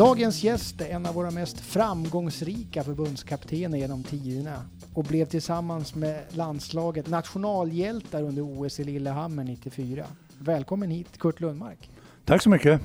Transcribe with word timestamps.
Dagens 0.00 0.44
gäst 0.44 0.80
är 0.80 0.90
en 0.90 1.06
av 1.06 1.14
våra 1.14 1.30
mest 1.30 1.60
framgångsrika 1.60 2.82
förbundskaptener 2.82 3.78
genom 3.78 4.02
tiderna 4.02 4.64
och 4.94 5.04
blev 5.04 5.26
tillsammans 5.26 5.94
med 5.94 6.24
landslaget 6.28 7.08
nationalhjältar 7.08 8.22
under 8.22 8.42
OS 8.42 8.80
i 8.80 8.84
Lillehammer 8.84 9.44
94. 9.44 10.04
Välkommen 10.38 10.90
hit 10.90 11.18
Kurt 11.18 11.40
Lundmark. 11.40 11.90
Tack 12.24 12.42
så 12.42 12.50
mycket. 12.50 12.80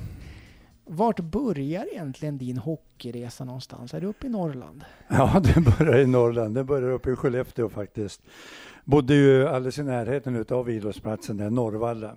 Vart 0.84 1.20
börjar 1.20 1.86
egentligen 1.92 2.38
din 2.38 2.58
hockeyresa 2.58 3.44
någonstans? 3.44 3.94
Är 3.94 4.00
du 4.00 4.06
uppe 4.06 4.26
i 4.26 4.30
Norrland? 4.30 4.84
Ja, 5.08 5.42
den 5.54 5.64
börjar 5.64 5.98
i 5.98 6.06
Norrland. 6.06 6.54
Den 6.54 6.66
börjar 6.66 6.90
uppe 6.90 7.10
i 7.10 7.16
Skellefteå 7.16 7.68
faktiskt. 7.68 8.22
Bodde 8.84 9.14
ju 9.14 9.48
alldeles 9.48 9.78
i 9.78 9.82
närheten 9.82 10.44
av 10.50 10.70
idrottsplatsen 10.70 11.36
där, 11.36 11.50
Norrvalla. 11.50 12.14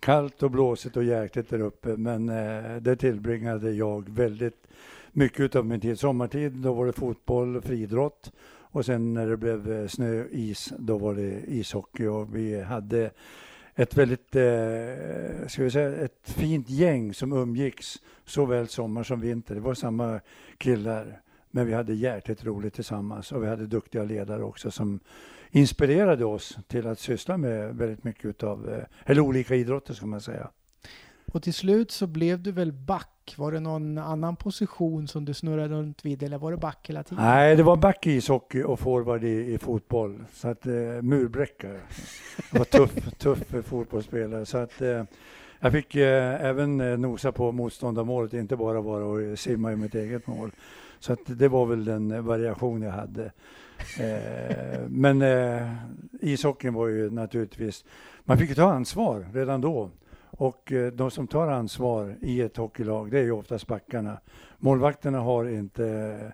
Kallt 0.00 0.42
och 0.42 0.50
blåsigt 0.50 0.96
och 0.96 1.04
jäkligt 1.04 1.50
där 1.50 1.60
uppe, 1.60 1.96
men 1.96 2.28
eh, 2.28 2.76
det 2.76 2.96
tillbringade 2.96 3.70
jag 3.70 4.08
väldigt 4.08 4.66
mycket 5.12 5.56
av 5.56 5.66
min 5.66 5.80
tid. 5.80 5.98
Sommartid, 5.98 6.52
då 6.52 6.72
var 6.72 6.86
det 6.86 6.92
fotboll 6.92 7.56
och 7.56 7.64
friidrott. 7.64 8.32
Och 8.72 8.86
sen 8.86 9.14
när 9.14 9.26
det 9.26 9.36
blev 9.36 9.72
eh, 9.72 9.86
snö, 9.86 10.24
is, 10.30 10.72
då 10.78 10.98
var 10.98 11.14
det 11.14 11.40
ishockey 11.48 12.06
och 12.06 12.36
vi 12.36 12.60
hade 12.60 13.10
ett 13.74 13.96
väldigt, 13.96 14.36
eh, 14.36 15.48
ska 15.48 15.62
vi 15.62 15.70
säga, 15.70 15.96
ett 15.96 16.30
fint 16.30 16.70
gäng 16.70 17.14
som 17.14 17.32
umgicks 17.32 18.02
såväl 18.24 18.68
sommar 18.68 19.02
som 19.02 19.20
vinter. 19.20 19.54
Det 19.54 19.60
var 19.60 19.74
samma 19.74 20.20
killar, 20.58 21.20
men 21.50 21.66
vi 21.66 21.72
hade 21.72 21.94
jäkligt 21.94 22.44
roligt 22.44 22.74
tillsammans 22.74 23.32
och 23.32 23.42
vi 23.42 23.46
hade 23.46 23.66
duktiga 23.66 24.04
ledare 24.04 24.42
också 24.42 24.70
som 24.70 25.00
inspirerade 25.50 26.24
oss 26.24 26.58
till 26.68 26.86
att 26.86 26.98
syssla 26.98 27.36
med 27.36 27.76
väldigt 27.76 28.04
mycket 28.04 28.42
av, 28.42 28.70
eh, 28.70 29.10
eller 29.10 29.20
olika 29.20 29.54
idrotter 29.54 29.94
ska 29.94 30.06
man 30.06 30.20
säga. 30.20 30.50
Och 31.32 31.42
till 31.42 31.54
slut 31.54 31.90
så 31.90 32.06
blev 32.06 32.42
du 32.42 32.52
väl 32.52 32.72
back? 32.72 33.34
Var 33.36 33.52
det 33.52 33.60
någon 33.60 33.98
annan 33.98 34.36
position 34.36 35.08
som 35.08 35.24
du 35.24 35.34
snurrade 35.34 35.74
runt 35.74 36.04
vid 36.04 36.22
eller 36.22 36.38
var 36.38 36.50
det 36.50 36.56
back 36.56 36.88
hela 36.88 37.02
tiden? 37.02 37.24
Nej, 37.24 37.56
det 37.56 37.62
var 37.62 37.76
back 37.76 38.06
i 38.06 38.12
ishockey 38.12 38.62
och 38.62 38.80
forward 38.80 39.24
i, 39.24 39.54
i 39.54 39.58
fotboll. 39.58 40.24
Så 40.32 40.48
att 40.48 40.66
eh, 40.66 40.72
murbräcka. 41.02 41.68
Jag 42.52 42.58
var 42.58 42.64
tuff, 42.64 43.14
tuff 43.18 43.66
fotbollsspelare. 43.66 44.46
Så 44.46 44.58
att 44.58 44.80
eh, 44.80 45.04
jag 45.60 45.72
fick 45.72 45.94
eh, 45.94 46.44
även 46.44 46.80
eh, 46.80 46.98
nosa 46.98 47.32
på 47.32 47.52
motståndarmålet, 47.52 48.32
inte 48.32 48.56
bara 48.56 48.80
vara 48.80 49.04
och 49.04 49.38
simma 49.38 49.72
i 49.72 49.76
mitt 49.76 49.94
eget 49.94 50.26
mål. 50.26 50.50
Så 50.98 51.12
att 51.12 51.20
det 51.26 51.48
var 51.48 51.66
väl 51.66 51.84
den 51.84 52.24
variation 52.24 52.82
jag 52.82 52.92
hade. 52.92 53.32
Eh, 54.00 54.80
men 54.88 55.22
eh, 55.22 55.72
ishockeyn 56.20 56.74
var 56.74 56.88
ju 56.88 57.10
naturligtvis, 57.10 57.84
man 58.24 58.38
fick 58.38 58.48
ju 58.48 58.54
ta 58.54 58.72
ansvar 58.72 59.26
redan 59.32 59.60
då. 59.60 59.90
Och 60.30 60.72
eh, 60.72 60.92
de 60.92 61.10
som 61.10 61.26
tar 61.26 61.48
ansvar 61.48 62.16
i 62.20 62.40
ett 62.40 62.56
hockeylag, 62.56 63.10
det 63.10 63.18
är 63.18 63.22
ju 63.22 63.32
oftast 63.32 63.66
backarna. 63.66 64.20
Målvakterna 64.58 65.18
har 65.18 65.48
inte 65.48 65.86
eh, 65.86 66.32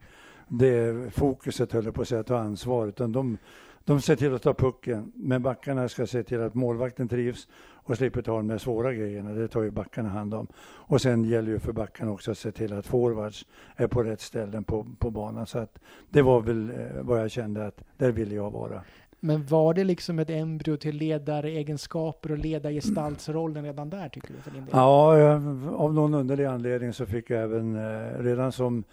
det 0.49 0.95
fokuset, 1.15 1.73
höll 1.73 1.93
på 1.93 2.03
att 2.03 2.09
säga, 2.09 2.21
att 2.21 2.27
ta 2.27 2.39
ansvar, 2.39 2.87
utan 2.87 3.13
de, 3.13 3.39
de 3.85 4.01
ser 4.01 4.17
till 4.17 4.35
att 4.35 4.43
ta 4.43 4.55
pucken. 4.55 5.13
Men 5.15 5.43
backarna 5.43 5.89
ska 5.89 6.07
se 6.07 6.23
till 6.23 6.41
att 6.41 6.55
målvakten 6.55 7.09
trivs 7.09 7.49
och 7.87 7.97
slipper 7.97 8.23
ta 8.23 8.43
de 8.43 8.59
svåra 8.59 8.93
grejerna. 8.93 9.33
Det 9.33 9.49
tar 9.49 9.63
ju 9.63 9.71
backarna 9.71 10.09
hand 10.09 10.35
om. 10.35 10.47
Och 10.59 11.01
sen 11.01 11.25
gäller 11.25 11.51
ju 11.51 11.59
för 11.59 11.73
backarna 11.73 12.13
också 12.13 12.31
att 12.31 12.39
se 12.39 12.53
till 12.53 12.73
att 12.73 12.87
forwards 12.87 13.47
är 13.77 13.87
på 13.87 14.03
rätt 14.03 14.21
ställen 14.21 14.65
på, 14.65 14.87
på 14.99 15.11
banan. 15.11 15.47
Så 15.47 15.59
att 15.59 15.79
det 16.11 16.23
var 16.23 16.41
väl 16.41 16.71
eh, 16.71 16.77
vad 17.01 17.21
jag 17.21 17.31
kände 17.31 17.67
att 17.67 17.85
där 17.97 18.13
ville 18.13 18.35
jag 18.35 18.51
vara. 18.51 18.83
Men 19.21 19.47
var 19.47 19.75
det 19.75 19.85
liksom 19.85 20.19
ett 20.19 20.31
embryo 20.31 20.77
till 20.77 20.97
ledaregenskaper 20.97 22.33
och 22.33 22.39
ledargestaltsrollen 22.39 23.65
redan 23.65 23.91
där 23.91 24.09
tycker 24.09 24.35
du? 24.35 24.41
För 24.41 24.51
din 24.51 24.65
del? 24.65 24.71
Ja, 24.73 25.35
av 25.77 25.95
någon 25.95 26.15
underlig 26.15 26.45
anledning 26.45 26.93
så 26.93 27.07
fick 27.07 27.31
jag 27.31 27.43
även 27.43 27.77
eh, 27.77 28.23
redan 28.23 28.53
som 28.53 28.85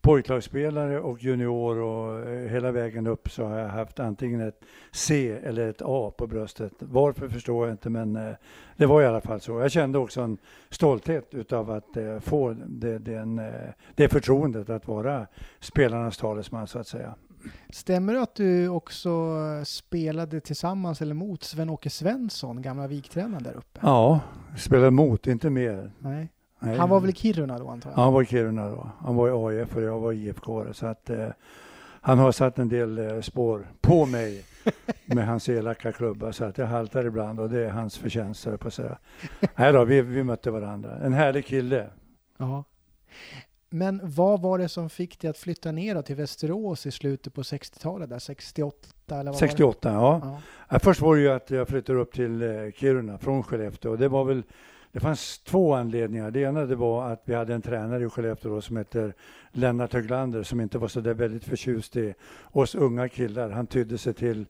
pojklagsspelare 0.00 1.00
och 1.00 1.22
junior 1.22 1.78
och 1.78 2.28
eh, 2.28 2.50
hela 2.50 2.72
vägen 2.72 3.06
upp 3.06 3.30
så 3.30 3.44
har 3.44 3.58
jag 3.58 3.68
haft 3.68 4.00
antingen 4.00 4.40
ett 4.40 4.60
C 4.92 5.38
eller 5.42 5.68
ett 5.68 5.82
A 5.84 6.12
på 6.18 6.26
bröstet. 6.26 6.72
Varför 6.78 7.28
förstår 7.28 7.66
jag 7.66 7.74
inte 7.74 7.90
men 7.90 8.16
eh, 8.16 8.34
det 8.76 8.86
var 8.86 9.02
i 9.02 9.06
alla 9.06 9.20
fall 9.20 9.40
så. 9.40 9.60
Jag 9.60 9.70
kände 9.70 9.98
också 9.98 10.20
en 10.20 10.38
stolthet 10.70 11.34
utav 11.34 11.70
att 11.70 11.96
få 12.20 12.56
det, 12.66 12.98
den, 12.98 13.42
det 13.94 14.08
förtroendet 14.08 14.70
att 14.70 14.88
vara 14.88 15.26
spelarnas 15.60 16.16
talesman 16.16 16.66
så 16.66 16.78
att 16.78 16.86
säga. 16.86 17.14
Stämmer 17.70 18.14
det 18.14 18.22
att 18.22 18.34
du 18.34 18.68
också 18.68 19.10
spelade 19.64 20.40
tillsammans 20.40 21.02
eller 21.02 21.14
mot 21.14 21.42
Sven-Åke 21.42 21.90
Svensson, 21.90 22.62
gamla 22.62 22.86
viktränaren 22.86 23.42
där 23.42 23.56
uppe? 23.56 23.80
Ja, 23.82 24.20
spelade 24.58 24.90
mot, 24.90 25.26
inte 25.26 25.50
mer. 25.50 25.92
Nej. 25.98 26.28
Nej. 26.60 26.78
Han 26.78 26.88
var 26.88 27.00
väl 27.00 27.10
i 27.10 27.12
Kiruna 27.12 27.58
då 27.58 27.68
antar 27.68 27.90
jag? 27.90 27.98
Ja, 27.98 28.02
han 28.02 28.12
var 28.12 28.22
i 28.22 28.26
Kiruna 28.26 28.70
då. 28.70 28.90
Han 28.98 29.16
var 29.16 29.28
i 29.52 29.58
AIF 29.58 29.76
och 29.76 29.82
jag 29.82 30.00
var 30.00 30.12
i 30.12 30.26
IFK. 30.26 30.72
Så 30.72 30.86
att 30.86 31.10
eh, 31.10 31.28
han 32.00 32.18
har 32.18 32.32
satt 32.32 32.58
en 32.58 32.68
del 32.68 32.98
eh, 32.98 33.20
spår 33.20 33.68
på 33.80 34.06
mig 34.06 34.44
med 35.04 35.26
hans 35.26 35.48
elaka 35.48 35.92
klubba 35.92 36.32
så 36.32 36.44
att 36.44 36.58
jag 36.58 36.66
haltar 36.66 37.04
ibland 37.04 37.40
och 37.40 37.50
det 37.50 37.66
är 37.66 37.70
hans 37.70 37.98
förtjänst, 37.98 38.48
på 38.60 38.68
att 38.68 38.74
säga. 38.74 38.98
Nej 39.56 39.72
då, 39.72 39.84
vi, 39.84 40.00
vi 40.02 40.22
mötte 40.22 40.50
varandra. 40.50 40.98
En 41.02 41.12
härlig 41.12 41.46
kille. 41.46 41.86
Ja. 42.36 42.64
Men 43.70 44.00
vad 44.04 44.40
var 44.40 44.58
det 44.58 44.68
som 44.68 44.90
fick 44.90 45.20
dig 45.20 45.30
att 45.30 45.38
flytta 45.38 45.72
ner 45.72 46.02
till 46.02 46.16
Västerås 46.16 46.86
i 46.86 46.90
slutet 46.90 47.34
på 47.34 47.42
60-talet, 47.42 48.10
där 48.10 48.18
68 48.18 49.20
eller 49.20 49.30
vad 49.30 49.38
68, 49.38 49.92
var 49.92 50.12
det? 50.12 50.26
ja. 50.26 50.40
ja. 50.68 50.78
Först 50.78 51.00
var 51.00 51.16
det 51.16 51.22
ju 51.22 51.30
att 51.30 51.50
jag 51.50 51.68
flyttade 51.68 51.98
upp 51.98 52.12
till 52.12 52.42
eh, 52.42 52.48
Kiruna 52.76 53.18
från 53.18 53.42
Skellefteå. 53.42 53.96
Det 53.96 54.08
var 54.08 54.24
väl 54.24 54.42
det 54.92 55.00
fanns 55.00 55.38
två 55.38 55.74
anledningar. 55.74 56.30
Det 56.30 56.40
ena 56.40 56.66
det 56.66 56.76
var 56.76 57.10
att 57.10 57.22
vi 57.24 57.34
hade 57.34 57.54
en 57.54 57.62
tränare 57.62 58.04
i 58.04 58.08
Skellefteå 58.08 58.60
som 58.60 58.76
heter 58.76 59.14
Lennart 59.52 59.92
Höglander 59.92 60.42
som 60.42 60.60
inte 60.60 60.78
var 60.78 60.88
så 60.88 61.00
där 61.00 61.14
väldigt 61.14 61.44
förtjust 61.44 61.96
i 61.96 62.14
oss 62.52 62.74
unga 62.74 63.08
killar. 63.08 63.50
Han 63.50 63.66
tydde 63.66 63.98
sig 63.98 64.14
till 64.14 64.46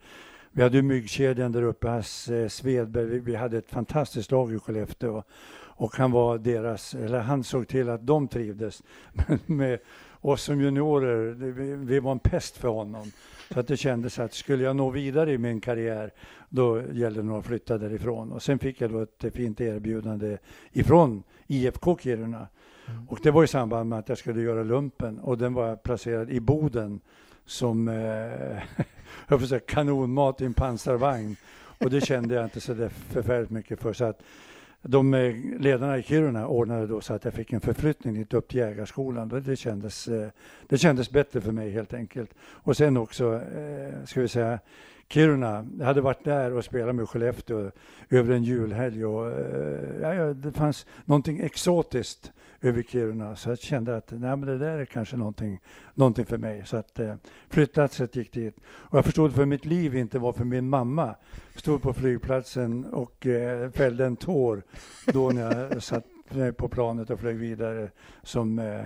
vi 0.52 0.62
hade 0.62 0.76
ju 0.76 0.82
myggkedjan 0.82 1.52
där 1.52 1.62
uppe, 1.62 1.88
hans 1.88 2.28
eh, 2.28 2.48
Svedberg. 2.48 3.04
Vi, 3.04 3.18
vi, 3.18 3.34
hade 3.34 3.58
ett 3.58 3.70
fantastiskt 3.70 4.30
lag 4.30 4.54
i 4.54 4.58
Skellefteå 4.58 5.22
och 5.52 5.96
han 5.96 6.10
var 6.10 6.38
deras, 6.38 6.94
eller 6.94 7.18
han 7.18 7.44
såg 7.44 7.68
till 7.68 7.88
att 7.88 8.06
de 8.06 8.28
trivdes. 8.28 8.82
Men 9.12 9.38
med 9.46 9.78
oss 10.20 10.42
som 10.42 10.60
juniorer, 10.60 11.30
vi, 11.32 11.74
vi 11.74 12.00
var 12.00 12.12
en 12.12 12.18
pest 12.18 12.56
för 12.56 12.68
honom. 12.68 13.12
Så 13.54 13.60
att 13.60 13.66
det 13.66 13.76
kändes 13.76 14.18
att 14.18 14.34
skulle 14.34 14.64
jag 14.64 14.76
nå 14.76 14.90
vidare 14.90 15.32
i 15.32 15.38
min 15.38 15.60
karriär, 15.60 16.10
då 16.48 16.82
gällde 16.92 17.20
det 17.20 17.26
nog 17.26 17.38
att 17.38 17.46
flytta 17.46 17.78
därifrån. 17.78 18.32
Och 18.32 18.42
sen 18.42 18.58
fick 18.58 18.80
jag 18.80 18.90
då 18.90 19.02
ett 19.02 19.34
fint 19.34 19.60
erbjudande 19.60 20.38
ifrån 20.72 21.22
IFK 21.46 21.98
Kiruna. 21.98 22.48
Mm. 22.86 23.08
Och 23.08 23.18
det 23.22 23.30
var 23.30 23.44
i 23.44 23.46
samband 23.46 23.88
med 23.88 23.98
att 23.98 24.08
jag 24.08 24.18
skulle 24.18 24.42
göra 24.42 24.62
lumpen 24.62 25.18
och 25.18 25.38
den 25.38 25.54
var 25.54 25.76
placerad 25.76 26.30
i 26.30 26.40
Boden 26.40 27.00
som 27.44 27.88
eh, 27.88 28.84
jag 29.28 29.48
säga, 29.48 29.60
kanonmat 29.60 30.40
i 30.40 30.44
en 30.44 30.54
pansarvagn. 30.54 31.36
Och 31.78 31.90
det 31.90 32.00
kände 32.00 32.34
jag 32.34 32.44
inte 32.44 32.60
så 32.60 32.74
där 32.74 32.88
förfärligt 32.88 33.50
mycket 33.50 33.80
för. 33.80 33.92
Så 33.92 34.04
att 34.04 34.22
de 34.82 35.14
eh, 35.14 35.34
ledarna 35.58 35.98
i 35.98 36.02
Kiruna 36.02 36.46
ordnade 36.46 36.86
då 36.86 37.00
så 37.00 37.14
att 37.14 37.24
jag 37.24 37.34
fick 37.34 37.52
en 37.52 37.60
förflyttning 37.60 38.14
dit 38.14 38.34
upp 38.34 38.48
till 38.48 38.58
jägarskolan. 38.58 39.42
Det 39.44 39.56
kändes, 39.56 40.08
eh, 40.08 40.28
det 40.66 40.78
kändes 40.78 41.10
bättre 41.10 41.40
för 41.40 41.52
mig 41.52 41.70
helt 41.70 41.94
enkelt. 41.94 42.34
Och 42.40 42.76
sen 42.76 42.96
också, 42.96 43.34
eh, 43.34 44.04
ska 44.04 44.20
vi 44.20 44.28
säga, 44.28 44.58
Kiruna. 45.10 45.66
Jag 45.78 45.86
hade 45.86 46.00
varit 46.00 46.24
där 46.24 46.52
och 46.52 46.64
spelat 46.64 46.94
med 46.94 47.08
Skellefteå 47.08 47.70
över 48.10 48.34
en 48.34 48.44
julhelg 48.44 49.04
och 49.04 49.30
eh, 49.30 50.16
ja, 50.16 50.34
det 50.34 50.52
fanns 50.52 50.86
någonting 51.04 51.40
exotiskt 51.40 52.32
över 52.60 52.82
Kiruna 52.82 53.36
så 53.36 53.48
jag 53.48 53.58
kände 53.58 53.96
att 53.96 54.10
nej, 54.10 54.36
men 54.36 54.40
det 54.40 54.58
där 54.58 54.78
är 54.78 54.84
kanske 54.84 55.16
någonting, 55.16 55.60
någonting 55.94 56.26
för 56.26 56.38
mig. 56.38 56.62
Så 56.66 56.76
att 56.76 56.98
eh, 56.98 57.14
flyttplatsen 57.48 58.08
gick 58.12 58.32
dit. 58.32 58.56
Och 58.66 58.98
jag 58.98 59.04
förstod 59.04 59.34
för 59.34 59.46
mitt 59.46 59.64
liv 59.64 59.96
inte 59.96 60.18
varför 60.18 60.44
min 60.44 60.68
mamma 60.68 61.14
stod 61.56 61.82
på 61.82 61.92
flygplatsen 61.92 62.84
och 62.84 63.26
eh, 63.26 63.70
fällde 63.70 64.06
en 64.06 64.16
tår 64.16 64.62
då 65.06 65.30
när 65.30 65.70
jag 65.70 65.82
satt 65.82 66.04
på 66.56 66.68
planet 66.68 67.10
och 67.10 67.20
flög 67.20 67.36
vidare 67.36 67.90
som 68.22 68.58
eh, 68.58 68.84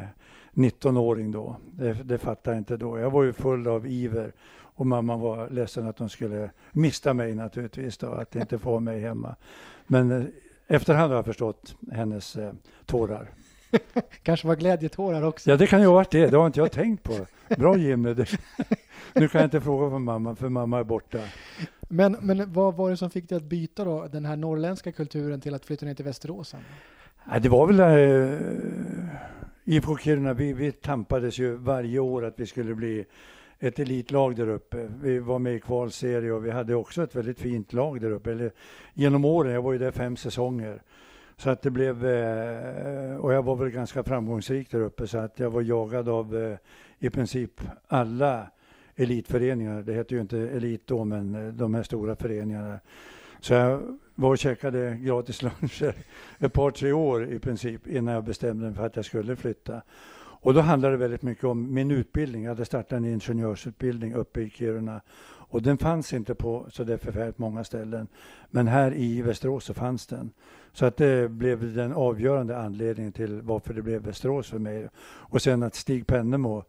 19-åring 0.54 1.30
då. 1.30 1.56
Det, 1.72 1.92
det 1.92 2.18
fattade 2.18 2.56
jag 2.56 2.60
inte 2.60 2.76
då. 2.76 2.98
Jag 2.98 3.10
var 3.10 3.22
ju 3.22 3.32
full 3.32 3.68
av 3.68 3.86
iver 3.86 4.32
och 4.74 4.86
mamma 4.86 5.16
var 5.16 5.50
ledsen 5.50 5.88
att 5.88 5.98
hon 5.98 6.08
skulle 6.08 6.50
mista 6.72 7.14
mig 7.14 7.34
naturligtvis 7.34 7.98
då, 7.98 8.06
att 8.06 8.36
inte 8.36 8.58
få 8.58 8.80
mig 8.80 9.00
hemma. 9.00 9.36
Men 9.86 10.12
eh, 10.12 10.24
efterhand 10.66 11.10
har 11.10 11.16
jag 11.16 11.24
förstått 11.24 11.76
hennes 11.92 12.36
eh, 12.36 12.52
tårar. 12.86 13.30
Kanske 14.22 14.46
var 14.46 14.56
glädjetårar 14.56 15.22
också. 15.22 15.50
Ja, 15.50 15.56
det 15.56 15.66
kan 15.66 15.80
ju 15.80 15.86
ha 15.86 15.94
varit 15.94 16.10
det. 16.10 16.26
Det 16.26 16.36
har 16.36 16.46
inte 16.46 16.60
jag 16.60 16.72
tänkt 16.72 17.02
på. 17.02 17.26
Bra 17.56 17.76
Jimmy. 17.76 18.14
Nu 19.12 19.28
kan 19.28 19.40
jag 19.40 19.46
inte 19.46 19.60
fråga 19.60 19.90
för 19.90 19.98
mamma, 19.98 20.36
för 20.36 20.48
mamma 20.48 20.78
är 20.78 20.84
borta. 20.84 21.18
Men, 21.88 22.16
men 22.20 22.52
vad 22.52 22.76
var 22.76 22.90
det 22.90 22.96
som 22.96 23.10
fick 23.10 23.28
dig 23.28 23.36
att 23.36 23.42
byta 23.42 23.84
då, 23.84 24.08
den 24.12 24.24
här 24.24 24.36
norrländska 24.36 24.92
kulturen 24.92 25.40
till 25.40 25.54
att 25.54 25.64
flytta 25.64 25.86
ner 25.86 25.94
till 25.94 26.04
Västerås? 26.04 26.54
Ja, 27.30 27.38
det 27.38 27.48
var 27.48 27.66
väl 27.66 27.80
äh, 27.80 29.76
IFK 29.76 29.96
Kiruna. 29.98 30.32
Vi, 30.32 30.52
vi 30.52 30.72
tampades 30.72 31.38
ju 31.38 31.56
varje 31.56 31.98
år 31.98 32.24
att 32.24 32.34
vi 32.36 32.46
skulle 32.46 32.74
bli 32.74 33.04
ett 33.64 33.78
elitlag 33.78 34.36
där 34.36 34.48
uppe. 34.48 34.88
Vi 35.02 35.18
var 35.18 35.38
med 35.38 35.54
i 35.54 35.60
kvalserie 35.60 36.32
och 36.32 36.46
vi 36.46 36.50
hade 36.50 36.74
också 36.74 37.02
ett 37.02 37.14
väldigt 37.14 37.40
fint 37.40 37.72
lag 37.72 38.00
där 38.00 38.10
uppe. 38.10 38.32
Eller, 38.32 38.52
genom 38.94 39.24
åren, 39.24 39.52
jag 39.52 39.62
var 39.62 39.72
ju 39.72 39.78
där 39.78 39.90
fem 39.90 40.16
säsonger 40.16 40.82
Så 41.36 41.50
att 41.50 41.62
det 41.62 41.70
blev, 41.70 42.06
eh, 42.06 43.16
och 43.16 43.32
jag 43.32 43.42
var 43.42 43.56
väl 43.56 43.70
ganska 43.70 44.04
framgångsrik 44.04 44.70
där 44.70 44.80
uppe 44.80 45.06
så 45.06 45.18
att 45.18 45.38
jag 45.38 45.50
var 45.50 45.62
jagad 45.62 46.08
av 46.08 46.36
eh, 46.36 46.56
i 46.98 47.10
princip 47.10 47.60
alla 47.88 48.50
elitföreningar. 48.96 49.82
Det 49.82 49.92
hette 49.92 50.14
ju 50.14 50.20
inte 50.20 50.38
elit 50.38 50.86
då, 50.86 51.04
men 51.04 51.34
eh, 51.34 51.52
de 51.52 51.74
här 51.74 51.82
stora 51.82 52.16
föreningarna. 52.16 52.80
Så 53.40 53.54
jag 53.54 53.98
var 54.14 54.30
och 54.30 54.38
käkade 54.38 54.96
gratis 54.96 55.42
luncher 55.42 55.94
ett 56.38 56.52
par, 56.52 56.70
tre 56.70 56.92
år 56.92 57.32
i 57.32 57.38
princip 57.38 57.86
innan 57.86 58.14
jag 58.14 58.24
bestämde 58.24 58.64
mig 58.64 58.74
för 58.74 58.86
att 58.86 58.96
jag 58.96 59.04
skulle 59.04 59.36
flytta. 59.36 59.82
Och 60.44 60.54
då 60.54 60.60
handlade 60.60 60.94
det 60.94 60.98
väldigt 60.98 61.22
mycket 61.22 61.44
om 61.44 61.74
min 61.74 61.90
utbildning. 61.90 62.42
Jag 62.42 62.50
hade 62.50 62.64
startat 62.64 62.92
en 62.92 63.04
ingenjörsutbildning 63.04 64.14
uppe 64.14 64.40
i 64.40 64.50
Kiruna 64.50 65.00
och 65.26 65.62
den 65.62 65.78
fanns 65.78 66.12
inte 66.12 66.34
på 66.34 66.66
så 66.70 66.84
där 66.84 66.96
förfärligt 66.96 67.38
många 67.38 67.64
ställen. 67.64 68.08
Men 68.50 68.68
här 68.68 68.94
i 68.94 69.22
Västerås 69.22 69.64
så 69.64 69.74
fanns 69.74 70.06
den. 70.06 70.30
Så 70.72 70.86
att 70.86 70.96
det 70.96 71.30
blev 71.30 71.74
den 71.74 71.92
avgörande 71.92 72.58
anledningen 72.58 73.12
till 73.12 73.42
varför 73.42 73.74
det 73.74 73.82
blev 73.82 74.02
Västerås 74.02 74.50
för 74.50 74.58
mig. 74.58 74.88
Och 75.04 75.42
sen 75.42 75.62
att 75.62 75.74
Stig 75.74 76.06
Pennemo, 76.06 76.64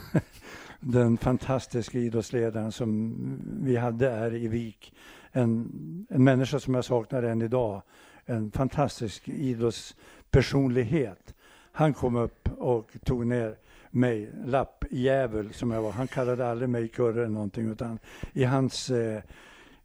den 0.80 1.16
fantastiska 1.16 1.98
idrottsledaren 1.98 2.72
som 2.72 3.14
vi 3.62 3.76
hade 3.76 4.10
här 4.10 4.34
i 4.34 4.48
Vik, 4.48 4.94
en, 5.32 6.06
en 6.10 6.24
människa 6.24 6.60
som 6.60 6.74
jag 6.74 6.84
saknar 6.84 7.22
än 7.22 7.42
idag, 7.42 7.82
en 8.24 8.50
fantastisk 8.50 9.28
idrottspersonlighet. 9.28 11.34
Han 11.72 11.94
kom 11.94 12.16
upp 12.16 12.48
och 12.58 12.90
tog 13.04 13.26
ner 13.26 13.56
mig, 13.90 14.30
lappjävel 14.44 15.52
som 15.52 15.70
jag 15.70 15.82
var. 15.82 15.92
Han 15.92 16.08
kallade 16.08 16.50
aldrig 16.50 16.68
mig 16.68 16.88
kurre 16.88 17.20
eller 17.20 17.34
någonting 17.34 17.70
utan 17.70 17.98
i 18.32 18.44
hans 18.44 18.90
eh, 18.90 19.22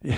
i, 0.00 0.14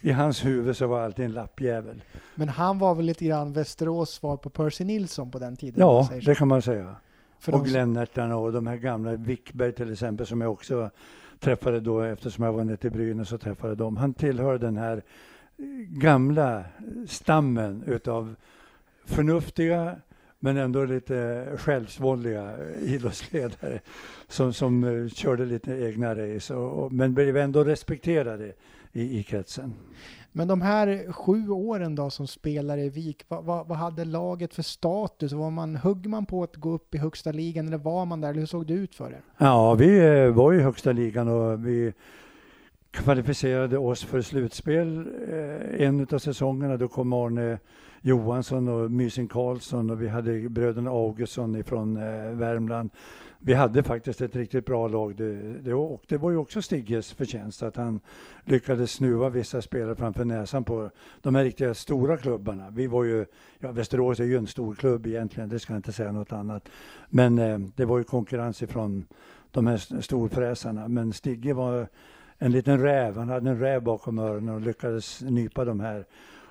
i, 0.00 0.10
hans 0.10 0.44
huvud 0.44 0.76
så 0.76 0.86
var 0.86 1.00
alltid 1.00 1.24
en 1.24 1.32
lappjävel. 1.32 2.02
Men 2.34 2.48
han 2.48 2.78
var 2.78 2.94
väl 2.94 3.04
lite 3.04 3.24
grann 3.24 3.52
Västerås 3.52 4.10
svar 4.10 4.36
på 4.36 4.50
Percy 4.50 4.84
Nilsson 4.84 5.30
på 5.30 5.38
den 5.38 5.56
tiden? 5.56 5.80
Ja, 5.80 6.08
det 6.24 6.34
kan 6.34 6.48
man 6.48 6.62
säga. 6.62 6.96
För 7.38 7.54
och 7.54 7.64
Glennärtarna 7.64 8.36
och 8.36 8.52
de 8.52 8.66
här 8.66 8.76
gamla, 8.76 9.16
Wickberg 9.16 9.72
till 9.72 9.92
exempel, 9.92 10.26
som 10.26 10.40
jag 10.40 10.52
också 10.52 10.90
träffade 11.40 11.80
då 11.80 12.00
eftersom 12.00 12.44
jag 12.44 12.52
var 12.52 12.64
nere 12.64 12.78
i 12.80 12.90
Brynäs 12.90 13.32
och 13.32 13.40
träffade 13.40 13.74
dem. 13.74 13.96
Han 13.96 14.14
tillhör 14.14 14.58
den 14.58 14.76
här 14.76 15.02
gamla 15.88 16.64
stammen 17.06 17.82
utav 17.86 18.34
förnuftiga 19.04 19.96
men 20.44 20.56
ändå 20.56 20.84
lite 20.84 21.46
självsvåldiga 21.56 22.54
idrottsledare 22.82 23.80
som, 24.28 24.52
som 24.52 24.84
uh, 24.84 25.08
körde 25.08 25.44
lite 25.44 25.72
egna 25.72 26.14
race 26.14 26.54
och, 26.54 26.84
och, 26.84 26.92
men 26.92 27.14
blev 27.14 27.36
ändå 27.36 27.64
respekterade 27.64 28.52
i, 28.92 29.18
i 29.18 29.22
kretsen. 29.22 29.74
Men 30.32 30.48
de 30.48 30.60
här 30.60 31.12
sju 31.12 31.48
åren 31.48 31.94
då 31.94 32.10
som 32.10 32.26
spelare 32.26 32.84
i 32.84 32.88
Vik, 32.88 33.24
vad, 33.28 33.44
vad, 33.44 33.66
vad, 33.66 33.78
hade 33.78 34.04
laget 34.04 34.54
för 34.54 34.62
status? 34.62 35.32
Var 35.32 35.50
man, 35.50 35.76
högg 35.76 36.06
man 36.06 36.26
på 36.26 36.42
att 36.42 36.56
gå 36.56 36.72
upp 36.72 36.94
i 36.94 36.98
högsta 36.98 37.32
ligan 37.32 37.66
eller 37.66 37.78
var 37.78 38.04
man 38.04 38.20
där? 38.20 38.28
Eller 38.28 38.40
hur 38.40 38.46
såg 38.46 38.66
det 38.66 38.74
ut 38.74 38.94
för 38.94 39.10
er? 39.10 39.20
Ja, 39.38 39.74
vi 39.74 39.98
eh, 39.98 40.28
var 40.28 40.52
i 40.52 40.60
högsta 40.60 40.92
ligan 40.92 41.28
och 41.28 41.66
vi 41.66 41.92
kvalificerade 42.90 43.78
oss 43.78 44.04
för 44.04 44.20
slutspel 44.20 45.06
eh, 45.30 45.86
en 45.86 46.06
av 46.12 46.18
säsongerna. 46.18 46.76
Då 46.76 46.88
kom 46.88 47.12
Arne 47.12 47.58
Johansson 48.06 48.68
och 48.68 48.90
Mysing 48.90 49.28
Karlsson 49.28 49.90
och 49.90 50.02
vi 50.02 50.08
hade 50.08 50.48
bröderna 50.48 50.90
Augustsson 50.90 51.56
ifrån 51.56 51.96
eh, 51.96 52.30
Värmland. 52.30 52.90
Vi 53.38 53.54
hade 53.54 53.82
faktiskt 53.82 54.20
ett 54.20 54.36
riktigt 54.36 54.66
bra 54.66 54.88
lag 54.88 55.16
det, 55.16 55.58
det, 55.58 55.74
och 55.74 56.02
det 56.08 56.16
var 56.16 56.30
ju 56.30 56.36
också 56.36 56.62
Stigges 56.62 57.12
förtjänst 57.12 57.62
att 57.62 57.76
han 57.76 58.00
lyckades 58.44 58.92
snuva 58.92 59.28
vissa 59.28 59.62
spelare 59.62 59.96
framför 59.96 60.24
näsan 60.24 60.64
på 60.64 60.90
de 61.22 61.34
här 61.34 61.44
riktiga 61.44 61.74
stora 61.74 62.16
klubbarna. 62.16 62.70
Vi 62.70 62.86
var 62.86 63.04
ju, 63.04 63.26
ja 63.58 63.72
Västerås 63.72 64.20
är 64.20 64.24
ju 64.24 64.36
en 64.36 64.46
stor 64.46 64.74
klubb 64.74 65.06
egentligen, 65.06 65.48
det 65.48 65.58
ska 65.58 65.72
jag 65.72 65.78
inte 65.78 65.92
säga 65.92 66.12
något 66.12 66.32
annat. 66.32 66.68
Men 67.08 67.38
eh, 67.38 67.58
det 67.58 67.84
var 67.84 67.98
ju 67.98 68.04
konkurrens 68.04 68.62
ifrån 68.62 69.06
de 69.50 69.66
här 69.66 70.00
storfräsarna. 70.00 70.88
Men 70.88 71.12
Stigge 71.12 71.52
var 71.52 71.86
en 72.38 72.52
liten 72.52 72.80
räv, 72.80 73.16
han 73.16 73.28
hade 73.28 73.50
en 73.50 73.60
räv 73.60 73.82
bakom 73.82 74.18
öronen 74.18 74.54
och 74.54 74.60
lyckades 74.60 75.22
nypa 75.22 75.64
de 75.64 75.80
här 75.80 76.04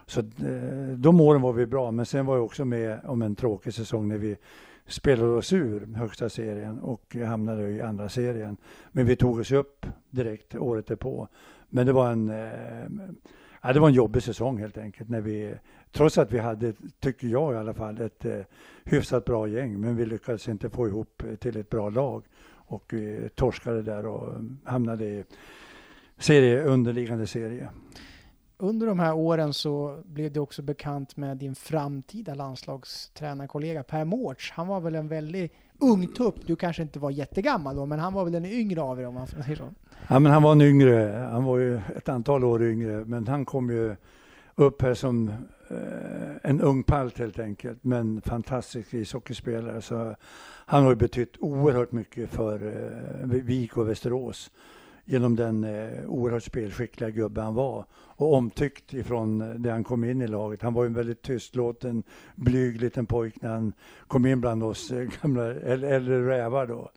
så 0.06 0.20
eh, 0.20 0.98
de 0.98 1.22
åren 1.22 1.42
var 1.42 1.54
vi 1.54 1.66
bra, 1.66 1.92
men 1.92 2.06
sen 2.06 2.26
var 2.26 2.36
jag 2.36 2.46
också 2.46 2.66
med 2.66 3.00
om 3.06 3.22
en 3.22 3.36
tråkig 3.36 3.74
säsong 3.74 4.08
när 4.08 4.18
vi 4.18 4.38
spelade 4.88 5.32
oss 5.32 5.54
ur 5.54 5.96
högsta 5.96 6.30
serien 6.30 6.80
och 6.80 7.16
hamnade 7.16 7.70
i 7.70 7.82
andra 7.82 8.10
serien. 8.10 8.58
Men 8.92 9.06
vi 9.06 9.16
tog 9.16 9.40
oss 9.40 9.52
upp 9.52 9.86
direkt 10.10 10.56
året 10.56 10.88
därpå. 10.88 11.28
Men 11.70 11.86
det 11.86 11.94
var 11.94 12.12
en, 12.12 12.30
eh, 12.30 13.06
ja, 13.62 13.74
det 13.74 13.80
var 13.80 13.88
en 13.88 13.94
jobbig 13.94 14.24
säsong 14.24 14.58
helt 14.58 14.78
enkelt. 14.78 15.10
När 15.10 15.22
vi, 15.22 15.54
trots 15.92 16.18
att 16.18 16.32
vi 16.32 16.40
hade, 16.40 16.74
tycker 17.00 17.28
jag 17.28 17.54
i 17.54 17.58
alla 17.58 17.74
fall, 17.74 18.02
ett 18.02 18.26
eh, 18.26 18.40
hyfsat 18.84 19.26
bra 19.26 19.48
gäng. 19.48 19.80
Men 19.80 19.96
vi 19.96 20.06
lyckades 20.06 20.48
inte 20.48 20.70
få 20.70 20.88
ihop 20.88 21.24
till 21.40 21.58
ett 21.58 21.70
bra 21.70 21.90
lag. 21.90 22.24
Och 22.66 22.94
vi 22.94 23.30
torskade 23.36 23.82
där 23.82 24.06
och 24.06 24.34
hamnade 24.64 25.06
i 25.06 25.24
serie, 26.18 26.64
underliggande 26.64 27.28
serie 27.28 27.70
under 28.58 28.88
de 28.88 29.00
här 29.00 29.14
åren 29.14 29.54
så 29.54 30.02
blev 30.06 30.32
du 30.32 30.40
också 30.40 30.62
bekant 30.62 31.18
med 31.18 31.38
din 31.38 31.56
framtida 31.56 32.34
landslagstränarkollega 32.34 33.84
Per 33.84 34.06
Mårts. 34.06 34.52
Han 34.52 34.68
var 34.68 34.80
väl 34.80 34.96
en 34.96 35.08
väldigt 35.08 35.54
ung 35.80 36.08
tupp. 36.08 36.36
Du 36.48 36.56
kanske 36.56 36.82
inte 36.82 37.00
var 37.00 37.12
jättegammal 37.12 37.76
då, 37.76 37.86
men 37.86 38.00
han 38.00 38.14
var 38.14 38.24
väl 38.24 38.34
den 38.34 38.46
yngre 38.46 38.82
av 38.82 39.00
er 39.00 39.08
om 39.08 39.14
man 39.14 39.28
säger 39.28 39.56
så? 39.56 39.70
Ja, 40.08 40.20
men 40.20 40.32
han 40.32 40.44
var 40.44 40.52
en 40.52 40.62
yngre. 40.62 41.28
Han 41.32 41.44
var 41.44 41.58
ju 41.58 41.78
ett 41.78 42.10
antal 42.10 42.44
år 42.44 42.64
yngre, 42.64 43.06
men 43.06 43.28
han 43.28 43.46
kom 43.46 43.70
ju 43.70 43.96
upp 44.56 44.82
här 44.82 44.94
som 44.94 45.30
eh, 45.70 46.36
en 46.44 46.62
ung 46.62 46.84
palt 46.84 47.20
helt 47.20 47.40
enkelt, 47.40 47.84
men 47.84 48.22
fantastisk 48.22 48.94
ishockeyspelare. 48.94 49.82
Så 49.82 50.16
han 50.66 50.84
har 50.84 50.90
ju 50.90 50.96
betytt 50.96 51.38
oerhört 51.40 51.92
mycket 51.92 52.30
för 52.30 52.68
eh, 52.68 53.28
Vik 53.28 53.78
och 53.78 53.90
Västerås 53.90 54.52
genom 55.06 55.36
den 55.36 55.64
eh, 55.64 56.06
oerhört 56.08 56.44
spelskickliga 56.44 57.10
gubbe 57.10 57.42
han 57.42 57.54
var 57.54 57.86
och 57.94 58.34
omtyckt 58.34 58.94
ifrån 58.94 59.42
eh, 59.42 59.50
det 59.50 59.72
han 59.72 59.84
kom 59.84 60.04
in 60.04 60.22
i 60.22 60.28
laget. 60.28 60.62
Han 60.62 60.74
var 60.74 60.86
en 60.86 60.94
väldigt 60.94 61.22
tystlåten, 61.22 62.04
blyg 62.36 62.82
liten 62.82 63.06
pojk 63.06 63.42
när 63.42 63.50
han 63.50 63.74
kom 64.08 64.26
in 64.26 64.42
bland 64.42 64.64
oss 64.64 64.92
eh, 64.92 65.10
gamla 65.22 65.54
äldre 65.54 66.28
rävar 66.28 66.68
då. 66.68 66.92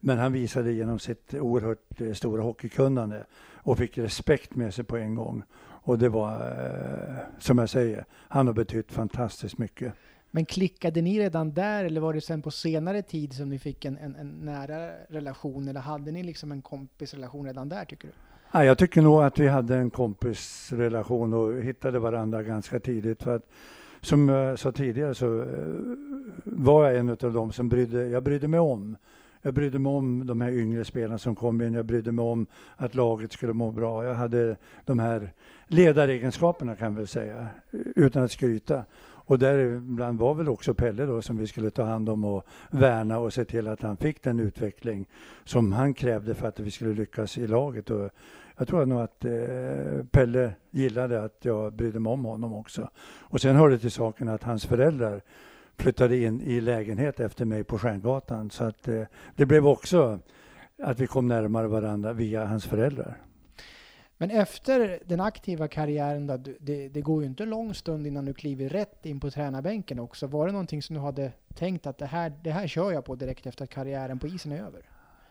Men 0.00 0.18
han 0.18 0.32
visade 0.32 0.72
genom 0.72 0.98
sitt 0.98 1.34
oerhört 1.34 2.00
eh, 2.00 2.12
stora 2.12 2.42
hockeykunnande 2.42 3.26
och 3.54 3.78
fick 3.78 3.98
respekt 3.98 4.54
med 4.54 4.74
sig 4.74 4.84
på 4.84 4.96
en 4.96 5.14
gång. 5.14 5.42
Och 5.84 5.98
det 5.98 6.08
var, 6.08 6.32
eh, 6.32 7.16
som 7.38 7.58
jag 7.58 7.68
säger, 7.68 8.04
han 8.10 8.46
har 8.46 8.54
betytt 8.54 8.92
fantastiskt 8.92 9.58
mycket. 9.58 9.92
Men 10.34 10.44
klickade 10.44 11.02
ni 11.02 11.20
redan 11.20 11.52
där 11.52 11.84
eller 11.84 12.00
var 12.00 12.14
det 12.14 12.20
sen 12.20 12.42
på 12.42 12.50
senare 12.50 13.02
tid 13.02 13.32
som 13.32 13.48
ni 13.48 13.58
fick 13.58 13.84
en, 13.84 13.98
en, 13.98 14.16
en 14.16 14.28
nära 14.28 14.90
relation 15.08 15.68
eller 15.68 15.80
hade 15.80 16.12
ni 16.12 16.22
liksom 16.22 16.52
en 16.52 16.62
kompisrelation 16.62 17.46
redan 17.46 17.68
där 17.68 17.84
tycker 17.84 18.08
du? 18.08 18.14
Ja, 18.52 18.64
jag 18.64 18.78
tycker 18.78 19.02
nog 19.02 19.22
att 19.22 19.38
vi 19.38 19.48
hade 19.48 19.76
en 19.76 19.90
kompisrelation 19.90 21.34
och 21.34 21.62
hittade 21.62 21.98
varandra 21.98 22.42
ganska 22.42 22.80
tidigt. 22.80 23.22
För 23.22 23.36
att, 23.36 23.50
som 24.00 24.28
jag 24.28 24.58
sa 24.58 24.72
tidigare 24.72 25.14
så 25.14 25.40
eh, 25.40 25.46
var 26.44 26.84
jag 26.84 26.98
en 26.98 27.08
av 27.08 27.32
dem 27.32 27.52
som 27.52 27.68
brydde, 27.68 28.06
jag 28.08 28.22
brydde 28.22 28.48
mig 28.48 28.60
om. 28.60 28.96
Jag 29.42 29.54
brydde 29.54 29.78
mig 29.78 29.92
om 29.92 30.26
de 30.26 30.40
här 30.40 30.52
yngre 30.52 30.84
spelarna 30.84 31.18
som 31.18 31.34
kom 31.34 31.60
in. 31.60 31.74
Jag 31.74 31.86
brydde 31.86 32.12
mig 32.12 32.24
om 32.24 32.46
att 32.76 32.94
laget 32.94 33.32
skulle 33.32 33.52
må 33.52 33.70
bra. 33.70 34.04
Jag 34.04 34.14
hade 34.14 34.56
de 34.84 34.98
här 34.98 35.32
ledaregenskaperna 35.66 36.76
kan 36.76 36.92
jag 36.92 36.96
väl 36.96 37.06
säga, 37.06 37.46
utan 37.96 38.22
att 38.24 38.32
skryta. 38.32 38.84
Och 39.32 39.38
däribland 39.38 40.18
var 40.18 40.34
väl 40.34 40.48
också 40.48 40.74
Pelle 40.74 41.06
då 41.06 41.22
som 41.22 41.36
vi 41.36 41.46
skulle 41.46 41.70
ta 41.70 41.82
hand 41.82 42.08
om 42.08 42.24
och 42.24 42.44
värna 42.70 43.18
och 43.18 43.32
se 43.32 43.44
till 43.44 43.68
att 43.68 43.82
han 43.82 43.96
fick 43.96 44.22
den 44.22 44.40
utveckling 44.40 45.06
som 45.44 45.72
han 45.72 45.94
krävde 45.94 46.34
för 46.34 46.48
att 46.48 46.60
vi 46.60 46.70
skulle 46.70 46.94
lyckas 46.94 47.38
i 47.38 47.46
laget. 47.46 47.90
Och 47.90 48.10
jag 48.56 48.68
tror 48.68 48.86
nog 48.86 49.00
att 49.00 49.24
eh, 49.24 50.04
Pelle 50.10 50.54
gillade 50.70 51.24
att 51.24 51.44
jag 51.44 51.72
brydde 51.72 52.00
mig 52.00 52.12
om 52.12 52.24
honom 52.24 52.54
också. 52.54 52.90
Och 53.20 53.40
sen 53.40 53.56
hörde 53.56 53.78
till 53.78 53.90
saken 53.90 54.28
att 54.28 54.42
hans 54.42 54.66
föräldrar 54.66 55.20
flyttade 55.76 56.16
in 56.16 56.40
i 56.40 56.60
lägenhet 56.60 57.20
efter 57.20 57.44
mig 57.44 57.64
på 57.64 57.78
Stjärngatan. 57.78 58.50
Så 58.50 58.64
att 58.64 58.88
eh, 58.88 59.02
det 59.36 59.46
blev 59.46 59.66
också 59.66 60.18
att 60.82 61.00
vi 61.00 61.06
kom 61.06 61.28
närmare 61.28 61.66
varandra 61.66 62.12
via 62.12 62.44
hans 62.44 62.66
föräldrar. 62.66 63.16
Men 64.22 64.30
efter 64.30 64.98
den 65.06 65.20
aktiva 65.20 65.68
karriären, 65.68 66.26
då, 66.26 66.36
det, 66.60 66.88
det, 66.88 67.00
går 67.00 67.22
ju 67.22 67.28
inte 67.28 67.44
lång 67.46 67.74
stund 67.74 68.06
innan 68.06 68.24
du 68.24 68.34
kliver 68.34 68.68
rätt 68.68 69.06
in 69.06 69.20
på 69.20 69.30
tränarbänken 69.30 69.98
också. 69.98 70.26
Var 70.26 70.46
det 70.46 70.52
någonting 70.52 70.82
som 70.82 70.94
du 70.94 71.00
hade 71.00 71.32
tänkt 71.54 71.86
att 71.86 71.98
det 71.98 72.06
här, 72.06 72.32
det 72.42 72.50
här 72.50 72.66
kör 72.66 72.92
jag 72.92 73.04
på 73.04 73.14
direkt 73.14 73.46
efter 73.46 73.64
att 73.64 73.70
karriären 73.70 74.18
på 74.18 74.26
isen 74.26 74.52
är 74.52 74.56
över? 74.56 74.82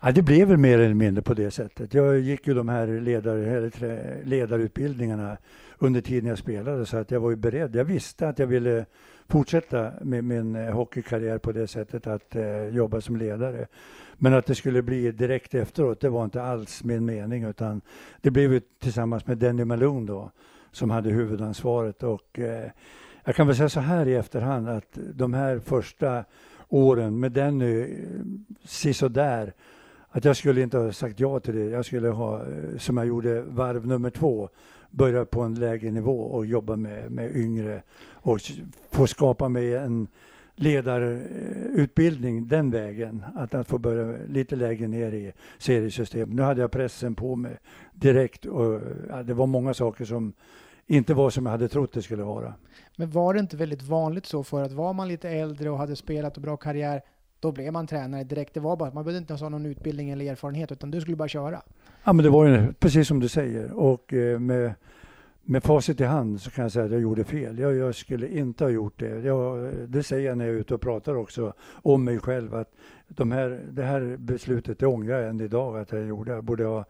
Ja, 0.02 0.12
det 0.12 0.22
blev 0.22 0.48
väl 0.48 0.58
mer 0.58 0.80
eller 0.80 0.94
mindre 0.94 1.22
på 1.22 1.34
det 1.34 1.52
sättet. 1.52 1.94
Jag 1.94 2.20
gick 2.20 2.48
ju 2.48 2.54
de 2.54 2.70
här 2.70 2.88
ledar, 2.88 4.26
ledarutbildningarna 4.26 5.38
under 5.80 6.02
tiden 6.02 6.30
jag 6.30 6.38
spelade 6.38 6.86
så 6.86 6.98
att 6.98 7.12
jag 7.12 7.20
var 7.20 7.30
ju 7.30 7.36
beredd. 7.36 7.76
Jag 7.76 7.86
visste 7.86 8.28
att 8.28 8.40
jag 8.40 8.48
ville 8.48 8.86
fortsätta 9.32 9.92
med 10.02 10.24
min 10.24 10.56
eh, 10.56 10.74
hockeykarriär 10.74 11.38
på 11.38 11.52
det 11.52 11.68
sättet 11.68 12.08
att 12.08 12.36
eh, 12.36 12.68
jobba 12.68 13.02
som 13.02 13.18
ledare. 13.18 13.68
Men 14.18 14.34
att 14.34 14.46
det 14.46 14.56
skulle 14.56 14.82
bli 14.82 15.12
direkt 15.12 15.56
efteråt, 15.56 16.00
det 16.00 16.10
var 16.10 16.24
inte 16.24 16.44
alls 16.44 16.84
min 16.84 17.06
mening 17.06 17.44
utan 17.44 17.82
det 18.22 18.32
blev 18.32 18.54
ju 18.54 18.60
tillsammans 18.60 19.28
med 19.28 19.38
Denny 19.38 19.66
Malone 19.66 20.08
då 20.08 20.32
som 20.72 20.90
hade 20.90 21.10
huvudansvaret 21.10 22.04
och 22.04 22.40
eh, 22.40 22.70
jag 23.24 23.36
kan 23.36 23.48
väl 23.48 23.56
säga 23.56 23.70
så 23.70 23.80
här 23.80 24.08
i 24.08 24.16
efterhand 24.16 24.70
att 24.70 24.98
de 25.14 25.34
här 25.34 25.60
första 25.60 26.26
åren 26.70 27.20
med 27.20 27.32
Denny, 27.32 27.82
eh, 27.82 27.88
sisådär 28.64 29.54
att 30.10 30.26
jag 30.26 30.38
skulle 30.38 30.62
inte 30.62 30.78
ha 30.78 30.92
sagt 30.92 31.20
ja 31.20 31.40
till 31.40 31.56
det. 31.56 31.66
Jag 31.66 31.86
skulle 31.86 32.10
ha, 32.10 32.40
eh, 32.40 32.78
som 32.78 32.98
jag 32.98 33.08
gjorde 33.08 33.42
varv 33.42 33.88
nummer 33.88 34.10
två, 34.10 34.50
börja 34.92 35.26
på 35.26 35.42
en 35.42 35.56
lägre 35.56 35.92
nivå 35.92 36.22
och 36.22 36.46
jobba 36.46 36.76
med, 36.76 37.12
med 37.12 37.36
yngre 37.36 37.84
och 38.12 38.40
få 38.92 39.08
skapa 39.08 39.50
mig 39.50 39.76
en 39.76 40.08
ledarutbildning 40.56 42.48
den 42.48 42.72
vägen. 42.72 43.26
Att, 43.36 43.54
att 43.54 43.68
få 43.68 43.78
börja 43.78 44.18
lite 44.28 44.56
lägre 44.56 44.88
ner 44.88 45.12
i 45.12 45.32
seriesystemet. 45.58 46.36
Nu 46.36 46.42
hade 46.42 46.62
jag 46.62 46.72
pressen 46.72 47.16
på 47.16 47.36
mig 47.36 47.58
direkt 47.94 48.46
och 48.46 48.82
ja, 49.10 49.24
det 49.24 49.34
var 49.34 49.48
många 49.48 49.74
saker 49.74 50.06
som 50.06 50.34
inte 50.88 51.14
var 51.14 51.30
som 51.30 51.46
jag 51.46 51.52
hade 51.52 51.68
trott 51.68 51.94
det 51.94 52.02
skulle 52.02 52.24
vara. 52.24 52.54
Men 52.96 53.12
var 53.12 53.34
det 53.34 53.40
inte 53.40 53.58
väldigt 53.58 53.82
vanligt 53.82 54.26
så 54.26 54.44
för 54.44 54.64
att 54.64 54.72
var 54.72 54.94
man 54.94 55.08
lite 55.08 55.30
äldre 55.30 55.70
och 55.70 55.78
hade 55.78 55.96
spelat 55.96 56.38
och 56.38 56.44
bra 56.44 56.58
karriär 56.58 57.02
då 57.40 57.52
blev 57.52 57.74
man 57.74 57.88
tränare 57.88 58.24
direkt. 58.24 58.54
Det 58.54 58.60
var 58.60 58.76
bara, 58.76 58.88
att 58.88 58.94
man 58.94 59.04
behövde 59.04 59.18
inte 59.18 59.44
ha 59.44 59.50
någon 59.50 59.66
utbildning 59.66 60.10
eller 60.10 60.32
erfarenhet 60.32 60.72
utan 60.72 60.92
du 60.92 61.02
skulle 61.02 61.16
bara 61.16 61.28
köra. 61.28 61.62
Ja 62.04 62.14
men 62.14 62.24
det 62.24 62.30
var 62.30 62.46
ju 62.46 62.74
precis 62.74 63.08
som 63.08 63.20
du 63.20 63.28
säger 63.28 63.72
och 63.72 64.14
eh, 64.14 64.40
med 64.40 64.74
med 65.44 65.64
facit 65.64 66.02
i 66.02 66.04
hand 66.04 66.42
så 66.42 66.52
kan 66.52 66.62
jag 66.62 66.72
säga 66.72 66.86
att 66.86 66.92
jag 66.92 67.02
gjorde 67.02 67.24
fel. 67.24 67.60
Jag, 67.60 67.76
jag 67.76 67.96
skulle 67.96 68.28
inte 68.28 68.64
ha 68.64 68.72
gjort 68.72 69.00
det. 69.00 69.20
Jag, 69.20 69.74
det 69.88 70.04
säger 70.04 70.30
jag 70.30 70.38
när 70.38 70.46
jag 70.46 70.56
är 70.56 70.60
ute 70.60 70.76
och 70.76 70.82
pratar 70.82 71.16
också 71.16 71.54
om 71.72 72.04
mig 72.04 72.20
själv. 72.20 72.56
att 72.56 72.74
de 73.08 73.32
här, 73.32 73.62
Det 73.72 73.84
här 73.84 74.18
beslutet 74.20 74.80
det 74.80 74.88
ångrar 74.88 75.20
jag 75.20 75.30
än 75.30 75.42
idag 75.42 75.78
att 75.78 75.92
jag 75.92 76.08
gjorde. 76.08 76.32
Jag 76.32 76.44
borde 76.44 76.66
ha 76.66 76.86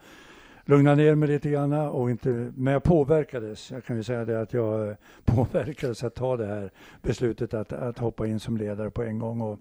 lugnat 0.65 0.97
ner 0.97 1.15
mig 1.15 1.29
lite 1.29 1.49
grann. 1.49 1.73
Och 1.73 2.11
inte, 2.11 2.51
men 2.55 2.73
jag 2.73 2.83
påverkades. 2.83 3.71
Jag 3.71 3.83
kan 3.83 3.97
ju 3.97 4.03
säga 4.03 4.25
det 4.25 4.41
att 4.41 4.53
jag 4.53 4.89
eh, 4.89 4.95
påverkades 5.25 6.03
att 6.03 6.15
ta 6.15 6.37
det 6.37 6.45
här 6.45 6.71
beslutet 7.01 7.53
att, 7.53 7.73
att 7.73 7.99
hoppa 7.99 8.27
in 8.27 8.39
som 8.39 8.57
ledare 8.57 8.89
på 8.89 9.03
en 9.03 9.19
gång. 9.19 9.41
Och 9.41 9.59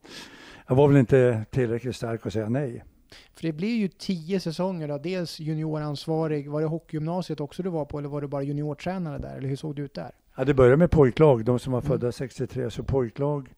jag 0.67 0.77
var 0.77 0.89
väl 0.89 0.97
inte 0.97 1.45
tillräckligt 1.51 1.97
stark 1.97 2.27
att 2.27 2.33
säga 2.33 2.49
nej. 2.49 2.85
För 3.35 3.43
det 3.43 3.53
blir 3.53 3.77
ju 3.77 3.89
tio 3.89 4.41
säsonger 4.41 4.89
då. 4.89 4.99
Dels 4.99 5.41
junioransvarig. 5.41 6.51
Var 6.51 6.61
det 6.61 6.67
hockeygymnasiet 6.67 7.41
också 7.41 7.63
du 7.63 7.71
var 7.71 7.85
på 7.85 7.99
eller 7.99 8.09
var 8.09 8.21
du 8.21 8.27
bara 8.27 8.43
juniortränare 8.43 9.19
där? 9.19 9.37
Eller 9.37 9.49
hur 9.49 9.57
såg 9.57 9.77
det 9.77 9.83
ut 9.83 9.95
där? 9.95 10.11
Ja, 10.37 10.45
det 10.45 10.55
började 10.55 10.77
med 10.77 10.91
pojklag, 10.91 11.45
de 11.45 11.59
som 11.59 11.73
var 11.73 11.81
födda 11.81 12.07
mm. 12.07 12.13
63. 12.13 12.71
Så 12.71 12.83
pojklag, 12.83 13.55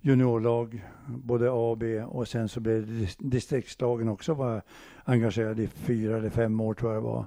juniorlag, 0.00 0.84
både 1.06 1.50
A 1.50 1.70
och 1.70 1.78
B. 1.78 2.02
Och 2.02 2.28
sen 2.28 2.48
så 2.48 2.60
blev 2.60 3.08
distriktslagen 3.18 4.08
också 4.08 4.34
var 4.34 4.62
engagerad 5.04 5.60
i 5.60 5.66
fyra 5.66 6.16
eller 6.16 6.30
fem 6.30 6.60
år 6.60 6.74
tror 6.74 6.92
jag 6.92 7.02
det 7.02 7.06
var. 7.06 7.26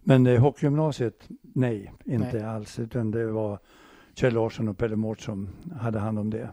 Men 0.00 0.26
eh, 0.26 0.40
hockeygymnasiet, 0.40 1.28
nej, 1.42 1.92
inte 2.04 2.32
nej. 2.32 2.44
alls. 2.44 2.78
Utan 2.78 3.10
det 3.10 3.26
var 3.26 3.58
Kjell 4.14 4.34
Larsson 4.34 4.68
och 4.68 4.78
Pelle 4.78 4.96
Mårts 4.96 5.24
som 5.24 5.48
hade 5.80 5.98
hand 5.98 6.18
om 6.18 6.30
det. 6.30 6.50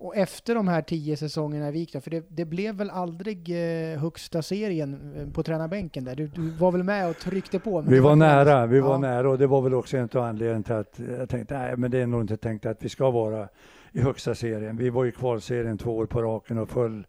Och 0.00 0.16
efter 0.16 0.54
de 0.54 0.68
här 0.68 0.82
tio 0.82 1.16
säsongerna 1.16 1.68
i 1.68 1.72
Vik 1.72 1.90
för 2.02 2.10
det, 2.10 2.26
det, 2.28 2.44
blev 2.44 2.74
väl 2.74 2.90
aldrig 2.90 3.50
eh, 3.50 3.98
högsta 3.98 4.42
serien 4.42 5.14
eh, 5.16 5.32
på 5.32 5.42
tränarbänken 5.42 6.04
där? 6.04 6.14
Du, 6.14 6.26
du, 6.26 6.50
var 6.50 6.72
väl 6.72 6.82
med 6.82 7.10
och 7.10 7.16
tryckte 7.16 7.58
på? 7.58 7.80
Vi 7.80 7.98
var 7.98 8.16
nära, 8.16 8.66
vi 8.66 8.80
var 8.80 8.98
nära 8.98 9.30
och 9.30 9.38
det 9.38 9.46
var 9.46 9.62
väl 9.62 9.74
också 9.74 9.96
en 9.96 10.08
av 10.14 10.22
anledningarna 10.22 10.62
till 10.62 10.74
att 10.74 11.18
jag 11.18 11.28
tänkte, 11.28 11.58
nej 11.58 11.76
men 11.76 11.90
det 11.90 11.98
är 11.98 12.06
nog 12.06 12.20
inte 12.20 12.36
tänkt 12.36 12.66
att 12.66 12.82
vi 12.82 12.88
ska 12.88 13.10
vara 13.10 13.48
i 13.92 14.00
högsta 14.00 14.34
serien. 14.34 14.76
Vi 14.76 14.90
var 14.90 15.06
i 15.06 15.12
kvalserien 15.12 15.78
två 15.78 15.96
år 15.96 16.06
på 16.06 16.22
raken 16.22 16.58
och 16.58 16.68
föll 16.68 17.06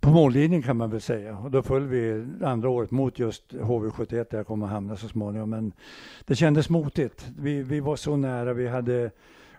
på 0.00 0.10
mållinjen 0.10 0.62
kan 0.62 0.76
man 0.76 0.90
väl 0.90 1.00
säga. 1.00 1.38
Och 1.38 1.50
då 1.50 1.62
föll 1.62 1.86
vi 1.86 2.26
andra 2.42 2.68
året 2.68 2.90
mot 2.90 3.18
just 3.18 3.52
HV71 3.52 4.26
där 4.30 4.36
jag 4.36 4.46
kommer 4.46 4.66
att 4.66 4.72
hamna 4.72 4.96
så 4.96 5.08
småningom. 5.08 5.50
Men 5.50 5.72
det 6.24 6.34
kändes 6.34 6.68
motigt. 6.68 7.26
Vi, 7.38 7.62
vi 7.62 7.80
var 7.80 7.96
så 7.96 8.16
nära. 8.16 8.52
Vi 8.52 8.68
hade 8.68 9.10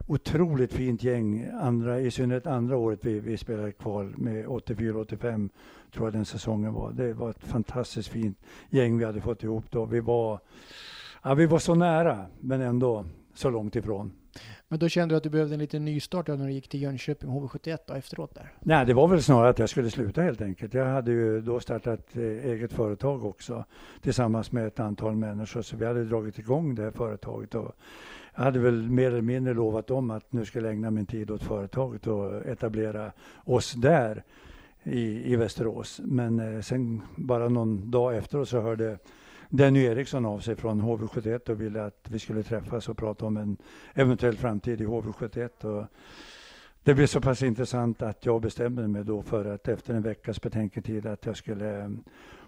otroligt 0.07 0.73
fint 0.73 1.03
gäng, 1.03 1.49
andra, 1.61 1.99
i 1.99 2.11
synnerhet 2.11 2.47
andra 2.47 2.77
året 2.77 2.99
vi, 3.01 3.19
vi 3.19 3.37
spelade 3.37 3.71
kval 3.71 4.13
med 4.17 4.45
84-85 4.45 5.49
tror 5.93 6.05
jag 6.05 6.13
den 6.13 6.25
säsongen 6.25 6.73
var. 6.73 6.91
Det 6.91 7.13
var 7.13 7.29
ett 7.29 7.43
fantastiskt 7.43 8.09
fint 8.09 8.37
gäng 8.69 8.97
vi 8.97 9.05
hade 9.05 9.21
fått 9.21 9.43
ihop 9.43 9.71
då. 9.71 9.85
Vi 9.85 9.99
var, 9.99 10.39
ja, 11.23 11.33
vi 11.33 11.45
var 11.45 11.59
så 11.59 11.75
nära, 11.75 12.25
men 12.39 12.61
ändå 12.61 13.05
så 13.33 13.49
långt 13.49 13.75
ifrån. 13.75 14.11
Men 14.67 14.79
då 14.79 14.89
kände 14.89 15.13
du 15.13 15.17
att 15.17 15.23
du 15.23 15.29
behövde 15.29 15.55
en 15.55 15.59
liten 15.59 15.85
nystart 15.85 16.27
när 16.27 16.47
du 16.47 16.51
gick 16.51 16.67
till 16.69 16.81
Jönköping 16.81 17.29
HV71 17.29 17.77
då, 17.87 17.93
efteråt 17.93 18.35
där? 18.35 18.53
Nej, 18.59 18.85
det 18.85 18.93
var 18.93 19.07
väl 19.07 19.23
snarare 19.23 19.49
att 19.49 19.59
jag 19.59 19.69
skulle 19.69 19.89
sluta 19.89 20.21
helt 20.21 20.41
enkelt. 20.41 20.73
Jag 20.73 20.85
hade 20.85 21.11
ju 21.11 21.41
då 21.41 21.59
startat 21.59 22.15
eh, 22.15 22.21
eget 22.21 22.73
företag 22.73 23.25
också 23.25 23.65
tillsammans 24.01 24.51
med 24.51 24.67
ett 24.67 24.79
antal 24.79 25.15
människor, 25.15 25.61
så 25.61 25.77
vi 25.77 25.85
hade 25.85 26.05
dragit 26.05 26.39
igång 26.39 26.75
det 26.75 26.83
här 26.83 26.91
företaget. 26.91 27.55
Och 27.55 27.75
jag 28.35 28.43
hade 28.43 28.59
väl 28.59 28.89
mer 28.89 29.07
eller 29.07 29.21
mindre 29.21 29.53
lovat 29.53 29.87
dem 29.87 30.11
att 30.11 30.33
nu 30.33 30.45
skulle 30.45 30.67
jag 30.67 30.73
ägna 30.73 30.91
min 30.91 31.05
tid 31.05 31.31
åt 31.31 31.43
företaget 31.43 32.07
och 32.07 32.45
etablera 32.45 33.11
oss 33.43 33.73
där 33.73 34.23
i, 34.83 35.33
i 35.33 35.35
Västerås. 35.35 36.01
Men 36.03 36.39
eh, 36.39 36.61
sen 36.61 37.01
bara 37.15 37.49
någon 37.49 37.91
dag 37.91 38.17
efteråt 38.17 38.49
så 38.49 38.61
hörde 38.61 38.97
Denny 39.49 39.83
Eriksson 39.83 40.25
av 40.25 40.39
sig 40.39 40.55
från 40.55 40.81
HV71 40.81 41.49
och 41.49 41.61
ville 41.61 41.85
att 41.85 42.07
vi 42.09 42.19
skulle 42.19 42.43
träffas 42.43 42.89
och 42.89 42.97
prata 42.97 43.25
om 43.25 43.37
en 43.37 43.57
eventuell 43.93 44.37
framtid 44.37 44.81
i 44.81 44.85
HV71. 44.85 45.65
Och 45.65 45.85
det 46.83 46.93
blev 46.93 47.07
så 47.07 47.21
pass 47.21 47.43
intressant 47.43 48.01
att 48.01 48.25
jag 48.25 48.41
bestämde 48.41 48.87
mig 48.87 49.03
då 49.03 49.21
för 49.21 49.45
att 49.45 49.67
efter 49.67 49.93
en 49.93 50.01
veckas 50.01 50.41
betänketid 50.41 51.05
att 51.05 51.25
jag 51.25 51.37
skulle 51.37 51.83
eh, 51.83 51.89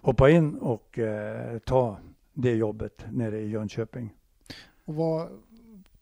hoppa 0.02 0.30
in 0.30 0.58
och 0.58 0.98
eh, 0.98 1.58
ta 1.58 1.96
det 2.32 2.54
jobbet 2.54 3.06
nere 3.10 3.40
i 3.40 3.48
Jönköping. 3.48 4.14
Och 4.84 4.94
vad, 4.94 5.28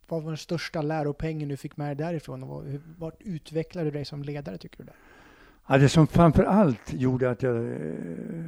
vad 0.08 0.22
var 0.22 0.30
den 0.30 0.38
största 0.38 0.82
läropengen 0.82 1.48
du 1.48 1.56
fick 1.56 1.76
med 1.76 1.96
dig 1.96 2.06
därifrån? 2.06 2.42
Och 2.42 2.64
vart 2.98 3.16
utvecklade 3.20 3.86
du 3.86 3.90
dig 3.90 4.04
som 4.04 4.22
ledare 4.22 4.58
tycker 4.58 4.78
du? 4.78 4.84
Där? 4.84 4.94
Ja, 5.68 5.78
det 5.78 5.88
som 5.88 6.06
framför 6.06 6.44
allt 6.44 6.92
gjorde 6.92 7.30
att 7.30 7.42
jag 7.42 7.56
eh, 7.56 7.72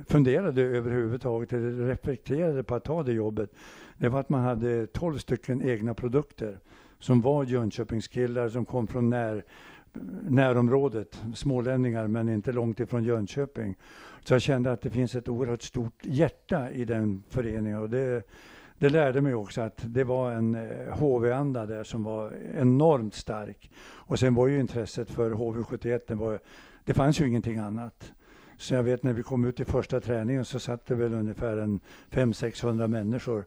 funderade 0.09 0.63
överhuvudtaget, 0.63 1.53
eller 1.53 1.87
reflekterade 1.87 2.63
på 2.63 2.75
att 2.75 2.85
ta 2.85 3.03
det 3.03 3.13
jobbet, 3.13 3.51
det 3.97 4.09
var 4.09 4.21
att 4.21 4.29
man 4.29 4.41
hade 4.41 4.87
12 4.87 5.19
stycken 5.19 5.69
egna 5.69 5.95
produkter 5.95 6.59
som 6.99 7.21
var 7.21 7.45
Jönköpingskillar 7.45 8.49
som 8.49 8.65
kom 8.65 8.87
från 8.87 9.11
när, 9.11 9.45
närområdet, 10.29 11.23
smålänningar 11.35 12.07
men 12.07 12.29
inte 12.29 12.53
långt 12.53 12.81
ifrån 12.81 13.05
Jönköping. 13.05 13.77
Så 14.25 14.35
jag 14.35 14.43
kände 14.43 14.73
att 14.73 14.81
det 14.81 14.91
finns 14.91 15.15
ett 15.15 15.29
oerhört 15.29 15.63
stort 15.63 16.01
hjärta 16.03 16.71
i 16.71 16.85
den 16.85 17.23
föreningen 17.29 17.79
och 17.79 17.91
det 17.91 18.23
det 18.79 18.89
lärde 18.89 19.21
mig 19.21 19.35
också 19.35 19.61
att 19.61 19.81
det 19.85 20.05
var 20.05 20.33
en 20.33 20.55
eh, 20.55 20.99
HV-anda 20.99 21.67
där 21.67 21.85
som 21.85 22.05
var 22.05 22.33
enormt 22.55 23.15
stark. 23.15 23.71
Och 23.81 24.19
sen 24.19 24.35
var 24.35 24.47
ju 24.47 24.61
intresset 24.61 25.11
för 25.11 25.31
HV71, 25.31 26.01
det, 26.07 26.15
var, 26.15 26.39
det 26.85 26.95
fanns 26.95 27.21
ju 27.21 27.29
ingenting 27.29 27.59
annat. 27.59 28.13
Så 28.57 28.75
jag 28.75 28.83
vet 28.83 29.03
när 29.03 29.13
vi 29.13 29.23
kom 29.23 29.45
ut 29.45 29.61
i 29.61 29.65
första 29.65 30.01
träningen 30.01 30.45
så 30.45 30.59
satt 30.59 30.87
det 30.87 30.95
väl 30.95 31.15
ungefär 31.15 31.57
en 31.57 31.81
500-600 32.11 32.87
människor 32.87 33.45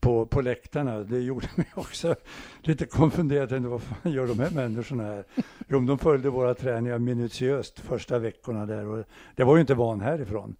på, 0.00 0.26
på 0.26 0.40
läktarna. 0.40 0.98
Det 0.98 1.20
gjorde 1.20 1.48
mig 1.56 1.66
också 1.74 2.14
lite 2.62 2.86
konfunderad. 2.86 3.64
Vad 3.64 3.82
fan 3.82 4.12
gör 4.12 4.26
de 4.26 4.38
här 4.38 4.50
människorna 4.50 5.02
här? 5.02 5.24
Jo, 5.68 5.80
de 5.80 5.98
följde 5.98 6.30
våra 6.30 6.54
träningar 6.54 6.98
minutiöst 6.98 7.80
första 7.80 8.18
veckorna 8.18 8.66
där. 8.66 8.86
Och 8.86 9.04
det 9.34 9.44
var 9.44 9.56
ju 9.56 9.60
inte 9.60 9.74
van 9.74 10.00
härifrån. 10.00 10.56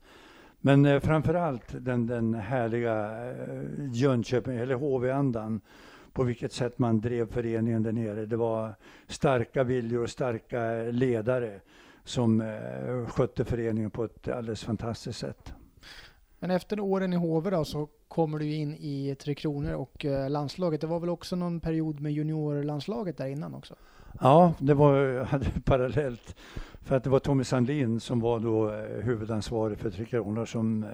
Men 0.67 0.87
eh, 0.87 1.01
framför 1.01 1.35
allt 1.35 1.85
den, 1.85 2.07
den 2.07 2.35
härliga 2.35 3.27
eh, 3.31 3.63
Jönköping, 3.93 4.57
eller 4.57 4.75
HV-andan. 4.75 5.61
På 6.13 6.23
vilket 6.23 6.53
sätt 6.53 6.79
man 6.79 7.01
drev 7.01 7.33
föreningen 7.33 7.83
där 7.83 7.93
nere. 7.93 8.27
Det 8.27 8.37
var 8.37 8.75
starka 9.07 9.65
viljor 9.65 10.03
och 10.03 10.11
starka 10.11 10.73
ledare 10.91 11.61
som 12.05 12.41
eh, 12.41 13.07
skötte 13.09 13.45
föreningen 13.45 13.91
på 13.91 14.05
ett 14.05 14.29
alldeles 14.29 14.65
fantastiskt 14.65 15.19
sätt. 15.19 15.53
Men 16.39 16.51
efter 16.51 16.81
åren 16.81 17.13
i 17.13 17.17
HV 17.17 17.51
då 17.51 17.65
så 17.65 17.89
kommer 18.09 18.39
du 18.39 18.55
in 18.55 18.75
i 18.75 19.17
Tre 19.21 19.35
Kronor 19.35 19.73
och 19.73 20.05
eh, 20.05 20.31
landslaget. 20.31 20.81
Det 20.81 20.87
var 20.87 21.01
väl 21.01 21.11
också 21.11 21.37
någon 21.37 21.61
period 21.61 22.01
med 22.01 22.13
juniorlandslaget 22.13 23.17
där 23.17 23.27
innan 23.27 23.55
också? 23.55 23.75
Ja, 24.21 24.55
det 24.59 24.75
var 24.75 25.25
hade 25.25 25.47
parallellt. 25.65 26.37
För 26.87 26.97
att 26.97 27.05
det 27.05 27.11
var 27.11 27.19
Tommy 27.19 27.45
Sandlin 27.45 28.00
som 28.00 28.21
var 28.21 28.40
då 28.40 28.73
eh, 28.73 29.05
huvudansvarig 29.05 29.78
för 29.78 29.90
Tre 29.90 30.05
Kronor 30.05 30.45
som 30.45 30.85
eh, 30.85 30.90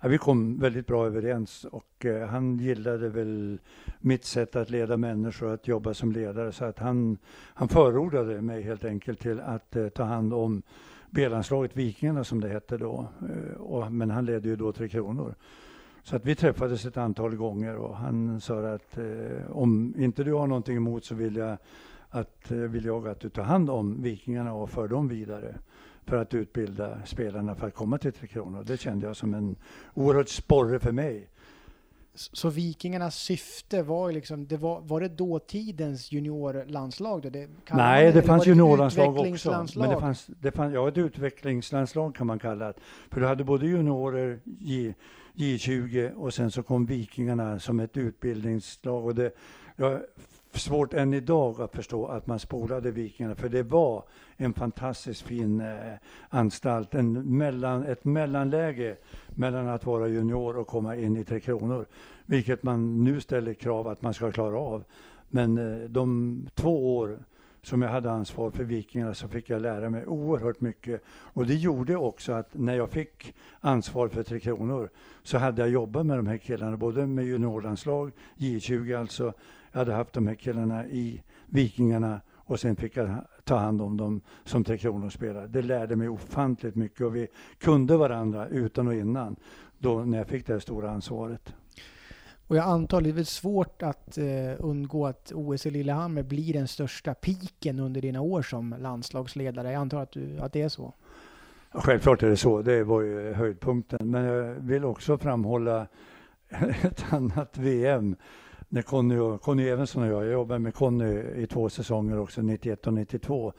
ja, 0.00 0.08
vi 0.08 0.18
kom 0.18 0.58
väldigt 0.58 0.86
bra 0.86 1.06
överens 1.06 1.64
och 1.64 2.04
eh, 2.04 2.28
han 2.28 2.58
gillade 2.58 3.08
väl 3.08 3.58
mitt 4.00 4.24
sätt 4.24 4.56
att 4.56 4.70
leda 4.70 4.96
människor, 4.96 5.52
att 5.52 5.68
jobba 5.68 5.94
som 5.94 6.12
ledare. 6.12 6.52
Så 6.52 6.64
att 6.64 6.78
han, 6.78 7.18
han 7.54 7.68
förordade 7.68 8.42
mig 8.42 8.62
helt 8.62 8.84
enkelt 8.84 9.20
till 9.20 9.40
att 9.40 9.76
ta 9.94 10.02
hand 10.02 10.34
om 10.34 10.62
B-landslaget 11.10 11.76
Vikingarna 11.76 12.24
som 12.24 12.40
det 12.40 12.48
hette 12.48 12.78
då. 12.78 13.08
och, 13.58 13.92
men 13.92 14.10
han 14.10 14.24
ledde 14.24 14.48
ju 14.48 14.56
då 14.56 14.72
Tre 14.72 14.88
Kronor. 14.88 15.34
Så 16.04 16.16
att 16.16 16.24
vi 16.24 16.34
träffades 16.34 16.84
ett 16.84 16.96
antal 16.96 17.36
gånger 17.36 17.76
och 17.76 17.96
han 17.96 18.40
sa 18.40 18.74
att 18.74 18.98
eh, 18.98 19.50
om 19.50 19.94
inte 19.98 20.24
du 20.24 20.32
har 20.32 20.46
någonting 20.46 20.76
emot 20.76 21.04
så 21.04 21.14
vill 21.14 21.36
jag 21.36 21.58
att, 22.12 22.50
eh, 22.50 22.56
vill 22.56 22.84
jag 22.84 23.08
att 23.08 23.20
du 23.20 23.28
tar 23.28 23.42
hand 23.42 23.70
om 23.70 24.02
Vikingarna 24.02 24.54
och 24.54 24.70
för 24.70 24.88
dem 24.88 25.08
vidare 25.08 25.54
för 26.06 26.16
att 26.16 26.34
utbilda 26.34 27.06
spelarna 27.06 27.54
för 27.54 27.66
att 27.66 27.74
komma 27.74 27.98
till 27.98 28.12
Tre 28.12 28.26
Kronor. 28.26 28.64
Det 28.66 28.76
kände 28.76 29.06
jag 29.06 29.16
som 29.16 29.34
en 29.34 29.56
oerhört 29.94 30.28
sporre 30.28 30.78
för 30.78 30.92
mig. 30.92 31.28
Så 32.14 32.50
Vikingarnas 32.50 33.16
syfte 33.16 33.82
var 33.82 34.12
liksom, 34.12 34.46
det 34.46 34.56
var, 34.56 34.80
var 34.80 35.00
det 35.00 35.08
dåtidens 35.08 36.12
juniorlandslag 36.12 37.22
då? 37.22 37.30
Det, 37.30 37.48
Nej, 37.70 38.06
det, 38.06 38.12
det 38.12 38.22
fanns 38.22 38.46
juniorlandslag 38.46 39.18
också. 39.18 39.66
Men 39.76 39.90
det 39.90 40.00
fanns, 40.00 40.26
det 40.26 40.50
fanns, 40.52 40.74
ja, 40.74 40.88
ett 40.88 40.98
utvecklingslandslag 40.98 42.14
kan 42.14 42.26
man 42.26 42.38
kalla 42.38 42.66
det. 42.66 42.74
För 43.10 43.20
du 43.20 43.26
hade 43.26 43.44
både 43.44 43.66
juniorer, 43.66 44.40
J, 44.44 44.94
J20 45.34 46.12
och 46.12 46.34
sen 46.34 46.50
så 46.50 46.62
kom 46.62 46.86
Vikingarna 46.86 47.58
som 47.58 47.80
ett 47.80 47.96
utbildningslag. 47.96 49.04
Och 49.04 49.14
det, 49.14 49.32
jag 49.76 50.00
svårt 50.58 50.94
än 50.94 51.14
idag 51.14 51.60
att 51.60 51.74
förstå 51.74 52.06
att 52.06 52.26
man 52.26 52.38
spolade 52.38 52.90
Vikingarna, 52.90 53.34
för 53.34 53.48
det 53.48 53.62
var 53.62 54.04
en 54.36 54.54
fantastiskt 54.54 55.22
fin 55.22 55.60
eh, 55.60 55.92
anstalt. 56.28 56.94
En 56.94 57.36
mellan, 57.36 57.82
ett 57.82 58.04
mellanläge 58.04 58.96
mellan 59.28 59.68
att 59.68 59.86
vara 59.86 60.08
junior 60.08 60.58
och 60.58 60.66
komma 60.66 60.96
in 60.96 61.16
i 61.16 61.24
Tre 61.24 61.40
Kronor, 61.40 61.86
vilket 62.26 62.62
man 62.62 63.04
nu 63.04 63.20
ställer 63.20 63.54
krav 63.54 63.88
att 63.88 64.02
man 64.02 64.14
ska 64.14 64.32
klara 64.32 64.58
av. 64.58 64.84
Men 65.28 65.58
eh, 65.58 65.88
de 65.88 66.46
två 66.54 66.96
år 66.96 67.18
som 67.62 67.82
jag 67.82 67.90
hade 67.90 68.10
ansvar 68.10 68.50
för 68.50 68.64
Vikingarna 68.64 69.14
så 69.14 69.28
fick 69.28 69.50
jag 69.50 69.62
lära 69.62 69.90
mig 69.90 70.06
oerhört 70.06 70.60
mycket. 70.60 71.02
Och 71.08 71.46
det 71.46 71.54
gjorde 71.54 71.96
också 71.96 72.32
att 72.32 72.48
när 72.52 72.74
jag 72.74 72.90
fick 72.90 73.34
ansvar 73.60 74.08
för 74.08 74.22
Tre 74.22 74.40
Kronor 74.40 74.90
så 75.22 75.38
hade 75.38 75.62
jag 75.62 75.70
jobbat 75.70 76.06
med 76.06 76.18
de 76.18 76.26
här 76.26 76.36
killarna, 76.36 76.76
både 76.76 77.06
med 77.06 77.24
juniorlandslag, 77.24 78.12
J20 78.36 79.00
alltså, 79.00 79.32
jag 79.72 79.78
hade 79.78 79.92
haft 79.92 80.12
de 80.12 80.26
här 80.26 80.34
killarna 80.34 80.86
i 80.86 81.22
Vikingarna 81.46 82.20
och 82.36 82.60
sen 82.60 82.76
fick 82.76 82.96
jag 82.96 83.24
ta 83.44 83.56
hand 83.56 83.82
om 83.82 83.96
dem 83.96 84.20
som 84.44 84.64
Tre 84.64 84.78
Kronor-spelare. 84.78 85.46
Det 85.46 85.62
lärde 85.62 85.96
mig 85.96 86.08
ofantligt 86.08 86.74
mycket 86.74 87.00
och 87.00 87.16
vi 87.16 87.28
kunde 87.58 87.96
varandra 87.96 88.48
utan 88.48 88.88
och 88.88 88.94
innan 88.94 89.36
då 89.78 89.98
när 90.04 90.18
jag 90.18 90.26
fick 90.26 90.46
det 90.46 90.52
här 90.52 90.60
stora 90.60 90.90
ansvaret. 90.90 91.54
Och 92.46 92.56
jag 92.56 92.64
antar 92.64 93.00
det 93.00 93.08
är 93.08 93.12
väl 93.12 93.26
svårt 93.26 93.82
att 93.82 94.18
eh, 94.18 94.24
undgå 94.58 95.06
att 95.06 95.32
OS 95.34 95.66
i 95.66 95.70
Lillehammer 95.70 96.22
blir 96.22 96.52
den 96.52 96.68
största 96.68 97.14
piken 97.14 97.78
under 97.78 98.00
dina 98.00 98.20
år 98.20 98.42
som 98.42 98.74
landslagsledare. 98.78 99.72
Jag 99.72 99.80
antar 99.80 100.02
att, 100.02 100.12
du, 100.12 100.38
att 100.38 100.52
det 100.52 100.62
är 100.62 100.68
så? 100.68 100.94
Ja, 101.72 101.80
självklart 101.80 102.22
är 102.22 102.28
det 102.28 102.36
så. 102.36 102.62
Det 102.62 102.84
var 102.84 103.00
ju 103.00 103.32
höjdpunkten. 103.32 104.10
Men 104.10 104.24
jag 104.24 104.54
vill 104.54 104.84
också 104.84 105.18
framhålla 105.18 105.86
ett 106.82 107.04
annat 107.12 107.58
VM 107.58 108.16
när 108.72 108.82
Conny, 108.82 109.18
och, 109.18 109.42
Conny 109.42 109.68
Evensson 109.68 110.02
och 110.02 110.08
jag, 110.08 110.24
jag 110.24 110.32
jobbade 110.32 110.60
med 110.60 110.74
Conny 110.74 111.22
i 111.36 111.46
två 111.46 111.68
säsonger 111.68 112.18
också, 112.18 112.42
91 112.42 112.86
och 112.86 112.94
92. 112.94 113.52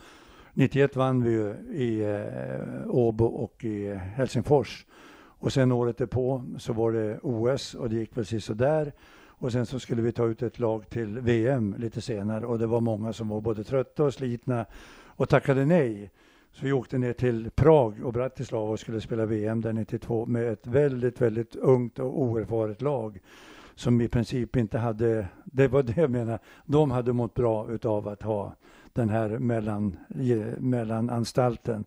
91 0.53 0.95
vann 0.95 1.23
vi 1.23 1.31
ju 1.31 1.53
i 1.71 2.01
eh, 2.01 2.89
Åbo 2.89 3.25
och 3.25 3.63
i 3.63 3.93
Helsingfors. 3.93 4.85
Och 5.15 5.53
sen 5.53 5.71
året 5.71 5.97
därpå 5.97 6.43
så 6.57 6.73
var 6.73 6.91
det 6.91 7.19
OS 7.23 7.73
och 7.73 7.89
det 7.89 7.95
gick 7.95 8.17
väl 8.17 8.41
så 8.41 8.53
där. 8.53 8.93
Och 9.27 9.51
sen 9.51 9.65
så 9.65 9.79
skulle 9.79 10.01
vi 10.01 10.11
ta 10.11 10.25
ut 10.25 10.41
ett 10.41 10.59
lag 10.59 10.89
till 10.89 11.19
VM 11.19 11.75
lite 11.77 12.01
senare 12.01 12.45
och 12.45 12.59
det 12.59 12.67
var 12.67 12.81
många 12.81 13.13
som 13.13 13.29
var 13.29 13.41
både 13.41 13.63
trötta 13.63 14.03
och 14.03 14.13
slitna 14.13 14.65
och 15.05 15.29
tackade 15.29 15.65
nej. 15.65 16.11
Så 16.51 16.65
vi 16.65 16.71
åkte 16.71 16.97
ner 16.97 17.13
till 17.13 17.51
Prag 17.51 18.05
och 18.05 18.13
Bratislava 18.13 18.71
och 18.71 18.79
skulle 18.79 19.01
spela 19.01 19.25
VM 19.25 19.61
där 19.61 19.73
92 19.73 20.25
med 20.25 20.51
ett 20.51 20.67
väldigt, 20.67 21.21
väldigt 21.21 21.55
ungt 21.55 21.99
och 21.99 22.21
oerfaret 22.21 22.81
lag 22.81 23.19
som 23.75 24.01
i 24.01 24.07
princip 24.07 24.55
inte 24.55 24.77
hade, 24.77 25.27
det 25.45 25.67
var 25.67 25.83
det 25.83 25.97
jag 25.97 26.11
menar, 26.11 26.39
de 26.65 26.91
hade 26.91 27.13
mått 27.13 27.33
bra 27.33 27.71
utav 27.71 28.07
att 28.07 28.21
ha 28.21 28.55
den 28.93 29.09
här 29.09 29.29
mellan, 29.29 29.97
eh, 30.09 30.59
mellananstalten. 30.59 31.85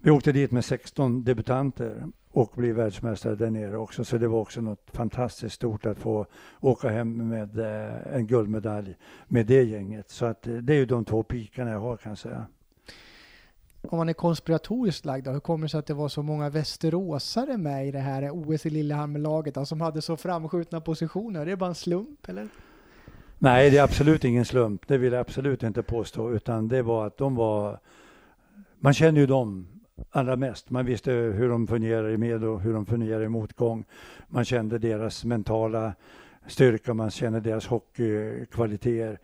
Vi 0.00 0.10
åkte 0.10 0.32
dit 0.32 0.50
med 0.50 0.64
16 0.64 1.24
debutanter 1.24 2.04
och 2.30 2.52
blev 2.56 2.76
världsmästare 2.76 3.34
där 3.34 3.50
nere 3.50 3.76
också. 3.76 4.04
Så 4.04 4.18
det 4.18 4.28
var 4.28 4.38
också 4.38 4.60
något 4.60 4.90
fantastiskt 4.92 5.54
stort 5.54 5.86
att 5.86 5.98
få 5.98 6.26
åka 6.60 6.88
hem 6.88 7.28
med 7.28 7.58
eh, 7.58 8.14
en 8.14 8.26
guldmedalj 8.26 8.96
med 9.28 9.46
det 9.46 9.62
gänget. 9.62 10.10
Så 10.10 10.26
att 10.26 10.46
eh, 10.46 10.54
det 10.54 10.72
är 10.72 10.76
ju 10.76 10.86
de 10.86 11.04
två 11.04 11.22
pikarna 11.22 11.70
jag 11.70 11.80
har 11.80 11.96
kan 11.96 12.10
jag 12.10 12.18
säga 12.18 12.46
om 13.82 13.98
man 13.98 14.08
är 14.08 14.12
konspiratoriskt 14.12 15.04
lagd 15.04 15.24
då, 15.24 15.30
hur 15.30 15.40
kommer 15.40 15.66
det 15.66 15.68
sig 15.68 15.78
att 15.78 15.86
det 15.86 15.94
var 15.94 16.08
så 16.08 16.22
många 16.22 16.50
västeråsare 16.50 17.56
med 17.56 17.88
i 17.88 17.90
det 17.90 17.98
här 17.98 18.30
OS 18.30 18.66
i 18.66 18.70
Lillehammer-laget 18.70 19.56
alltså, 19.56 19.72
som 19.72 19.80
hade 19.80 20.02
så 20.02 20.16
framskjutna 20.16 20.80
positioner? 20.80 21.46
Det 21.46 21.52
är 21.52 21.56
bara 21.56 21.68
en 21.68 21.74
slump 21.74 22.28
eller? 22.28 22.48
Nej, 23.38 23.70
det 23.70 23.78
är 23.78 23.82
absolut 23.82 24.24
ingen 24.24 24.44
slump. 24.44 24.88
Det 24.88 24.98
vill 24.98 25.12
jag 25.12 25.20
absolut 25.20 25.62
inte 25.62 25.82
påstå, 25.82 26.32
utan 26.32 26.68
det 26.68 26.82
var 26.82 27.06
att 27.06 27.16
de 27.16 27.34
var... 27.34 27.78
Man 28.80 28.94
känner 28.94 29.20
ju 29.20 29.26
dem 29.26 29.66
allra 30.10 30.36
mest. 30.36 30.70
Man 30.70 30.86
visste 30.86 31.12
hur 31.12 31.48
de 31.48 31.66
fungerar 31.66 32.10
i 32.10 32.16
med 32.16 32.44
och 32.44 32.60
hur 32.60 32.72
de 32.72 32.86
fungerar 32.86 33.22
i 33.22 33.28
motgång. 33.28 33.84
Man 34.28 34.44
kände 34.44 34.78
deras 34.78 35.24
mentala 35.24 35.94
styrka, 36.46 36.94
man 36.94 37.10
kände 37.10 37.40
deras 37.40 37.66
hockeykvaliteter. 37.66 39.18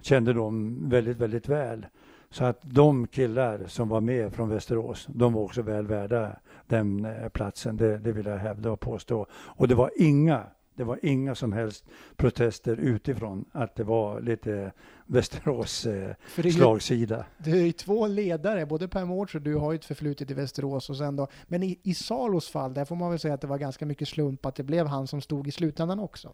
Kände 0.00 0.32
dem 0.32 0.88
väldigt, 0.88 1.16
väldigt 1.16 1.48
väl. 1.48 1.86
Så 2.30 2.44
att 2.44 2.58
de 2.62 3.06
killar 3.06 3.64
som 3.66 3.88
var 3.88 4.00
med 4.00 4.32
från 4.32 4.48
Västerås, 4.48 5.06
de 5.08 5.32
var 5.32 5.42
också 5.42 5.62
väl 5.62 5.86
värda 5.86 6.36
den 6.66 7.04
eh, 7.04 7.28
platsen. 7.28 7.76
Det, 7.76 7.98
det 7.98 8.12
vill 8.12 8.26
jag 8.26 8.38
hävda 8.38 8.70
och 8.70 8.80
påstå. 8.80 9.26
Och 9.32 9.68
det 9.68 9.74
var 9.74 9.90
inga 9.96 10.46
det 10.74 10.84
var 10.84 10.98
inga 11.02 11.34
som 11.34 11.52
helst 11.52 11.84
protester 12.16 12.76
utifrån 12.76 13.44
att 13.52 13.74
det 13.74 13.84
var 13.84 14.20
lite 14.20 14.72
Västerås 15.06 15.86
eh, 15.86 16.14
slagsida. 16.52 17.24
Du 17.38 17.50
är 17.60 17.64
ju 17.64 17.72
två 17.72 18.06
ledare, 18.06 18.66
både 18.66 18.88
Per 18.88 19.04
Mårts 19.04 19.34
och 19.34 19.42
du 19.42 19.54
har 19.54 19.72
ju 19.72 19.76
ett 19.76 19.84
förflutet 19.84 20.30
i 20.30 20.34
Västerås 20.34 20.90
och 20.90 20.96
sen 20.96 21.16
då. 21.16 21.28
Men 21.46 21.62
i, 21.62 21.78
i 21.82 21.94
Salos 21.94 22.48
fall, 22.48 22.74
där 22.74 22.84
får 22.84 22.96
man 22.96 23.10
väl 23.10 23.18
säga 23.18 23.34
att 23.34 23.40
det 23.40 23.46
var 23.46 23.58
ganska 23.58 23.86
mycket 23.86 24.08
slump 24.08 24.46
att 24.46 24.54
det 24.54 24.62
blev 24.62 24.86
han 24.86 25.06
som 25.06 25.20
stod 25.20 25.48
i 25.48 25.50
slutändan 25.50 26.00
också. 26.00 26.32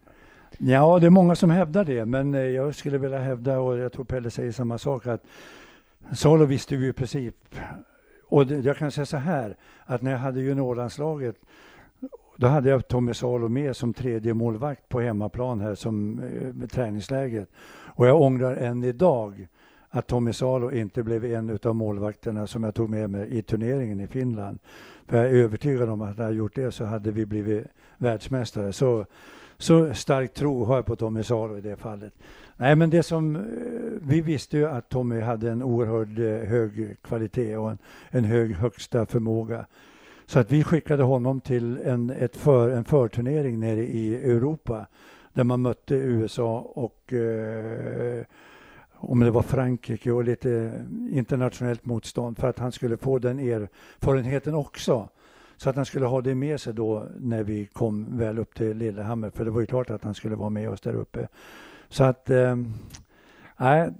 Ja, 0.58 0.98
det 0.98 1.06
är 1.06 1.10
många 1.10 1.36
som 1.36 1.50
hävdar 1.50 1.84
det, 1.84 2.04
men 2.04 2.34
eh, 2.34 2.40
jag 2.40 2.74
skulle 2.74 2.98
vilja 2.98 3.18
hävda, 3.18 3.58
och 3.58 3.78
jag 3.78 3.92
tror 3.92 4.04
Pelle 4.04 4.30
säger 4.30 4.52
samma 4.52 4.78
sak, 4.78 5.06
att 5.06 5.22
Salo 6.12 6.44
visste 6.44 6.76
vi 6.76 6.88
i 6.88 6.92
princip. 6.92 7.34
Och 8.28 8.44
jag 8.44 8.76
kan 8.76 8.90
säga 8.90 9.06
så 9.06 9.16
här, 9.16 9.56
att 9.84 10.02
när 10.02 10.10
jag 10.10 10.18
hade 10.18 10.40
juniorlandslaget 10.40 11.36
då 12.36 12.46
hade 12.46 12.70
jag 12.70 12.88
Tommy 12.88 13.14
Salo 13.14 13.48
med 13.48 13.76
som 13.76 13.94
tredje 13.94 14.34
målvakt 14.34 14.88
på 14.88 15.00
hemmaplan 15.00 15.60
här 15.60 15.74
som 15.74 16.20
eh, 16.20 16.68
träningsläget. 16.68 17.48
Och 17.94 18.06
jag 18.06 18.20
ångrar 18.20 18.56
än 18.56 18.84
idag 18.84 19.48
att 19.88 20.06
Tommy 20.06 20.32
Salo 20.32 20.70
inte 20.70 21.02
blev 21.02 21.24
en 21.24 21.58
av 21.62 21.74
målvakterna 21.74 22.46
som 22.46 22.64
jag 22.64 22.74
tog 22.74 22.90
med 22.90 23.10
mig 23.10 23.38
i 23.38 23.42
turneringen 23.42 24.00
i 24.00 24.06
Finland. 24.06 24.58
För 25.06 25.16
jag 25.16 25.26
är 25.26 25.30
övertygad 25.30 25.88
om 25.88 26.02
att 26.02 26.08
hade 26.08 26.22
jag 26.22 26.34
gjort 26.34 26.54
det 26.54 26.72
så 26.72 26.84
hade 26.84 27.10
vi 27.10 27.26
blivit 27.26 27.66
världsmästare. 27.96 28.72
Så, 28.72 29.06
så 29.58 29.94
stark 29.94 30.34
tro 30.34 30.64
har 30.64 30.76
jag 30.76 30.86
på 30.86 30.96
Tommy 30.96 31.22
Salo 31.22 31.56
i 31.56 31.60
det 31.60 31.76
fallet. 31.76 32.12
Nej, 32.58 32.76
men 32.76 32.90
det 32.90 33.02
som 33.02 33.36
eh, 33.36 33.42
vi 34.02 34.20
visste 34.20 34.56
ju 34.56 34.66
att 34.66 34.88
Tommy 34.88 35.20
hade 35.20 35.50
en 35.50 35.62
oerhörd 35.62 36.18
eh, 36.18 36.48
hög 36.48 36.96
kvalitet 37.02 37.56
och 37.56 37.70
en, 37.70 37.78
en 38.10 38.24
hög 38.24 38.54
högsta 38.54 39.06
förmåga. 39.06 39.66
Så 40.26 40.38
att 40.38 40.52
vi 40.52 40.64
skickade 40.64 41.02
honom 41.02 41.40
till 41.40 41.78
en, 41.84 42.10
ett 42.10 42.36
för, 42.36 42.70
en 42.70 42.84
förturnering 42.84 43.60
nere 43.60 43.86
i 43.86 44.14
Europa 44.14 44.86
där 45.32 45.44
man 45.44 45.62
mötte 45.62 45.94
USA 45.94 46.58
och 46.58 47.12
eh, 47.12 48.24
om 48.98 49.20
det 49.20 49.30
var 49.30 49.42
Frankrike 49.42 50.12
och 50.12 50.24
lite 50.24 50.72
internationellt 51.10 51.84
motstånd 51.84 52.38
för 52.38 52.48
att 52.48 52.58
han 52.58 52.72
skulle 52.72 52.96
få 52.96 53.18
den 53.18 53.38
erfarenheten 53.38 54.54
också. 54.54 55.08
Så 55.56 55.70
att 55.70 55.76
han 55.76 55.86
skulle 55.86 56.06
ha 56.06 56.20
det 56.20 56.34
med 56.34 56.60
sig 56.60 56.74
då 56.74 57.06
när 57.18 57.42
vi 57.42 57.66
kom 57.66 58.18
väl 58.18 58.38
upp 58.38 58.54
till 58.54 58.76
Lillehammer. 58.76 59.30
För 59.30 59.44
det 59.44 59.50
var 59.50 59.60
ju 59.60 59.66
klart 59.66 59.90
att 59.90 60.04
han 60.04 60.14
skulle 60.14 60.36
vara 60.36 60.50
med 60.50 60.70
oss 60.70 60.80
där 60.80 60.94
uppe. 60.94 61.28
Så 61.88 62.04
att 62.04 62.30
eh, 62.30 62.56
Nej, 63.58 63.90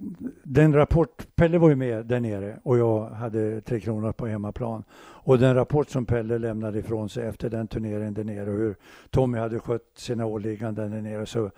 den 0.43 0.73
rapport, 0.73 1.35
Pelle 1.35 1.57
var 1.57 1.69
ju 1.69 1.75
med 1.75 2.05
där 2.05 2.19
nere 2.19 2.59
och 2.63 2.77
jag 2.77 3.09
hade 3.09 3.61
Tre 3.61 3.79
Kronor 3.79 4.11
på 4.11 4.27
hemmaplan. 4.27 4.83
Och 4.99 5.39
den 5.39 5.55
rapport 5.55 5.89
som 5.89 6.05
Pelle 6.05 6.37
lämnade 6.37 6.79
ifrån 6.79 7.09
sig 7.09 7.27
efter 7.27 7.49
den 7.49 7.67
turneringen 7.67 8.13
där 8.13 8.23
nere 8.23 8.51
och 8.51 8.57
hur 8.57 8.75
Tommy 9.09 9.37
hade 9.37 9.59
skött 9.59 9.91
sina 9.95 10.25
åligganden 10.25 10.91
där 10.91 11.01
nere 11.01 11.25
så 11.25 11.51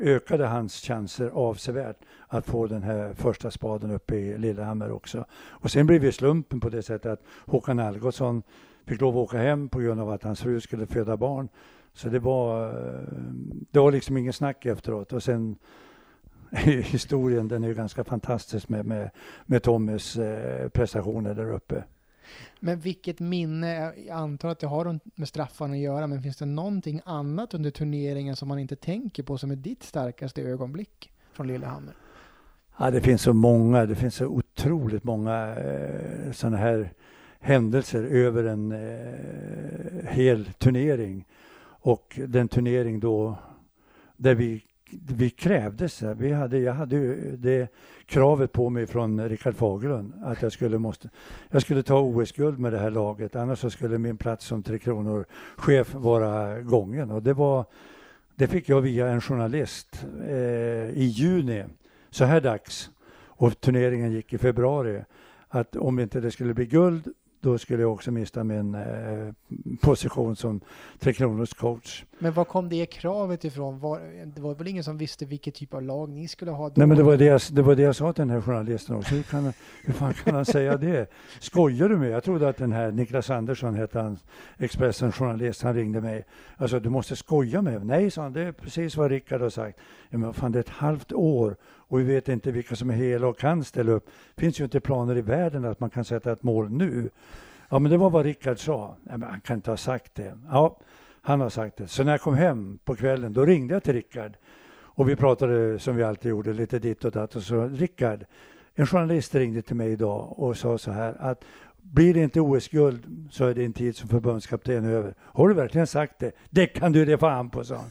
ökade 0.00 0.46
hans 0.46 0.74
chanser 0.74 1.30
avsevärt 1.34 1.96
att 2.28 2.46
få 2.46 2.66
den 2.66 2.82
här 2.82 3.12
första 3.14 3.50
spaden 3.50 3.90
uppe 3.90 4.16
i 4.16 4.38
Lillehammer 4.38 4.92
också. 4.92 5.24
Och 5.34 5.70
sen 5.70 5.86
blev 5.86 6.00
det 6.00 6.12
slumpen 6.12 6.60
på 6.60 6.68
det 6.68 6.82
sättet 6.82 7.12
att 7.12 7.22
Håkan 7.46 7.78
Algotsson 7.78 8.42
fick 8.86 9.00
lov 9.00 9.18
att 9.18 9.24
åka 9.24 9.38
hem 9.38 9.68
på 9.68 9.78
grund 9.78 10.00
av 10.00 10.10
att 10.10 10.22
hans 10.22 10.40
fru 10.40 10.60
skulle 10.60 10.86
föda 10.86 11.16
barn. 11.16 11.48
Så 11.94 12.08
det 12.08 12.18
var, 12.18 12.72
det 13.70 13.78
var 13.78 13.92
liksom 13.92 14.16
ingen 14.16 14.32
snack 14.32 14.66
efteråt. 14.66 15.12
Och 15.12 15.22
sen 15.22 15.56
historien, 16.66 17.48
den 17.48 17.64
är 17.64 17.68
ju 17.68 17.74
ganska 17.74 18.04
fantastisk 18.04 18.68
med, 18.68 18.86
med, 18.86 19.10
med 19.46 19.62
Tommys 19.62 20.16
eh, 20.16 20.68
prestationer 20.68 21.34
där 21.34 21.52
uppe. 21.52 21.84
Men 22.60 22.80
vilket 22.80 23.20
minne, 23.20 23.92
jag 24.06 24.16
antar 24.16 24.48
att 24.48 24.58
det 24.58 24.66
har 24.66 25.00
med 25.14 25.28
straffarna 25.28 25.72
att 25.72 25.80
göra, 25.80 26.06
men 26.06 26.22
finns 26.22 26.36
det 26.36 26.46
någonting 26.46 27.00
annat 27.04 27.54
under 27.54 27.70
turneringen 27.70 28.36
som 28.36 28.48
man 28.48 28.58
inte 28.58 28.76
tänker 28.76 29.22
på 29.22 29.38
som 29.38 29.50
är 29.50 29.56
ditt 29.56 29.82
starkaste 29.82 30.42
ögonblick 30.42 31.10
från 31.32 31.46
Lillehammer? 31.46 31.94
Ja, 32.78 32.90
det 32.90 33.00
finns 33.00 33.22
så 33.22 33.32
många, 33.32 33.86
det 33.86 33.94
finns 33.94 34.14
så 34.14 34.26
otroligt 34.26 35.04
många 35.04 35.56
eh, 35.56 36.32
sådana 36.32 36.56
här 36.56 36.92
händelser 37.40 38.04
över 38.04 38.44
en 38.44 38.72
eh, 38.72 40.08
hel 40.08 40.44
turnering. 40.44 41.24
Och 41.84 42.20
den 42.28 42.48
turnering 42.48 43.00
då 43.00 43.38
där 44.16 44.34
vi 44.34 44.64
vi 44.92 45.30
krävdes. 45.30 46.02
Vi 46.02 46.32
hade, 46.32 46.58
jag 46.58 46.74
hade 46.74 46.96
ju 46.96 47.36
det 47.36 47.68
kravet 48.06 48.52
på 48.52 48.70
mig 48.70 48.86
från 48.86 49.28
Rickard 49.28 49.54
Fagerlund 49.54 50.14
att 50.22 50.42
jag 50.42 50.52
skulle, 50.52 50.78
måste, 50.78 51.10
jag 51.50 51.62
skulle 51.62 51.82
ta 51.82 52.00
OS-guld 52.00 52.58
med 52.58 52.72
det 52.72 52.78
här 52.78 52.90
laget. 52.90 53.36
Annars 53.36 53.58
så 53.58 53.70
skulle 53.70 53.98
min 53.98 54.16
plats 54.16 54.46
som 54.46 54.62
Tre 54.62 54.78
Kronor-chef 54.78 55.94
vara 55.94 56.60
gången. 56.60 57.10
Och 57.10 57.22
det, 57.22 57.32
var, 57.32 57.64
det 58.34 58.46
fick 58.46 58.68
jag 58.68 58.80
via 58.80 59.08
en 59.08 59.20
journalist 59.20 60.04
eh, 60.28 60.90
i 60.90 61.12
juni, 61.14 61.64
så 62.10 62.24
här 62.24 62.40
dags. 62.40 62.90
Och 63.24 63.60
turneringen 63.60 64.12
gick 64.12 64.32
i 64.32 64.38
februari. 64.38 65.04
Att 65.48 65.76
om 65.76 65.98
inte 65.98 66.20
det 66.20 66.30
skulle 66.30 66.54
bli 66.54 66.66
guld 66.66 67.08
då 67.42 67.58
skulle 67.58 67.82
jag 67.82 67.92
också 67.92 68.10
mista 68.10 68.44
min 68.44 68.74
eh, 68.74 69.32
position 69.80 70.36
som 70.36 70.60
Tre 70.98 71.12
Kronors 71.12 71.54
coach. 71.54 72.04
Men 72.18 72.32
var 72.32 72.44
kom 72.44 72.68
det 72.68 72.86
kravet 72.86 73.44
ifrån? 73.44 73.78
Var, 73.78 74.00
det 74.34 74.40
var 74.40 74.54
väl 74.54 74.68
ingen 74.68 74.84
som 74.84 74.98
visste 74.98 75.24
vilket 75.24 75.54
typ 75.54 75.74
av 75.74 75.82
lag 75.82 76.08
ni 76.08 76.28
skulle 76.28 76.50
ha? 76.50 76.68
Då? 76.68 76.74
Nej, 76.76 76.86
men 76.86 76.96
det 76.96 77.02
var 77.02 77.16
det, 77.16 77.24
jag, 77.24 77.40
det 77.50 77.62
var 77.62 77.74
det 77.74 77.82
jag 77.82 77.96
sa 77.96 78.12
till 78.12 78.20
den 78.20 78.30
här 78.30 78.40
journalisten 78.40 78.96
också. 78.96 79.14
Hur, 79.14 79.22
kan, 79.22 79.52
hur 79.84 79.92
fan 79.92 80.14
kan 80.14 80.34
han 80.34 80.44
säga 80.44 80.76
det? 80.76 81.10
Skojar 81.40 81.88
du 81.88 81.96
med 81.96 82.10
Jag 82.10 82.24
trodde 82.24 82.48
att 82.48 82.56
den 82.56 82.72
här 82.72 82.90
Niklas 82.90 83.30
Andersson 83.30 83.74
hette 83.74 84.00
han, 84.00 84.18
Expressen 84.58 85.12
journalist, 85.12 85.62
han 85.62 85.74
ringde 85.74 86.00
mig. 86.00 86.24
Alltså, 86.56 86.80
du 86.80 86.90
måste 86.90 87.16
skoja 87.16 87.62
med 87.62 87.86
mig. 87.86 88.00
Nej, 88.00 88.10
sa 88.10 88.22
han, 88.22 88.32
det 88.32 88.42
är 88.42 88.52
precis 88.52 88.96
vad 88.96 89.10
Rickard 89.10 89.40
har 89.40 89.50
sagt. 89.50 89.78
Ja, 90.10 90.18
men 90.18 90.34
fan, 90.34 90.52
det 90.52 90.58
är 90.58 90.60
ett 90.60 90.68
halvt 90.68 91.12
år 91.12 91.56
och 91.92 92.00
vi 92.00 92.04
vet 92.04 92.28
inte 92.28 92.52
vilka 92.52 92.76
som 92.76 92.90
är 92.90 92.94
hela 92.94 93.26
och 93.26 93.38
kan 93.38 93.64
ställa 93.64 93.92
upp. 93.92 94.06
Det 94.34 94.40
finns 94.40 94.60
ju 94.60 94.64
inte 94.64 94.80
planer 94.80 95.16
i 95.16 95.20
världen 95.20 95.64
att 95.64 95.80
man 95.80 95.90
kan 95.90 96.04
sätta 96.04 96.32
ett 96.32 96.42
mål 96.42 96.70
nu. 96.70 97.10
Ja, 97.68 97.78
men 97.78 97.90
det 97.90 97.96
var 97.96 98.10
vad 98.10 98.24
Rickard 98.24 98.58
sa. 98.58 98.96
Ja, 99.04 99.16
men 99.16 99.28
han 99.28 99.40
kan 99.40 99.56
inte 99.56 99.70
ha 99.70 99.76
sagt 99.76 100.14
det. 100.14 100.38
Ja, 100.50 100.78
han 101.22 101.40
har 101.40 101.48
sagt 101.48 101.76
det. 101.76 101.88
Så 101.88 102.04
när 102.04 102.12
jag 102.12 102.20
kom 102.20 102.34
hem 102.34 102.78
på 102.84 102.96
kvällen, 102.96 103.32
då 103.32 103.44
ringde 103.44 103.74
jag 103.74 103.82
till 103.82 103.92
Rickard. 103.92 104.32
Och 104.72 105.08
vi 105.08 105.16
pratade 105.16 105.78
som 105.78 105.96
vi 105.96 106.02
alltid 106.02 106.30
gjorde, 106.30 106.52
lite 106.52 106.78
ditt 106.78 107.04
och 107.04 107.12
datt. 107.12 107.36
Och 107.36 107.42
så 107.42 107.68
Rickard, 107.68 108.24
en 108.74 108.86
journalist 108.86 109.34
ringde 109.34 109.62
till 109.62 109.76
mig 109.76 109.92
idag 109.92 110.38
och 110.38 110.56
sa 110.56 110.78
så 110.78 110.90
här 110.90 111.16
att 111.20 111.44
blir 111.76 112.14
det 112.14 112.20
inte 112.20 112.40
OS-guld 112.40 113.28
så 113.30 113.44
är 113.44 113.54
din 113.54 113.72
tid 113.72 113.96
som 113.96 114.08
förbundskapten 114.08 114.84
över. 114.84 115.14
Har 115.20 115.48
du 115.48 115.54
verkligen 115.54 115.86
sagt 115.86 116.18
det? 116.18 116.32
Det 116.50 116.66
kan 116.66 116.92
du 116.92 117.04
det 117.04 117.18
fan 117.18 117.50
på, 117.50 117.64
sa 117.64 117.76
han. 117.76 117.90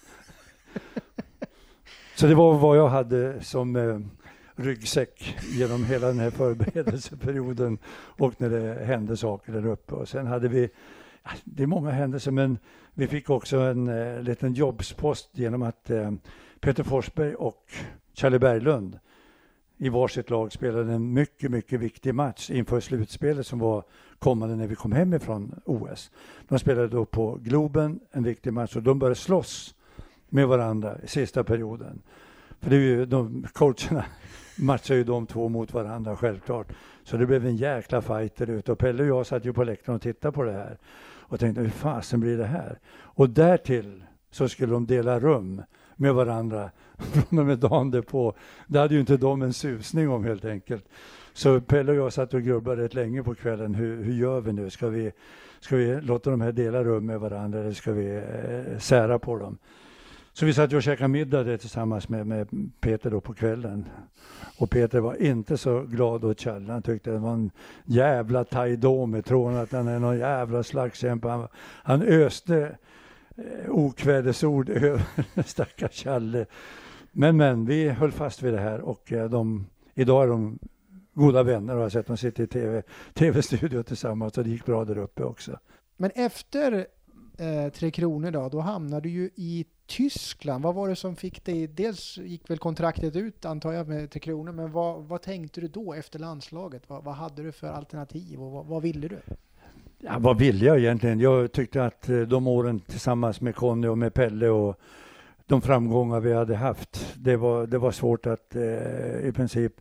Så 2.21 2.27
det 2.27 2.35
var 2.35 2.57
vad 2.57 2.77
jag 2.77 2.87
hade 2.87 3.43
som 3.43 3.75
eh, 3.75 3.99
ryggsäck 4.55 5.35
genom 5.51 5.85
hela 5.85 6.07
den 6.07 6.19
här 6.19 6.29
förberedelseperioden 6.29 7.77
och 7.93 8.41
när 8.41 8.49
det 8.49 8.85
hände 8.85 9.17
saker 9.17 9.53
där 9.53 9.65
uppe. 9.65 9.95
Och 9.95 10.09
sen 10.09 10.27
hade 10.27 10.47
vi, 10.47 10.69
det 11.43 11.63
är 11.63 11.67
många 11.67 11.91
händelser, 11.91 12.31
men 12.31 12.57
vi 12.93 13.07
fick 13.07 13.29
också 13.29 13.57
en 13.57 13.87
eh, 13.87 14.21
liten 14.21 14.53
jobbspost 14.53 15.29
genom 15.33 15.61
att 15.61 15.89
eh, 15.89 16.11
Peter 16.59 16.83
Forsberg 16.83 17.35
och 17.35 17.65
Charlie 18.13 18.39
Berglund 18.39 18.99
i 19.77 19.89
varsitt 19.89 20.29
lag 20.29 20.51
spelade 20.51 20.93
en 20.93 21.13
mycket, 21.13 21.51
mycket 21.51 21.79
viktig 21.79 22.15
match 22.15 22.49
inför 22.49 22.79
slutspelet 22.79 23.47
som 23.47 23.59
var 23.59 23.83
kommande 24.19 24.55
när 24.55 24.67
vi 24.67 24.75
kom 24.75 24.91
hem 24.91 25.13
ifrån 25.13 25.61
OS. 25.65 26.11
De 26.47 26.59
spelade 26.59 26.87
då 26.87 27.05
på 27.05 27.39
Globen, 27.41 27.99
en 28.11 28.23
viktig 28.23 28.53
match, 28.53 28.75
och 28.75 28.83
de 28.83 28.99
började 28.99 29.15
slåss 29.15 29.75
med 30.33 30.47
varandra 30.47 30.97
i 31.03 31.07
sista 31.07 31.43
perioden. 31.43 32.01
För 32.59 32.69
det 32.69 32.75
är 32.75 32.79
ju, 32.79 33.05
de 33.05 33.45
coacherna 33.53 34.05
matchar 34.57 34.95
ju 34.95 35.03
de 35.03 35.27
två 35.27 35.49
mot 35.49 35.73
varandra 35.73 36.15
självklart. 36.15 36.67
Så 37.03 37.17
det 37.17 37.25
blev 37.25 37.45
en 37.45 37.55
jäkla 37.55 38.01
fight 38.01 38.35
där 38.35 38.49
ute 38.49 38.71
och 38.71 38.79
Pelle 38.79 39.03
och 39.03 39.09
jag 39.09 39.25
satt 39.25 39.45
ju 39.45 39.53
på 39.53 39.63
läktaren 39.63 39.95
och 39.95 40.01
tittade 40.01 40.31
på 40.31 40.43
det 40.43 40.51
här 40.51 40.77
och 41.31 41.39
tänkte 41.39 41.61
hur 41.61 41.69
fasen 41.69 42.19
blir 42.19 42.37
det 42.37 42.45
här? 42.45 42.79
Och 42.93 43.29
därtill 43.29 44.03
så 44.31 44.49
skulle 44.49 44.73
de 44.73 44.85
dela 44.85 45.19
rum 45.19 45.61
med 45.95 46.13
varandra 46.13 46.71
från 46.97 47.39
och 47.39 47.45
med 47.45 47.59
dagen 47.59 47.91
därpå. 47.91 48.33
Det 48.67 48.79
hade 48.79 48.93
ju 48.93 48.99
inte 48.99 49.17
de 49.17 49.41
en 49.41 49.53
susning 49.53 50.09
om 50.09 50.23
helt 50.23 50.45
enkelt. 50.45 50.85
Så 51.33 51.61
Pelle 51.61 51.91
och 51.91 51.97
jag 51.97 52.13
satt 52.13 52.33
och 52.33 52.41
grubbade 52.41 52.83
rätt 52.83 52.93
länge 52.93 53.23
på 53.23 53.35
kvällen. 53.35 53.75
Hur, 53.75 54.03
hur 54.03 54.13
gör 54.13 54.41
vi 54.41 54.53
nu? 54.53 54.69
Ska 54.69 54.87
vi, 54.87 55.11
ska 55.59 55.75
vi 55.75 56.01
låta 56.01 56.29
de 56.29 56.41
här 56.41 56.51
dela 56.51 56.83
rum 56.83 57.05
med 57.05 57.19
varandra 57.19 57.59
eller 57.59 57.71
ska 57.71 57.91
vi 57.91 58.15
eh, 58.15 58.77
sära 58.79 59.19
på 59.19 59.37
dem? 59.37 59.57
Så 60.33 60.45
vi 60.45 60.53
satt 60.53 60.73
och 60.73 60.83
käkade 60.83 61.07
middag 61.07 61.43
där 61.43 61.57
tillsammans 61.57 62.09
med, 62.09 62.27
med 62.27 62.71
Peter 62.79 63.11
då 63.11 63.21
på 63.21 63.33
kvällen. 63.33 63.85
Och 64.57 64.69
Peter 64.69 64.99
var 64.99 65.21
inte 65.21 65.57
så 65.57 65.81
glad 65.81 66.23
åt 66.23 66.39
Kjell. 66.39 66.69
Han 66.69 66.81
tyckte 66.81 67.11
det 67.11 67.17
var 67.17 67.33
en 67.33 67.51
jävla 67.85 68.43
tajdome. 68.43 69.23
med 69.27 69.29
han 69.29 69.55
att 69.55 69.71
han 69.71 69.87
är 69.87 69.99
någon 69.99 70.19
jävla 70.19 70.63
slagskämpe. 70.63 71.27
Han, 71.27 71.47
han 71.83 72.01
öste 72.01 72.77
eh, 73.37 73.69
okvädesord 73.69 74.69
över 74.69 75.01
stackars 75.45 75.93
Kjelle. 75.93 76.45
Men, 77.11 77.37
men, 77.37 77.65
vi 77.65 77.89
höll 77.89 78.11
fast 78.11 78.43
vid 78.43 78.53
det 78.53 78.59
här 78.59 78.81
och 78.81 79.11
eh, 79.11 79.29
de, 79.29 79.67
idag 79.93 80.23
är 80.23 80.27
de 80.27 80.59
goda 81.13 81.43
vänner 81.43 81.73
och 81.73 81.79
jag 81.79 81.85
har 81.85 81.89
sett 81.89 82.07
dem 82.07 82.17
sitta 82.17 82.43
i 82.43 82.47
TV, 82.47 82.83
tv-studio 83.13 83.83
tillsammans 83.83 84.37
och 84.37 84.43
det 84.43 84.49
gick 84.49 84.65
bra 84.65 84.85
där 84.85 84.97
uppe 84.97 85.23
också. 85.23 85.59
Men 85.97 86.11
efter 86.15 86.87
eh, 87.37 87.71
Tre 87.71 87.91
Kronor 87.91 88.31
då, 88.31 88.49
då 88.49 88.59
hamnade 88.59 89.01
du 89.01 89.09
ju 89.09 89.29
i 89.35 89.65
Tyskland. 89.97 90.63
Vad 90.63 90.75
var 90.75 90.89
det 90.89 90.95
som 90.95 91.15
fick 91.15 91.45
dig? 91.45 91.67
Dels 91.67 92.17
gick 92.17 92.49
väl 92.49 92.57
kontraktet 92.57 93.15
ut 93.15 93.45
antar 93.45 93.71
jag 93.73 93.87
med 93.87 94.11
Tre 94.11 94.19
Kronor, 94.19 94.51
men 94.51 94.71
vad, 94.71 95.03
vad 95.03 95.21
tänkte 95.21 95.61
du 95.61 95.67
då 95.67 95.93
efter 95.93 96.19
landslaget? 96.19 96.83
Vad, 96.87 97.03
vad 97.03 97.15
hade 97.15 97.43
du 97.43 97.51
för 97.51 97.67
alternativ 97.67 98.41
och 98.41 98.51
vad, 98.51 98.65
vad 98.65 98.81
ville 98.81 99.07
du? 99.07 99.19
Ja, 99.99 100.15
vad 100.19 100.37
ville 100.37 100.65
jag 100.65 100.79
egentligen? 100.79 101.19
Jag 101.19 101.51
tyckte 101.51 101.85
att 101.85 102.09
eh, 102.09 102.19
de 102.19 102.47
åren 102.47 102.79
tillsammans 102.79 103.41
med 103.41 103.55
Conny 103.55 103.87
och 103.87 103.97
med 103.97 104.13
Pelle 104.13 104.49
och 104.49 104.79
de 105.45 105.61
framgångar 105.61 106.19
vi 106.19 106.33
hade 106.33 106.55
haft, 106.55 107.15
det 107.15 107.35
var, 107.35 107.67
det 107.67 107.77
var 107.77 107.91
svårt 107.91 108.25
att 108.25 108.55
eh, 108.55 109.27
i 109.27 109.31
princip 109.35 109.73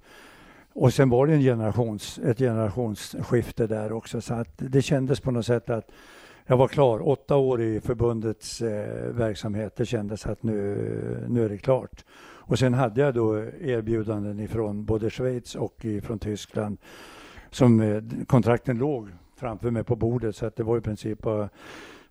och 0.73 0.95
sen 0.95 1.11
var 1.11 1.27
det 1.27 1.35
en 1.35 1.41
generations, 1.41 2.19
ett 2.19 2.39
generationsskifte 2.39 3.67
där 3.67 3.93
också 3.93 4.21
så 4.21 4.35
att 4.35 4.55
det 4.57 4.83
kändes 4.83 5.21
på 5.21 5.31
något 5.31 5.47
sätt 5.47 5.71
att 5.71 5.91
jag 6.51 6.57
var 6.57 6.69
klar. 6.69 7.09
Åtta 7.09 7.37
år 7.37 7.63
i 7.63 7.81
förbundets 7.81 8.63
eh, 8.63 9.13
verksamhet. 9.13 9.77
Det 9.77 9.87
kändes 9.87 10.27
att 10.27 10.43
nu, 10.43 11.25
nu 11.29 11.45
är 11.45 11.49
det 11.49 11.59
klart. 11.59 12.05
Och 12.21 12.59
sen 12.59 12.75
hade 12.75 13.01
jag 13.01 13.15
då 13.15 13.39
erbjudanden 13.61 14.41
ifrån 14.41 14.85
både 14.85 15.11
Schweiz 15.11 15.55
och 15.55 15.85
ifrån 15.85 16.19
Tyskland. 16.19 16.79
Som 17.51 17.81
eh, 17.81 18.03
kontrakten 18.27 18.79
låg 18.79 19.09
framför 19.37 19.71
mig 19.71 19.85
på 19.85 19.97
bordet 19.97 20.37
så 20.37 20.47
att 20.47 20.57
det 20.57 20.63
var 20.63 20.79
i 20.79 20.81
princip 20.81 21.27
att 21.27 21.53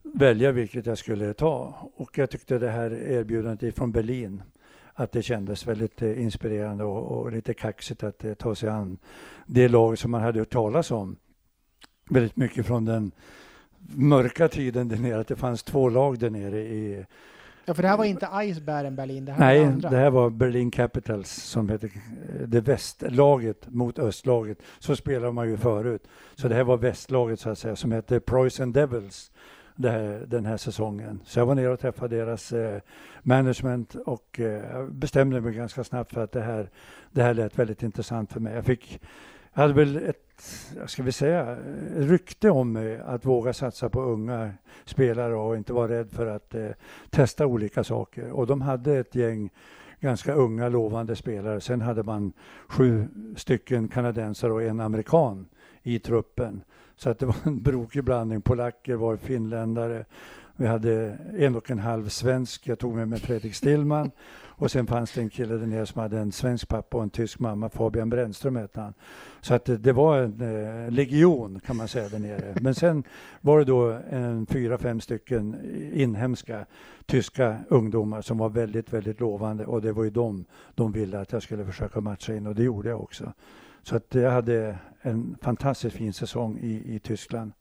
välja 0.02 0.52
vilket 0.52 0.86
jag 0.86 0.98
skulle 0.98 1.34
ta. 1.34 1.76
Och 1.96 2.18
jag 2.18 2.30
tyckte 2.30 2.60
det 2.60 2.70
här 2.70 2.92
erbjudandet 2.92 3.64
ifrån 3.64 3.92
Berlin 3.92 4.44
att 4.94 5.12
det 5.12 5.22
kändes 5.22 5.68
väldigt 5.68 6.02
eh, 6.02 6.22
inspirerande 6.22 6.84
och, 6.84 7.12
och 7.12 7.32
lite 7.32 7.54
kaxigt 7.54 8.04
att 8.04 8.24
eh, 8.24 8.34
ta 8.34 8.56
sig 8.56 8.70
an 8.70 8.98
det 9.46 9.68
lag 9.68 9.98
som 9.98 10.12
man 10.12 10.22
hade 10.22 10.40
hört 10.40 10.50
talas 10.50 10.92
om 10.92 11.16
väldigt 12.10 12.36
mycket 12.36 12.66
från 12.66 12.86
den 12.86 13.12
mörka 13.96 14.48
tiden 14.48 14.88
där 14.88 14.98
nere, 14.98 15.20
att 15.20 15.28
det 15.28 15.36
fanns 15.36 15.64
två 15.64 15.90
lag 15.90 16.20
där 16.20 16.30
nere 16.30 16.60
i 16.60 17.06
Ja, 17.66 17.74
för 17.74 17.82
det 17.82 17.90
här 17.90 17.98
var 17.98 18.06
inte 18.06 18.26
Eisbären 18.34 18.96
Berlin, 18.96 19.26
det 19.26 19.32
här 19.32 19.40
Nej, 19.40 19.60
var 19.60 19.66
andra. 19.68 19.90
det 19.90 19.98
här 19.98 20.10
var 20.10 20.30
Berlin 20.30 20.72
Capitals 20.72 21.30
som 21.30 21.70
heter 21.70 21.92
det 22.48 22.62
västlaget 22.62 23.68
mot 23.70 24.00
östlaget. 24.00 24.58
Så 24.80 24.96
spelar 24.96 25.32
man 25.32 25.50
ju 25.50 25.58
förut. 25.58 26.08
Så 26.36 26.48
det 26.48 26.56
här 26.56 26.64
var 26.64 26.78
västlaget 26.78 27.40
så 27.40 27.50
att 27.50 27.58
säga 27.58 27.76
som 27.76 27.92
hette 27.92 28.20
Preussen 28.20 28.72
Devils 28.72 29.32
här, 29.88 30.26
den 30.28 30.46
här 30.46 30.58
säsongen. 30.58 31.20
Så 31.26 31.40
jag 31.40 31.46
var 31.46 31.56
nere 31.56 31.70
och 31.70 31.80
träffade 31.80 32.16
deras 32.18 32.54
eh, 32.54 32.82
management 33.22 33.96
och 33.96 34.40
eh, 34.40 34.86
bestämde 34.88 35.42
mig 35.42 35.54
ganska 35.54 35.84
snabbt 35.84 36.14
för 36.14 36.24
att 36.24 36.32
det 36.32 36.42
här, 36.42 36.70
det 37.12 37.24
här 37.24 37.34
lät 37.34 37.60
väldigt 37.60 37.84
intressant 37.84 38.32
för 38.32 38.40
mig. 38.40 38.54
Jag 38.56 38.66
fick 38.66 39.02
jag 39.54 39.62
hade 39.62 39.74
väl 39.74 39.96
ett 39.96 40.29
ska 40.86 41.04
vi 41.04 41.12
säga, 41.12 41.58
rykte 41.96 42.50
om 42.50 42.72
mig 42.72 43.00
att 43.00 43.26
våga 43.26 43.54
satsa 43.54 43.90
på 43.90 44.02
unga 44.02 44.52
spelare 44.86 45.36
och 45.36 45.58
inte 45.58 45.74
vara 45.74 45.88
rädd 45.88 46.12
för 46.12 46.26
att 46.28 46.56
eh, 46.56 46.70
testa 47.10 47.46
olika 47.46 47.84
saker. 47.84 48.32
Och 48.32 48.48
de 48.48 48.62
hade 48.62 48.98
ett 48.98 49.16
gäng 49.16 49.50
ganska 50.00 50.34
unga 50.34 50.70
lovande 50.70 51.16
spelare. 51.16 51.62
Sen 51.62 51.82
hade 51.82 52.04
man 52.04 52.34
sju 52.68 53.08
stycken 53.36 53.88
kanadensare 53.88 54.52
och 54.52 54.64
en 54.64 54.80
amerikan 54.80 55.48
i 55.84 56.00
truppen. 56.00 56.62
Så 56.96 57.10
att 57.10 57.20
det 57.20 57.26
var 57.26 57.36
en 57.44 57.62
brokig 57.62 58.04
blandning. 58.04 58.42
Polacker 58.42 58.96
var 58.96 59.18
finländare. 59.18 60.06
Vi 60.56 60.68
hade 60.68 61.18
en 61.38 61.56
och 61.56 61.72
en 61.72 61.80
halv 61.80 62.10
svensk. 62.10 62.68
Jag 62.68 62.80
tog 62.80 62.96
med 62.96 63.08
mig 63.08 63.20
Fredrik 63.20 63.56
Stillman. 63.56 64.12
Och 64.60 64.72
sen 64.72 64.88
fanns 64.88 65.12
det 65.12 65.22
en 65.22 65.30
kille 65.30 65.56
där 65.56 65.68
nere 65.68 65.86
som 65.86 66.02
hade 66.02 66.20
en 66.20 66.32
svensk 66.32 66.68
pappa 66.68 66.98
och 66.98 67.04
en 67.04 67.10
tysk 67.10 67.40
mamma. 67.40 67.70
Fabian 67.70 68.10
Brännström 68.10 68.56
hette 68.56 68.82
han. 68.82 68.94
Så 69.42 69.54
att 69.54 69.66
det, 69.66 69.78
det 69.78 69.94
var 69.94 70.18
en 70.18 70.42
eh, 70.42 70.92
legion 70.92 71.60
kan 71.60 71.78
man 71.78 71.88
säga 71.88 72.10
där 72.10 72.20
nere. 72.20 72.56
Men 72.62 72.76
sen 72.76 73.04
var 73.42 73.60
det 73.60 73.66
då 73.66 74.00
en 74.10 74.46
fyra, 74.46 74.78
fem 74.78 75.02
stycken 75.02 75.56
inhemska 75.94 76.66
tyska 77.06 77.58
ungdomar 77.70 78.22
som 78.22 78.38
var 78.38 78.50
väldigt, 78.50 78.94
väldigt 78.94 79.20
lovande. 79.20 79.66
Och 79.66 79.82
det 79.82 79.92
var 79.92 80.04
ju 80.04 80.10
dem 80.10 80.46
de 80.76 80.92
ville 80.92 81.20
att 81.20 81.32
jag 81.32 81.44
skulle 81.44 81.66
försöka 81.66 82.02
matcha 82.02 82.36
in 82.36 82.48
och 82.48 82.56
det 82.56 82.64
gjorde 82.64 82.90
jag 82.90 83.02
också. 83.02 83.34
Så 83.84 83.96
att 83.96 84.16
jag 84.16 84.32
hade 84.32 84.78
en 85.02 85.38
fantastiskt 85.42 85.96
fin 85.96 86.14
säsong 86.14 86.60
i, 86.62 86.96
i 86.96 87.00
Tyskland. 87.00 87.52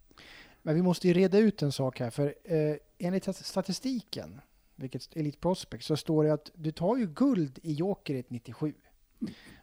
Men 0.63 0.75
vi 0.75 0.83
måste 0.83 1.09
ju 1.09 1.15
reda 1.15 1.39
ut 1.39 1.63
en 1.63 1.73
sak 1.73 2.01
här, 2.01 2.11
för 2.11 2.35
eh, 2.45 2.77
enligt 2.99 3.37
statistiken 3.37 4.41
vilket 4.79 5.17
Elite 5.17 5.39
Prospect, 5.39 5.85
så 5.85 5.97
står 5.97 6.25
det 6.25 6.33
att 6.33 6.51
du 6.55 6.71
tar 6.71 6.97
ju 6.97 7.07
guld 7.07 7.59
i 7.63 7.73
Jokerit 7.73 8.31
97. 8.31 8.75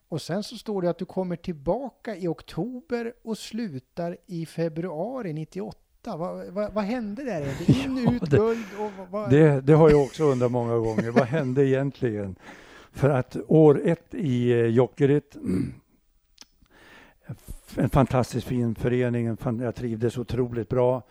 Och 0.07 0.21
sen 0.21 0.43
så 0.43 0.57
står 0.57 0.81
det 0.81 0.89
att 0.89 0.97
du 0.97 1.05
kommer 1.05 1.35
tillbaka 1.35 2.15
i 2.15 2.27
oktober 2.27 3.13
och 3.23 3.37
slutar 3.37 4.17
i 4.25 4.45
februari 4.45 5.33
98. 5.33 5.79
Vad, 6.17 6.47
vad, 6.47 6.73
vad 6.73 6.83
hände 6.83 7.23
där? 7.23 7.41
In, 7.67 7.97
ja, 8.05 8.13
ut, 8.13 8.31
det, 8.31 8.37
guld 8.37 8.65
och 8.79 8.91
vad... 9.11 9.29
det, 9.29 9.61
det 9.61 9.73
har 9.73 9.89
jag 9.89 10.01
också 10.01 10.23
undrat 10.23 10.51
många 10.51 10.77
gånger. 10.77 11.11
vad 11.11 11.25
hände 11.25 11.67
egentligen? 11.67 12.35
För 12.91 13.09
att 13.09 13.37
år 13.47 13.81
ett 13.85 14.13
i 14.13 14.51
eh, 14.51 14.65
Jokerit 14.65 15.37
en 17.75 17.89
fantastiskt 17.89 18.47
fin 18.47 18.75
förening. 18.75 19.37
Jag 19.43 19.75
trivdes 19.75 20.17
otroligt 20.17 20.69
bra. 20.69 21.03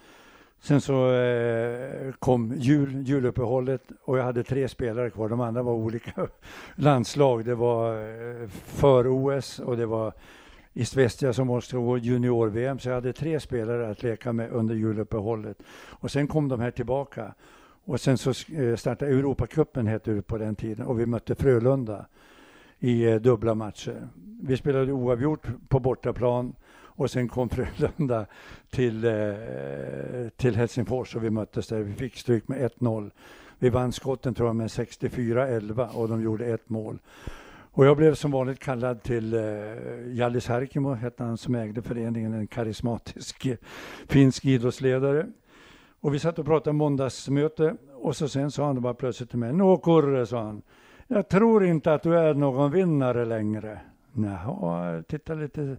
Sen 0.65 0.81
så 0.81 1.13
eh, 1.13 2.13
kom 2.19 2.55
jul, 2.57 3.03
juluppehållet 3.07 3.83
och 4.05 4.19
jag 4.19 4.25
hade 4.25 4.45
tre 4.45 4.69
spelare 4.69 5.11
kvar. 5.11 5.29
De 5.29 5.41
andra 5.41 5.63
var 5.63 5.73
olika 5.73 6.27
landslag. 6.75 7.45
Det 7.45 7.55
var 7.55 7.93
eh, 7.93 8.49
för 8.49 9.07
OS 9.09 9.59
och 9.59 9.77
det 9.77 9.87
var 9.87 10.13
i 10.73 10.85
Svestia 10.85 11.33
som 11.33 11.47
måste 11.47 11.77
gå 11.77 11.99
junior-VM. 11.99 12.79
Så 12.79 12.89
jag 12.89 12.95
hade 12.95 13.13
tre 13.13 13.41
spelare 13.41 13.91
att 13.91 14.03
leka 14.03 14.33
med 14.33 14.51
under 14.51 14.75
juluppehållet. 14.75 15.63
Och 15.89 16.11
sen 16.11 16.27
kom 16.27 16.49
de 16.49 16.61
här 16.61 16.71
tillbaka. 16.71 17.35
Och 17.85 18.01
sen 18.01 18.19
så 18.19 18.31
eh, 18.31 18.77
startade 18.77 19.11
Europacupen 19.11 19.87
hette 19.87 20.11
det 20.11 20.23
på 20.23 20.39
den 20.39 20.57
tiden 20.57 20.87
och 20.87 21.01
vi 21.01 21.07
mötte 21.07 21.35
Frölunda 21.35 22.07
i 22.79 23.05
eh, 23.05 23.17
dubbla 23.17 23.55
matcher. 23.55 24.09
Vi 24.43 24.57
spelade 24.57 24.93
oavgjort 24.93 25.47
på 25.69 25.81
bortaplan 25.81 26.55
och 26.97 27.11
sen 27.11 27.29
kom 27.29 27.49
Frölunda 27.49 28.27
till, 28.71 29.05
eh, 29.05 30.29
till 30.37 30.57
Helsingfors 30.57 31.17
och 31.17 31.25
vi 31.25 31.31
möttes 31.31 31.69
där. 31.69 31.81
Vi 31.81 31.95
fick 31.95 32.17
stryk 32.17 32.49
med 32.49 32.61
1-0. 32.61 33.11
Vi 33.59 33.69
vann 33.69 33.93
skotten 33.93 34.35
tror 34.35 34.49
jag 34.49 34.57
med 34.57 34.71
64-11 34.71 35.89
och 35.89 36.09
de 36.09 36.23
gjorde 36.23 36.47
ett 36.47 36.69
mål. 36.69 36.99
Och 37.77 37.87
jag 37.87 37.97
blev 37.97 38.15
som 38.15 38.31
vanligt 38.31 38.59
kallad 38.59 39.03
till 39.03 39.35
eh, 39.35 39.43
Jallis 40.07 40.47
Harkimo, 40.47 40.93
hette 40.93 41.25
han 41.25 41.37
som 41.37 41.55
ägde 41.55 41.83
föreningen, 41.83 42.35
en 42.35 42.47
karismatisk 42.47 43.47
eh, 43.47 43.57
finsk 44.07 44.45
idrottsledare. 44.45 45.27
Och 46.01 46.15
vi 46.15 46.19
satt 46.19 46.39
och 46.39 46.47
pratade 46.47 46.77
måndagsmöte 46.77 47.77
och 47.95 48.17
så 48.17 48.29
sen 48.29 48.51
sa 48.51 48.67
han 48.67 48.83
bara 48.83 48.95
plötsligt 48.95 49.31
till 49.31 49.39
mig, 49.39 49.53
Nå 49.53 49.77
Kurre, 49.77 50.27
sa 50.27 50.43
han, 50.43 50.63
jag 51.07 51.29
tror 51.29 51.65
inte 51.65 51.95
att 51.95 52.03
du 52.03 52.19
är 52.19 52.35
någon 52.35 52.71
vinnare 52.71 53.25
längre. 53.25 53.81
Jaha, 54.13 55.03
titta 55.09 55.35
lite 55.35 55.77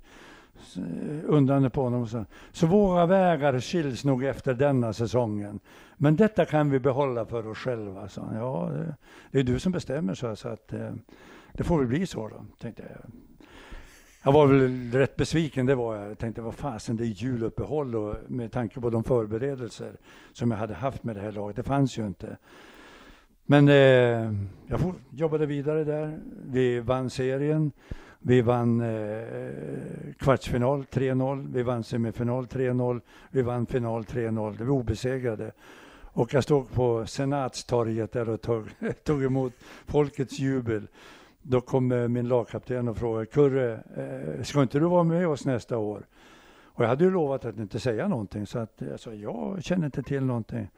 undrande 1.23 1.69
på 1.69 1.83
honom 1.83 2.01
och 2.01 2.09
sa, 2.09 2.25
så 2.51 2.67
våra 2.67 3.05
vägar 3.05 3.59
skiljs 3.59 4.05
nog 4.05 4.23
efter 4.23 4.53
denna 4.53 4.93
säsongen. 4.93 5.59
Men 5.97 6.15
detta 6.15 6.45
kan 6.45 6.69
vi 6.69 6.79
behålla 6.79 7.25
för 7.25 7.47
oss 7.47 7.57
själva, 7.57 8.07
sa 8.09 8.21
han. 8.21 8.35
Ja, 8.35 8.71
det, 9.31 9.39
är 9.39 9.43
du 9.43 9.59
som 9.59 9.71
bestämmer, 9.71 10.13
så, 10.13 10.35
så 10.35 10.49
att 10.49 10.73
eh, 10.73 10.93
det 11.53 11.63
får 11.63 11.77
väl 11.77 11.87
bli 11.87 12.05
så 12.05 12.29
då, 12.29 12.45
tänkte 12.59 12.83
jag. 12.83 13.11
Jag 14.23 14.31
var 14.31 14.47
väl 14.47 14.91
rätt 14.91 15.15
besviken, 15.15 15.65
det 15.65 15.75
var 15.75 15.95
jag. 15.95 16.09
Jag 16.09 16.17
tänkte, 16.17 16.41
vad 16.41 16.55
fasen, 16.55 16.97
det 16.97 17.03
är 17.03 17.05
juluppehåll 17.05 17.95
och 17.95 18.15
med 18.27 18.51
tanke 18.51 18.81
på 18.81 18.89
de 18.89 19.03
förberedelser 19.03 19.91
som 20.33 20.51
jag 20.51 20.57
hade 20.57 20.73
haft 20.73 21.03
med 21.03 21.15
det 21.15 21.21
här 21.21 21.31
laget, 21.31 21.55
det 21.55 21.63
fanns 21.63 21.97
ju 21.97 22.05
inte. 22.05 22.37
Men 23.45 23.67
eh, 23.67 24.33
jag 24.67 24.93
jobbade 25.09 25.45
vidare 25.45 25.83
där. 25.83 26.19
Vi 26.45 26.79
vann 26.79 27.09
serien. 27.09 27.71
Vi 28.19 28.41
vann 28.41 28.82
eh, 28.82 29.23
kvartsfinal 30.19 30.84
3-0. 30.91 31.54
Vi 31.54 31.63
vann 31.63 31.84
semifinal 31.84 32.45
3-0. 32.45 33.01
Vi 33.32 33.41
vann 33.41 33.65
final 33.65 34.04
3-0. 34.04 34.56
Vi 34.58 34.65
var 34.65 34.75
obesegrade. 34.75 35.51
Och 36.15 36.34
jag 36.34 36.43
stod 36.43 36.71
på 36.71 37.06
Senatstorget 37.06 38.12
där 38.12 38.30
och 38.30 38.41
tog, 38.41 38.69
tog 39.04 39.23
emot 39.23 39.54
folkets 39.86 40.39
jubel. 40.39 40.88
Då 41.41 41.62
kom 41.62 41.91
eh, 41.91 42.08
min 42.08 42.28
lagkapten 42.28 42.88
och 42.88 42.97
frågade, 42.97 43.25
Kurre, 43.25 43.73
eh, 43.95 44.43
ska 44.43 44.62
inte 44.62 44.80
du 44.80 44.86
vara 44.86 45.04
med 45.04 45.28
oss 45.28 45.45
nästa 45.45 45.78
år? 45.78 46.06
Och 46.65 46.84
jag 46.84 46.89
hade 46.89 47.04
ju 47.04 47.12
lovat 47.12 47.45
att 47.45 47.58
inte 47.58 47.80
säga 47.80 48.08
någonting, 48.08 48.47
så 48.47 48.60
att 48.60 48.82
jag 48.91 48.99
sa, 48.99 49.13
jag 49.13 49.63
känner 49.63 49.86
inte 49.86 50.04
till 50.04 50.25
någonting. 50.25 50.69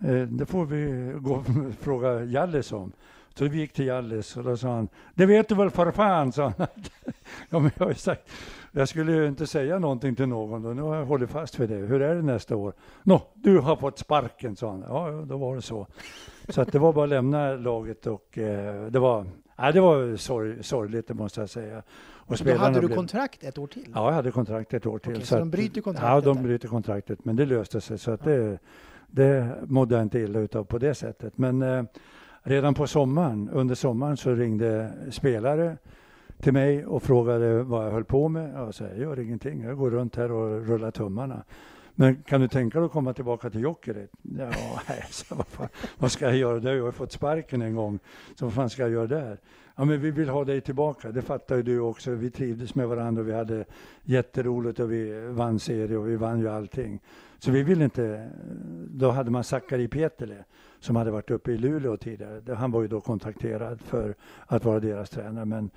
Eh, 0.00 0.22
det 0.22 0.46
får 0.46 0.66
vi 0.66 1.12
gå 1.18 1.34
och 1.34 1.46
fråga 1.80 2.24
Jallis 2.24 2.72
om. 2.72 2.92
Så 3.34 3.48
vi 3.48 3.58
gick 3.58 3.72
till 3.72 3.86
Jallis 3.86 4.36
och 4.36 4.44
då 4.44 4.56
sa 4.56 4.68
han, 4.68 4.88
det 5.14 5.26
vet 5.26 5.48
du 5.48 5.54
väl 5.54 5.70
för 5.70 5.90
fan, 5.90 6.32
sa 6.32 6.52
han. 6.58 6.66
ja, 7.50 7.58
men 7.58 7.70
jag 7.78 7.86
har 7.86 7.92
sagt, 7.92 8.30
jag 8.72 8.88
skulle 8.88 9.12
ju 9.12 9.26
inte 9.26 9.46
säga 9.46 9.78
någonting 9.78 10.16
till 10.16 10.26
någon 10.26 10.66
och 10.66 10.76
nu 10.76 10.82
har 10.82 10.96
jag 10.96 11.04
hållit 11.04 11.30
fast 11.30 11.58
vid 11.58 11.68
det. 11.68 11.74
Hur 11.74 12.02
är 12.02 12.14
det 12.14 12.22
nästa 12.22 12.56
år? 12.56 12.72
Nå, 13.02 13.22
du 13.34 13.58
har 13.58 13.76
fått 13.76 13.98
sparken, 13.98 14.56
sa 14.56 14.70
han. 14.70 14.84
Ja, 14.88 15.24
då 15.26 15.36
var 15.36 15.56
det 15.56 15.62
så. 15.62 15.86
Så 16.48 16.60
att 16.60 16.72
det 16.72 16.78
var 16.78 16.92
bara 16.92 17.04
att 17.04 17.10
lämna 17.10 17.54
laget 17.54 18.06
och 18.06 18.38
eh, 18.38 18.86
det 18.86 18.98
var, 18.98 19.26
ja, 19.56 19.72
det 19.72 19.80
var 19.80 20.16
sorg, 20.16 20.64
sorgligt, 20.64 21.08
det 21.08 21.14
måste 21.14 21.40
jag 21.40 21.50
säga. 21.50 21.82
Och 22.30 22.36
då 22.44 22.56
hade 22.56 22.80
du 22.80 22.86
blev... 22.86 22.96
kontrakt 22.96 23.44
ett 23.44 23.58
år 23.58 23.66
till? 23.66 23.92
Ja, 23.94 24.06
jag 24.06 24.12
hade 24.12 24.30
kontrakt 24.30 24.74
ett 24.74 24.86
år 24.86 24.98
till. 24.98 25.10
Okay, 25.10 25.20
så, 25.20 25.26
så 25.26 25.38
de 25.38 25.50
bryter 25.50 25.80
kontraktet? 25.80 26.24
Ja, 26.24 26.34
de 26.34 26.42
bryter 26.42 26.68
kontraktet, 26.68 27.24
men 27.24 27.36
det 27.36 27.46
löste 27.46 27.80
sig. 27.80 27.98
Så 27.98 28.10
att 28.10 28.26
ja. 28.26 28.32
det, 28.32 28.58
det 29.06 29.54
mådde 29.66 29.94
jag 29.94 30.02
inte 30.02 30.18
illa 30.18 30.38
utav 30.38 30.64
på 30.64 30.78
det 30.78 30.94
sättet. 30.94 31.38
Men 31.38 31.62
eh, 31.62 31.82
redan 32.42 32.74
på 32.74 32.86
sommaren, 32.86 33.50
under 33.52 33.74
sommaren 33.74 34.16
så 34.16 34.34
ringde 34.34 34.92
spelare 35.10 35.76
till 36.40 36.52
mig 36.52 36.86
och 36.86 37.02
frågade 37.02 37.62
vad 37.62 37.86
jag 37.86 37.90
höll 37.90 38.04
på 38.04 38.28
med. 38.28 38.54
Jag 38.54 38.74
sa, 38.74 38.84
jag 38.84 38.98
gör 38.98 39.20
ingenting, 39.20 39.62
jag 39.62 39.76
går 39.76 39.90
runt 39.90 40.16
här 40.16 40.32
och 40.32 40.66
rullar 40.66 40.90
tummarna. 40.90 41.44
Men 41.94 42.22
kan 42.22 42.40
du 42.40 42.48
tänka 42.48 42.78
dig 42.78 42.86
att 42.86 42.92
komma 42.92 43.12
tillbaka 43.12 43.50
till 43.50 43.60
Jokerit? 43.60 44.10
Ja, 44.22 44.50
nej, 44.88 45.04
vad, 45.30 45.46
fan, 45.46 45.68
vad 45.98 46.12
ska 46.12 46.24
jag 46.24 46.36
göra 46.36 46.60
där? 46.60 46.74
Jag 46.74 46.84
har 46.84 46.92
fått 46.92 47.12
sparken 47.12 47.62
en 47.62 47.74
gång, 47.74 47.98
så 48.34 48.44
vad 48.44 48.54
fan 48.54 48.70
ska 48.70 48.82
jag 48.82 48.90
göra 48.90 49.06
där? 49.06 49.38
Ja, 49.76 49.84
men 49.84 50.00
vi 50.00 50.10
vill 50.10 50.28
ha 50.28 50.44
dig 50.44 50.60
tillbaka, 50.60 51.12
det 51.12 51.22
fattar 51.22 51.56
ju 51.56 51.62
du 51.62 51.80
också. 51.80 52.10
Vi 52.10 52.30
trivdes 52.30 52.74
med 52.74 52.88
varandra 52.88 53.22
och 53.22 53.28
vi 53.28 53.32
hade 53.32 53.64
jätteroligt 54.02 54.80
och 54.80 54.92
vi 54.92 55.28
vann 55.28 55.58
serie 55.58 55.96
och 55.96 56.08
vi 56.08 56.16
vann 56.16 56.40
ju 56.40 56.48
allting. 56.48 57.00
Så 57.38 57.50
vi 57.50 57.62
ville 57.62 57.84
inte, 57.84 58.30
då 58.90 59.10
hade 59.10 59.30
man 59.30 59.44
Sakari 59.44 59.88
Pietele 59.88 60.44
som 60.80 60.96
hade 60.96 61.10
varit 61.10 61.30
uppe 61.30 61.52
i 61.52 61.58
Luleå 61.58 61.96
tidigare. 61.96 62.54
Han 62.54 62.70
var 62.70 62.82
ju 62.82 62.88
då 62.88 63.00
kontakterad 63.00 63.80
för 63.80 64.14
att 64.46 64.64
vara 64.64 64.80
deras 64.80 65.10
tränare. 65.10 65.44
Men 65.44 65.70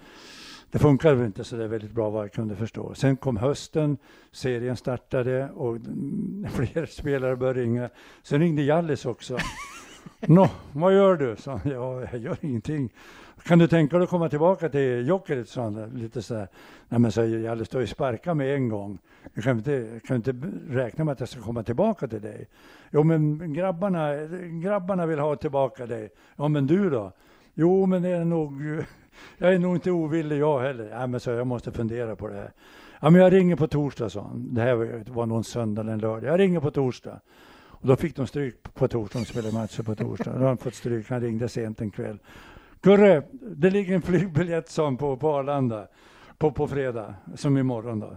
det 0.72 0.80
funkade 0.80 1.26
inte 1.26 1.44
så 1.44 1.56
där 1.56 1.68
väldigt 1.68 1.92
bra 1.92 2.10
vad 2.10 2.24
jag 2.24 2.32
kunde 2.32 2.56
förstå. 2.56 2.94
Sen 2.94 3.18
kom 3.18 3.38
hösten, 3.38 3.98
serien 4.32 4.78
startade 4.78 5.50
och 5.50 5.78
fler 6.54 6.86
spelare 6.86 7.36
började 7.36 7.62
ringa. 7.62 7.89
Sen 8.24 8.39
ringde 8.39 8.62
Jallis 8.62 9.06
också. 9.06 9.38
Nå, 10.20 10.50
vad 10.72 10.94
gör 10.94 11.16
du? 11.16 11.36
Så, 11.36 11.60
ja, 11.63 12.02
jag 12.12 12.22
gör 12.22 12.38
ingenting. 12.42 12.89
Kan 13.43 13.60
du 13.60 13.67
tänka 13.67 13.97
dig 13.97 14.03
att 14.03 14.10
komma 14.10 14.29
tillbaka 14.29 14.69
till 14.69 15.08
Jokerit? 15.08 15.49
sa 15.49 15.62
han 15.62 15.91
lite 15.95 16.21
så 16.21 16.36
här. 16.36 16.47
Nej 16.89 16.99
men 16.99 17.12
säger 17.12 17.39
Jalle, 17.39 17.65
står 17.65 17.82
ju 17.82 17.88
sparka 17.88 18.34
med 18.34 18.56
en 18.56 18.69
gång. 18.69 18.97
Jag 19.34 19.43
kan 19.43 19.58
inte, 19.58 19.99
kan 20.08 20.15
inte 20.15 20.34
räkna 20.69 21.03
med 21.03 21.12
att 21.12 21.19
jag 21.19 21.29
ska 21.29 21.41
komma 21.41 21.63
tillbaka 21.63 22.08
till 22.08 22.21
dig. 22.21 22.47
Jo 22.91 23.03
men 23.03 23.53
grabbarna, 23.53 24.15
grabbarna 24.63 25.06
vill 25.06 25.19
ha 25.19 25.36
tillbaka 25.36 25.86
dig. 25.86 26.10
Ja 26.36 26.47
men 26.47 26.67
du 26.67 26.89
då? 26.89 27.12
Jo 27.53 27.86
men 27.86 28.01
det 28.01 28.10
är 28.10 28.25
nog, 28.25 28.62
jag 29.38 29.53
är 29.53 29.60
nog 29.60 29.75
inte 29.75 29.91
ovillig 29.91 30.38
jag 30.38 30.60
heller. 30.60 30.89
Nej, 30.97 31.08
men 31.08 31.19
så 31.19 31.32
jag 31.32 31.47
måste 31.47 31.71
fundera 31.71 32.15
på 32.15 32.27
det 32.27 32.36
här. 32.36 32.51
Ja 32.99 33.10
men 33.10 33.21
jag 33.21 33.34
ringer 33.34 33.56
på 33.56 33.67
torsdag 33.67 34.10
sa 34.10 34.21
han. 34.21 34.53
Det 34.53 34.62
här 34.62 35.03
var 35.12 35.25
någon 35.25 35.43
söndag 35.43 35.82
eller 35.82 35.93
en 35.93 35.99
lördag. 35.99 36.34
Jag 36.34 36.39
ringer 36.39 36.60
på 36.60 36.71
torsdag. 36.71 37.19
Och 37.84 37.88
då 37.88 37.95
fick 37.95 38.15
de 38.15 38.27
stryk 38.27 38.73
på 38.73 38.88
torsdag, 38.88 39.19
de 39.19 39.25
spelade 39.25 39.53
matcher 39.53 39.84
på 39.84 39.95
torsdag. 39.95 40.34
Då 40.34 40.39
har 40.39 40.47
de 40.47 40.58
fått 40.58 40.75
stryk, 40.75 41.10
han 41.10 41.21
ringde 41.21 41.49
sent 41.49 41.82
en 41.82 41.91
kväll. 41.91 42.19
Kurre, 42.84 43.24
det 43.32 43.69
ligger 43.69 43.96
en 43.96 44.02
flygbiljett 44.02 44.69
som 44.69 44.98
på, 44.98 45.17
på 45.17 45.34
Arlanda 45.34 45.88
på, 46.38 46.52
på 46.52 46.67
fredag, 46.67 47.15
som 47.36 47.58
imorgon 47.58 48.00
då. 48.00 48.15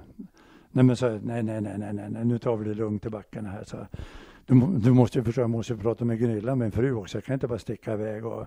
Nej, 0.71 0.85
men 0.85 0.97
så, 0.97 1.09
nej, 1.09 1.43
nej, 1.43 1.61
nej, 1.61 1.79
nej, 1.79 1.93
nej, 2.11 2.25
nu 2.25 2.39
tar 2.39 2.57
vi 2.57 2.69
det 2.69 2.75
lugnt 2.75 3.07
i 3.07 3.11
backarna 3.11 3.49
här. 3.49 3.65
Så, 3.65 3.87
du, 4.47 4.61
du 4.79 4.93
måste 4.93 5.19
ju 5.19 5.25
förstå, 5.25 5.41
jag 5.41 5.51
måste 5.51 5.77
prata 5.77 6.05
med 6.05 6.19
Gunilla, 6.19 6.55
min 6.55 6.73
fru 6.73 6.95
också. 6.95 7.17
Jag 7.17 7.25
kan 7.25 7.35
inte 7.35 7.49
bara 7.49 7.59
sticka 7.59 7.93
iväg. 7.93 8.27
Och, 8.27 8.47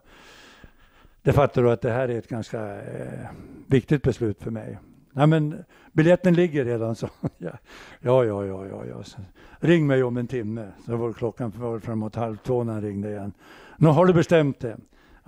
det 1.21 1.33
fattar 1.33 1.63
du 1.63 1.71
att 1.71 1.81
det 1.81 1.91
här 1.91 2.09
är 2.09 2.17
ett 2.17 2.27
ganska 2.27 2.81
eh, 2.81 3.29
viktigt 3.67 4.03
beslut 4.03 4.43
för 4.43 4.51
mig. 4.51 4.77
Nej, 5.11 5.27
men 5.27 5.63
biljetten 5.91 6.33
ligger 6.33 6.65
redan, 6.65 6.95
så 6.95 7.09
ja, 7.37 7.51
ja, 7.99 8.25
ja, 8.25 8.45
ja, 8.45 8.65
ja, 8.65 8.85
ja. 8.85 9.03
Så, 9.03 9.17
ring 9.59 9.87
mig 9.87 10.03
om 10.03 10.17
en 10.17 10.27
timme. 10.27 10.71
Så 10.85 10.95
var 10.95 11.13
klockan 11.13 11.53
var 11.57 11.79
framåt 11.79 12.15
halv 12.15 12.37
två 12.37 12.63
när 12.63 12.73
han 12.73 12.81
ringde 12.81 13.09
igen. 13.09 13.33
Nu 13.77 13.87
har 13.87 14.05
du 14.05 14.13
bestämt 14.13 14.59
det? 14.59 14.77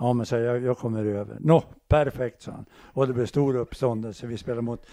Ja, 0.02 0.12
men 0.12 0.26
så 0.26 0.36
jag, 0.36 0.62
jag 0.62 0.78
kommer 0.78 1.04
över. 1.04 1.36
Nå, 1.40 1.62
perfekt, 1.88 2.42
sa 2.42 2.52
han. 2.52 2.64
Och 2.82 3.06
det 3.06 3.12
blev 3.12 3.26
stor 3.26 3.56
uppståndelse. 3.56 4.26
Vi 4.26 4.38
spelade 4.38 4.62
mot 4.62 4.86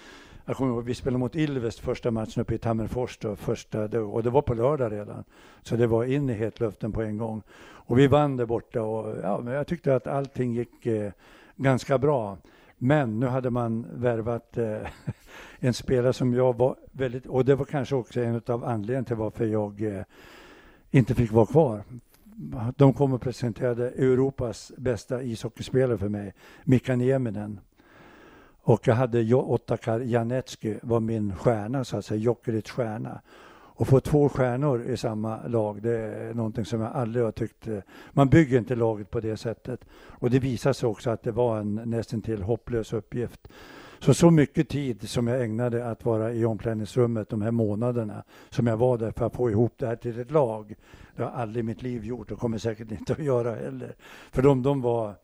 jag 0.46 0.58
kommer 0.58 0.72
ihåg, 0.72 0.84
vi 0.84 0.96
spelade 0.96 1.20
mot 1.20 1.36
Ilves 1.36 1.80
första 1.80 2.12
matchen 2.12 2.42
uppe 2.42 2.56
i 2.56 2.58
Tammerfors 2.58 3.18
då, 3.18 3.36
första, 3.36 4.02
och 4.02 4.24
det 4.24 4.30
var 4.30 4.42
på 4.42 4.54
lördag 4.54 4.92
redan. 4.92 5.24
Så 5.62 5.76
det 5.76 5.88
var 5.88 6.04
in 6.04 6.30
i 6.30 6.34
hetluften 6.34 6.92
på 6.92 7.02
en 7.02 7.18
gång. 7.18 7.42
Och 7.62 8.00
vi 8.00 8.08
vann 8.08 8.38
där 8.38 8.46
borta 8.46 8.82
och 8.82 9.18
ja, 9.24 9.40
men 9.44 9.54
jag 9.54 9.68
tyckte 9.68 9.96
att 9.96 10.08
allting 10.08 10.54
gick 10.54 10.86
eh, 10.86 11.12
ganska 11.56 11.98
bra. 11.98 12.38
Men 12.78 13.20
nu 13.20 13.26
hade 13.26 13.50
man 13.50 13.86
värvat 13.94 14.58
eh, 14.58 14.78
en 15.60 15.74
spelare 15.74 16.14
som 16.14 16.34
jag 16.34 16.58
var 16.58 16.76
väldigt, 16.92 17.26
och 17.26 17.46
det 17.46 17.56
var 17.56 17.66
kanske 17.66 17.96
också 17.96 18.22
en 18.22 18.42
av 18.48 18.66
anledningarna 18.66 19.06
till 19.06 19.16
varför 19.16 19.46
jag 19.46 19.82
eh, 19.82 20.04
inte 20.92 21.16
fick 21.16 21.32
vara 21.32 21.46
kvar 21.46 21.84
de 22.76 22.94
kom 22.94 23.14
och 23.14 23.22
presenterade 23.22 23.90
Europas 23.90 24.72
bästa 24.78 25.24
ishockeyspelare 25.24 25.98
för 25.98 26.10
mig, 26.10 26.34
Mika 26.64 26.96
Nieminen. 26.96 27.60
Och 28.62 28.88
jag 28.88 28.96
hade 28.96 29.34
Ottakar 29.34 30.00
Janetski 30.00 30.78
var 30.82 31.00
min 31.00 31.36
stjärna, 31.36 31.84
så 31.84 31.98
att 31.98 32.06
säga, 32.06 32.20
Jokerits 32.20 32.72
stjärna. 32.72 33.22
Och 33.52 33.88
få 33.88 34.00
två 34.00 34.30
stjärnor 34.30 34.84
i 34.84 34.98
samma 34.98 35.48
lag, 35.48 35.82
det 35.82 36.00
är 36.00 36.34
någonting 36.34 36.66
som 36.66 36.82
jag 36.82 36.92
aldrig 36.92 37.26
har 37.26 37.32
tyckt... 37.32 37.68
Eh, 37.68 37.80
man 38.12 38.30
bygger 38.30 38.58
inte 38.58 38.76
laget 38.76 39.12
på 39.12 39.20
det 39.20 39.38
sättet. 39.38 39.86
Och 39.92 40.30
det 40.30 40.40
visade 40.40 40.74
sig 40.74 40.90
också 40.90 41.10
att 41.10 41.24
det 41.24 41.32
var 41.32 41.60
en 41.60 41.76
nästan 41.76 42.22
till 42.22 42.42
hopplös 42.42 42.94
uppgift. 42.94 43.48
Så 44.02 44.14
så 44.14 44.32
mycket 44.32 44.70
tid 44.70 45.10
som 45.10 45.28
jag 45.28 45.44
ägnade 45.44 45.86
att 45.86 46.06
vara 46.06 46.34
i 46.34 46.46
omklädningsrummet 46.46 47.30
de 47.30 47.42
här 47.42 47.52
månaderna 47.52 48.24
som 48.50 48.68
jag 48.68 48.78
var 48.78 48.98
där 48.98 49.12
för 49.12 49.26
att 49.26 49.36
få 49.36 49.50
ihop 49.50 49.74
det 49.78 49.88
här 49.88 49.96
till 49.96 50.20
ett 50.20 50.32
lag. 50.32 50.76
Det 51.16 51.24
har 51.24 51.32
jag 51.32 51.40
aldrig 51.40 51.64
i 51.64 51.68
mitt 51.68 51.82
liv 51.82 52.06
gjort 52.06 52.32
och 52.32 52.40
kommer 52.40 52.58
säkert 52.58 52.92
inte 52.92 53.14
att 53.14 53.24
göra 53.24 53.56
heller. 53.56 53.96
För 54.32 54.42
de, 54.42 54.64
de 54.64 54.82
var 54.82 55.16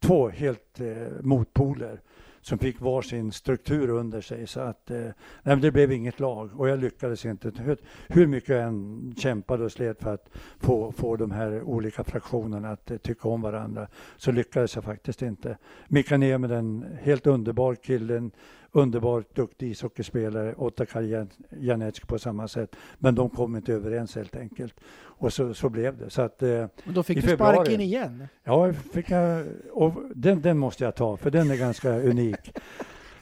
två 0.00 0.28
helt 0.28 0.80
eh, 0.80 0.86
motpoler 1.20 2.00
som 2.44 2.58
fick 2.58 2.80
var 2.80 3.02
sin 3.02 3.32
struktur 3.32 3.90
under 3.90 4.20
sig. 4.20 4.46
Så 4.46 4.60
att, 4.60 4.90
eh, 4.90 5.06
nej, 5.42 5.56
det 5.56 5.70
blev 5.70 5.92
inget 5.92 6.20
lag 6.20 6.50
och 6.60 6.68
jag 6.68 6.78
lyckades 6.78 7.24
inte. 7.24 7.52
Hur, 7.58 7.76
hur 8.08 8.26
mycket 8.26 8.48
jag 8.48 8.62
än 8.62 9.14
kämpade 9.18 9.64
och 9.64 9.72
slet 9.72 10.02
för 10.02 10.14
att 10.14 10.28
få, 10.58 10.92
få 10.92 11.16
de 11.16 11.30
här 11.30 11.62
olika 11.62 12.04
fraktionerna 12.04 12.70
att 12.70 12.90
eh, 12.90 12.96
tycka 12.96 13.28
om 13.28 13.42
varandra 13.42 13.88
så 14.16 14.32
lyckades 14.32 14.74
jag 14.74 14.84
faktiskt 14.84 15.22
inte. 15.22 15.58
Mika 15.88 16.18
med 16.18 16.50
den 16.50 16.84
helt 17.02 17.26
underbar 17.26 17.74
killen 17.74 18.30
underbart 18.74 19.34
duktig 19.34 19.70
ishockeyspelare, 19.70 20.54
Ottakar 20.56 21.26
Janetsk 21.50 22.06
på 22.06 22.18
samma 22.18 22.48
sätt. 22.48 22.76
Men 22.98 23.14
de 23.14 23.30
kom 23.30 23.56
inte 23.56 23.72
överens 23.72 24.16
helt 24.16 24.36
enkelt. 24.36 24.74
Och 24.96 25.32
så, 25.32 25.54
så 25.54 25.68
blev 25.68 25.98
det. 25.98 26.10
Så 26.10 26.22
att, 26.22 26.42
eh, 26.42 26.48
Men 26.84 26.94
då 26.94 27.02
fick 27.02 27.16
du 27.16 27.28
februari, 27.28 27.54
sparken 27.54 27.80
igen? 27.80 28.28
Ja, 28.44 28.72
fick 28.72 29.10
jag, 29.10 29.46
och 29.72 29.92
den, 30.14 30.40
den 30.40 30.58
måste 30.58 30.84
jag 30.84 30.94
ta, 30.94 31.16
för 31.16 31.30
den 31.30 31.50
är 31.50 31.56
ganska 31.56 31.98
unik. 32.00 32.58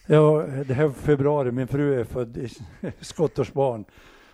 Ja, 0.06 0.46
det 0.66 0.74
här 0.74 0.90
februari, 0.90 1.50
min 1.50 1.68
fru 1.68 2.00
är 2.00 2.04
född 2.04 2.36
i 2.36 2.48
skottårsbarn. 3.00 3.84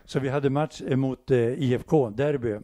Så 0.04 0.20
vi 0.20 0.28
hade 0.28 0.50
match 0.50 0.82
emot 0.86 1.30
eh, 1.30 1.38
IFK, 1.38 2.10
Derby, 2.10 2.56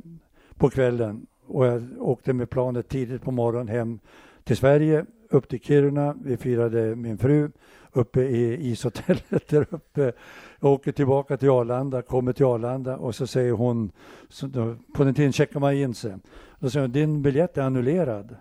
på 0.56 0.70
kvällen. 0.70 1.26
Och 1.46 1.66
jag 1.66 1.82
åkte 1.98 2.32
med 2.32 2.50
planet 2.50 2.88
tidigt 2.88 3.22
på 3.22 3.30
morgonen 3.30 3.68
hem 3.68 3.98
till 4.44 4.56
Sverige, 4.56 5.04
upp 5.30 5.48
till 5.48 5.60
Kiruna. 5.60 6.16
Vi 6.24 6.36
firade 6.36 6.96
min 6.96 7.18
fru 7.18 7.50
uppe 7.92 8.22
i 8.22 8.70
ishotellet 8.70 9.48
där 9.48 9.66
uppe. 9.70 10.12
Jag 10.60 10.72
åker 10.72 10.92
tillbaka 10.92 11.36
till 11.36 11.50
Arlanda, 11.50 12.02
kommer 12.02 12.32
till 12.32 12.44
Arlanda 12.46 12.96
och 12.96 13.14
så 13.14 13.26
säger 13.26 13.52
hon, 13.52 13.92
så 14.28 14.46
då, 14.46 14.76
på 14.94 15.04
den 15.04 15.14
tiden 15.14 15.32
checkar 15.32 15.60
man 15.60 15.74
in 15.74 15.94
sig. 15.94 16.14
Då 16.58 16.70
säger 16.70 16.86
hon, 16.86 16.92
din 16.92 17.22
biljett 17.22 17.58
är 17.58 17.62
annullerad. 17.62 18.36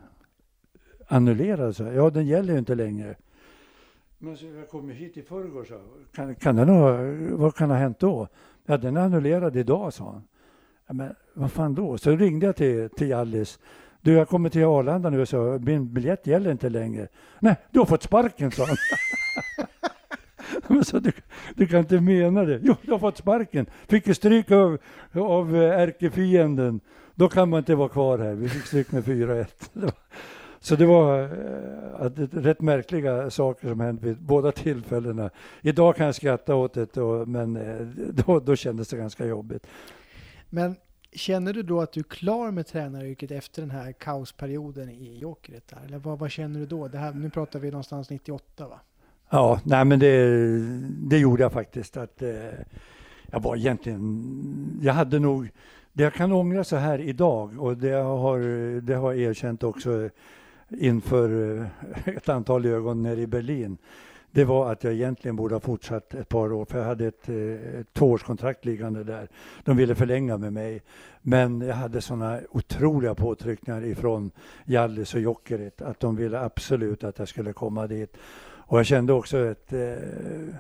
Annullerad? 1.08 1.76
Så. 1.76 1.84
Ja, 1.84 2.10
den 2.10 2.28
gäller 2.28 2.54
ju 2.54 2.60
inte 2.60 2.76
längre. 2.76 3.16
Men 4.18 4.38
så, 4.38 4.46
jag 4.46 4.70
kom 4.70 4.90
hit 4.90 5.18
i 5.18 5.22
förrgår, 5.22 5.64
så. 5.64 5.80
Kan, 6.16 6.36
kan 6.36 6.56
den 6.56 6.70
ha, 6.70 6.98
vad 7.38 7.56
kan 7.56 7.70
ha 7.70 7.78
hänt 7.78 8.00
då? 8.00 8.28
Ja, 8.66 8.78
den 8.78 8.98
är 8.98 9.02
annullerad 9.02 9.56
idag, 9.56 9.94
sa 9.94 10.04
hon. 10.04 10.24
Ja, 10.88 10.94
men 10.94 11.16
vad 11.34 11.52
fan 11.52 11.76
då? 11.76 11.98
Så 11.98 12.16
ringde 12.16 12.46
jag 12.46 12.56
till, 12.56 12.90
till 12.90 13.14
Alice. 13.14 13.60
Du, 14.04 14.14
jag 14.14 14.30
kommer 14.30 14.50
till 14.50 14.66
Arlanda 14.66 15.10
nu, 15.10 15.26
så 15.26 15.60
min 15.62 15.94
biljett 15.94 16.28
gäller 16.28 16.52
inte 16.52 16.70
längre. 16.70 17.08
Nej, 17.40 17.56
du 17.72 17.80
har 17.80 17.86
fått 17.86 18.04
sparken, 18.04 18.52
sa 18.52 18.66
han. 18.66 18.78
Men 20.68 20.86
så, 20.86 21.00
du, 21.00 21.12
du, 21.56 21.68
kan 21.68 21.80
inte 21.80 22.02
mena 22.02 22.44
det. 22.44 22.60
Jo, 22.64 22.76
jag 22.82 22.94
har 22.94 23.00
fått 23.00 23.18
sparken. 23.18 23.66
Fick 23.88 24.08
ju 24.08 24.14
stryk 24.14 24.52
av, 24.52 24.78
av 25.14 25.56
eh, 25.56 25.80
ärkefienden. 25.80 26.80
Då 27.16 27.30
kan 27.30 27.50
man 27.50 27.58
inte 27.58 27.76
vara 27.76 27.90
kvar 27.90 28.20
här. 28.20 28.34
Vi 28.34 28.50
fick 28.50 28.66
stryk 28.66 28.92
med 28.92 29.04
4-1. 29.04 29.46
Så 30.60 30.76
det 30.76 30.86
var 30.86 31.22
äh, 31.22 32.10
rätt 32.32 32.62
märkliga 32.62 33.30
saker 33.30 33.70
som 33.70 33.80
hände 33.80 34.06
vid 34.06 34.22
båda 34.22 34.52
tillfällena. 34.52 35.30
Idag 35.62 35.96
kan 35.96 36.06
jag 36.06 36.16
skratta 36.16 36.56
åt 36.56 36.74
det, 36.74 36.98
och, 36.98 37.28
men 37.28 37.54
då, 38.26 38.40
då 38.40 38.56
kändes 38.56 38.88
det 38.88 38.98
ganska 38.98 39.26
jobbigt. 39.26 39.68
Men 40.50 40.76
Känner 41.16 41.54
du 41.54 41.64
då 41.64 41.82
att 41.82 41.92
du 41.92 42.00
är 42.00 42.04
klar 42.04 42.52
med 42.52 42.68
tränaryrket 42.68 43.32
efter 43.32 43.62
den 43.62 43.72
här 43.72 43.92
kaosperioden 43.92 44.90
i 44.90 45.18
Jokerit? 45.18 45.74
Eller 45.86 45.98
vad, 45.98 46.20
vad, 46.20 46.32
känner 46.32 46.60
du 46.60 46.66
då? 46.66 46.88
Det 46.88 46.98
här, 46.98 47.14
nu 47.14 47.30
pratar 47.30 47.60
vi 47.60 47.72
någonstans 47.72 48.10
98 48.10 48.68
va? 48.68 48.80
Ja, 49.30 49.60
nej 49.64 49.86
men 49.86 50.00
det, 50.00 50.28
det 51.10 51.18
gjorde 51.18 51.44
jag 51.44 51.52
faktiskt. 51.52 51.98
Att, 51.98 52.22
eh, 52.22 52.30
jag 53.32 53.40
var 53.40 53.56
egentligen, 53.56 54.80
jag 54.82 54.94
hade 54.94 55.20
nog, 55.20 55.50
det 55.94 56.04
jag 56.04 56.14
kan 56.14 56.32
ångra 56.32 56.64
så 56.64 56.76
här 56.76 57.00
idag 57.00 57.60
och 57.60 57.78
det 57.78 57.92
har, 57.92 58.40
det 58.82 58.96
har 58.96 59.14
jag 59.14 59.22
erkänt 59.22 59.64
också 59.64 60.10
inför 60.70 61.60
eh, 61.60 61.68
ett 62.16 62.30
antal 62.30 62.66
ögon 62.66 63.04
nere 63.04 63.22
i 63.22 63.28
Berlin 63.28 63.78
det 64.34 64.46
var 64.46 64.72
att 64.72 64.84
jag 64.84 64.94
egentligen 64.94 65.36
borde 65.36 65.56
ha 65.56 65.60
fortsatt 65.60 66.14
ett 66.14 66.30
par 66.30 66.54
år, 66.54 66.66
för 66.66 66.78
jag 66.78 66.86
hade 66.86 67.08
ett, 67.08 67.30
eh, 67.30 67.80
ett 67.80 67.94
tvåårskontrakt 67.94 68.66
liggande 68.66 69.04
där. 69.04 69.28
De 69.64 69.78
ville 69.78 69.96
förlänga 69.96 70.38
med 70.38 70.54
mig, 70.54 70.82
men 71.22 71.62
jag 71.62 71.76
hade 71.76 72.02
sådana 72.02 72.40
otroliga 72.52 73.16
påtryckningar 73.16 73.86
ifrån 73.86 74.32
Jallis 74.66 75.14
och 75.14 75.22
Jokerit 75.22 75.82
att 75.82 76.00
de 76.00 76.16
ville 76.16 76.40
absolut 76.40 77.04
att 77.04 77.20
jag 77.20 77.28
skulle 77.28 77.54
komma 77.54 77.88
dit. 77.88 78.18
Och 78.44 78.80
jag 78.80 78.86
kände 78.86 79.14
också 79.14 79.38
ett, 79.38 79.74
eh, 79.74 80.56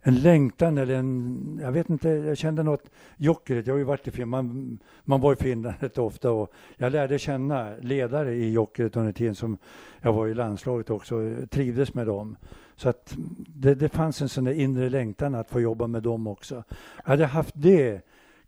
en 0.00 0.14
längtan 0.14 0.78
eller 0.78 0.94
en, 0.94 1.60
jag 1.62 1.72
vet 1.72 1.90
inte, 1.90 2.08
jag 2.08 2.38
kände 2.38 2.62
något, 2.62 2.90
Jokerit, 3.16 3.66
jag 3.66 3.74
har 3.74 3.78
ju 3.78 3.84
varit 3.84 4.08
i 4.08 4.10
Finland, 4.10 4.48
man, 4.48 4.78
man 5.04 5.20
var 5.20 5.32
i 5.32 5.36
Finland 5.36 5.74
rätt 5.80 5.98
ofta 5.98 6.30
och 6.30 6.52
jag 6.76 6.92
lärde 6.92 7.18
känna 7.18 7.76
ledare 7.80 8.34
i 8.34 8.52
Jokerit 8.52 8.96
under 8.96 9.12
tiden 9.12 9.34
som 9.34 9.58
jag 10.00 10.12
var 10.12 10.26
i 10.26 10.34
landslaget 10.34 10.90
också, 10.90 11.36
trivdes 11.50 11.94
med 11.94 12.06
dem. 12.06 12.36
Så 12.76 12.88
att 12.88 13.14
det, 13.36 13.74
det 13.74 13.88
fanns 13.88 14.22
en 14.22 14.28
sån 14.28 14.44
där 14.44 14.52
inre 14.52 14.90
längtan 14.90 15.34
att 15.34 15.50
få 15.50 15.60
jobba 15.60 15.86
med 15.86 16.02
dem 16.02 16.26
också. 16.26 16.64
Jag 16.96 17.10
hade 17.10 17.26
haft 17.26 17.54
det 17.56 18.00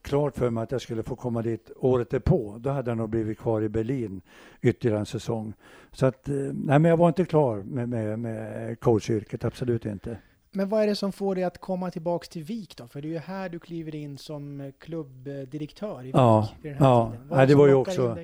klart 0.02 0.36
för 0.36 0.50
mig 0.50 0.62
att 0.62 0.72
jag 0.72 0.80
skulle 0.80 1.02
få 1.02 1.16
komma 1.16 1.42
dit 1.42 1.70
året 1.76 2.10
därpå. 2.10 2.56
Då 2.58 2.70
hade 2.70 2.90
jag 2.90 2.98
nog 2.98 3.08
blivit 3.08 3.38
kvar 3.38 3.62
i 3.62 3.68
Berlin 3.68 4.20
ytterligare 4.60 4.98
en 4.98 5.06
säsong. 5.06 5.52
Så 5.92 6.06
att, 6.06 6.28
eh, 6.28 6.34
nej 6.34 6.78
men 6.78 6.84
jag 6.84 6.96
var 6.96 7.08
inte 7.08 7.24
klar 7.24 7.56
med, 7.56 7.88
med, 7.88 8.18
med 8.18 8.80
coachyrket, 8.80 9.44
absolut 9.44 9.86
inte. 9.86 10.18
Men 10.50 10.68
vad 10.68 10.82
är 10.82 10.86
det 10.86 10.96
som 10.96 11.12
får 11.12 11.34
dig 11.34 11.44
att 11.44 11.58
komma 11.58 11.90
tillbaka 11.90 12.26
till 12.26 12.44
Vik 12.44 12.76
då? 12.76 12.86
För 12.86 13.02
det 13.02 13.08
är 13.08 13.10
ju 13.10 13.18
här 13.18 13.48
du 13.48 13.58
kliver 13.58 13.94
in 13.94 14.18
som 14.18 14.72
klubbdirektör 14.78 16.00
i 16.00 16.06
Vik. 16.06 16.14
Ja, 16.14 16.48
vid 16.62 16.72
den 16.72 16.78
här 16.78 16.88
ja. 16.88 17.10
Tiden. 17.10 17.28
Vad 17.28 17.40
ja, 17.40 17.46
det 17.46 17.54
var 17.54 17.66
ju 17.66 17.74
också... 17.74 18.16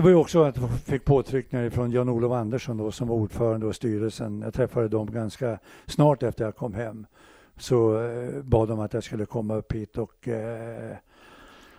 Det 0.00 0.04
var 0.04 0.10
ju 0.10 0.16
också 0.16 0.42
att 0.42 0.56
jag 0.56 0.70
fick 0.70 1.04
påtryckningar 1.04 1.70
från 1.70 1.90
Jan-Olof 1.90 2.32
Andersson 2.32 2.76
då, 2.76 2.92
som 2.92 3.08
var 3.08 3.16
ordförande 3.16 3.66
och 3.66 3.74
styrelsen. 3.74 4.40
Jag 4.40 4.54
träffade 4.54 4.88
dem 4.88 5.10
ganska 5.10 5.58
snart 5.86 6.22
efter 6.22 6.44
jag 6.44 6.56
kom 6.56 6.74
hem. 6.74 7.06
Så 7.56 8.02
eh, 8.02 8.42
bad 8.42 8.68
de 8.68 8.80
att 8.80 8.94
jag 8.94 9.04
skulle 9.04 9.26
komma 9.26 9.54
upp 9.54 9.72
hit 9.72 9.98
och 9.98 10.28
eh, 10.28 10.96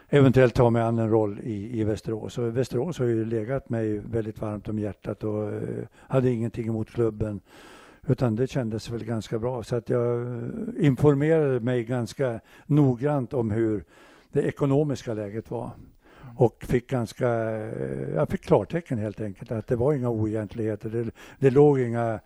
eventuellt 0.10 0.56
ta 0.56 0.70
mig 0.70 0.82
an 0.82 1.00
en 1.00 1.10
roll 1.10 1.40
i, 1.44 1.80
i 1.80 1.84
Västerås. 1.84 2.38
Och 2.38 2.58
Västerås 2.58 3.00
har 3.00 3.06
ju 3.06 3.26
legat 3.26 3.70
mig 3.70 3.98
väldigt 3.98 4.42
varmt 4.42 4.70
om 4.70 4.80
hjärtat 4.80 5.24
och 5.24 5.54
eh, 5.54 5.86
hade 5.98 6.30
ingenting 6.30 6.68
emot 6.68 6.90
klubben. 6.90 7.42
Utan 8.08 8.36
det 8.36 8.48
kändes 8.48 8.90
väl 8.90 9.04
ganska 9.04 9.40
bra. 9.40 9.64
Så 9.64 9.76
att 9.76 9.90
jag 9.90 10.22
eh, 10.22 10.38
informerade 10.80 11.60
mig 11.60 11.84
ganska 11.84 12.40
noggrant 12.66 13.34
om 13.34 13.52
hur 13.52 13.84
det 14.32 14.42
ekonomiska 14.42 15.14
läget 15.14 15.52
var 15.52 15.72
och 16.38 16.64
fick 16.64 16.90
ganska, 16.90 17.30
eh, 17.30 18.10
jag 18.16 18.30
fick 18.30 18.42
klartecken 18.42 18.98
helt 18.98 19.22
enkelt 19.22 19.52
att 19.52 19.68
det 19.68 19.76
var 19.76 19.94
inga 19.94 20.10
oegentligheter. 20.10 20.90
Det, 20.90 21.12
det 21.40 21.50
låg 21.50 21.80
inga 21.80 22.20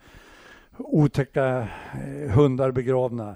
otäcka 0.77 1.67
eh, 1.93 2.31
hundar 2.31 2.71
begravna. 2.71 3.35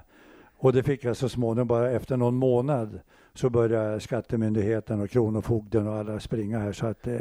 Och 0.57 0.73
det 0.73 0.83
fick 0.83 1.03
jag 1.03 1.17
så 1.17 1.29
småningom, 1.29 1.67
bara 1.67 1.91
efter 1.91 2.17
någon 2.17 2.35
månad 2.35 2.99
så 3.33 3.49
började 3.49 3.99
Skattemyndigheten 3.99 5.01
och 5.01 5.09
Kronofogden 5.09 5.87
och 5.87 5.95
alla 5.95 6.19
springa 6.19 6.59
här. 6.59 6.71
Så 6.71 6.85
att, 6.85 7.07
eh, 7.07 7.19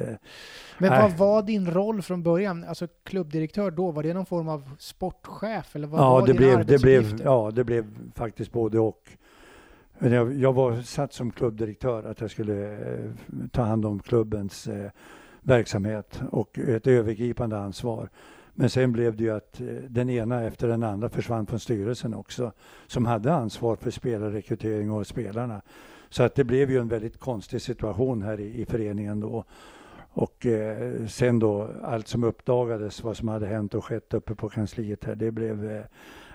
Men 0.78 1.02
vad 1.02 1.12
var 1.12 1.42
din 1.42 1.70
roll 1.70 2.02
från 2.02 2.22
början? 2.22 2.64
Alltså 2.64 2.86
klubbdirektör 3.04 3.70
då, 3.70 3.90
var 3.90 4.02
det 4.02 4.14
någon 4.14 4.26
form 4.26 4.48
av 4.48 4.70
sportchef? 4.78 5.76
Eller 5.76 5.88
vad 5.88 6.00
ja, 6.00 6.10
var 6.10 6.26
det 6.26 6.34
blev, 6.34 6.66
det 6.66 6.82
blev, 6.82 7.20
ja, 7.24 7.50
det 7.54 7.64
blev 7.64 7.86
faktiskt 8.14 8.52
både 8.52 8.78
och. 8.78 9.08
Jag, 10.00 10.34
jag 10.34 10.52
var 10.52 10.82
satt 10.82 11.12
som 11.12 11.30
klubbdirektör 11.30 12.04
att 12.04 12.20
jag 12.20 12.30
skulle 12.30 12.72
eh, 12.72 13.10
ta 13.52 13.62
hand 13.62 13.86
om 13.86 14.00
klubbens 14.00 14.66
eh, 14.66 14.90
verksamhet 15.42 16.20
och 16.30 16.58
ett 16.58 16.86
övergripande 16.86 17.58
ansvar. 17.58 18.08
Men 18.54 18.70
sen 18.70 18.92
blev 18.92 19.16
det 19.16 19.24
ju 19.24 19.30
att 19.30 19.60
eh, 19.60 19.66
den 19.88 20.10
ena 20.10 20.42
efter 20.42 20.68
den 20.68 20.82
andra 20.82 21.08
försvann 21.08 21.46
från 21.46 21.60
styrelsen 21.60 22.14
också 22.14 22.52
som 22.86 23.06
hade 23.06 23.32
ansvar 23.32 23.76
för 23.76 23.90
spelarrekrytering 23.90 24.90
och 24.90 25.06
spelarna. 25.06 25.62
Så 26.08 26.22
att 26.22 26.34
det 26.34 26.44
blev 26.44 26.70
ju 26.70 26.78
en 26.78 26.88
väldigt 26.88 27.18
konstig 27.20 27.62
situation 27.62 28.22
här 28.22 28.40
i, 28.40 28.60
i 28.60 28.66
föreningen 28.66 29.20
då. 29.20 29.44
Och 30.10 30.46
eh, 30.46 31.06
sen 31.06 31.38
då 31.38 31.70
allt 31.82 32.08
som 32.08 32.24
uppdagades, 32.24 33.02
vad 33.02 33.16
som 33.16 33.28
hade 33.28 33.46
hänt 33.46 33.74
och 33.74 33.84
skett 33.84 34.14
uppe 34.14 34.34
på 34.34 34.48
kansliet 34.48 35.04
här, 35.04 35.14
det 35.14 35.30
blev 35.30 35.70
eh, 35.70 35.84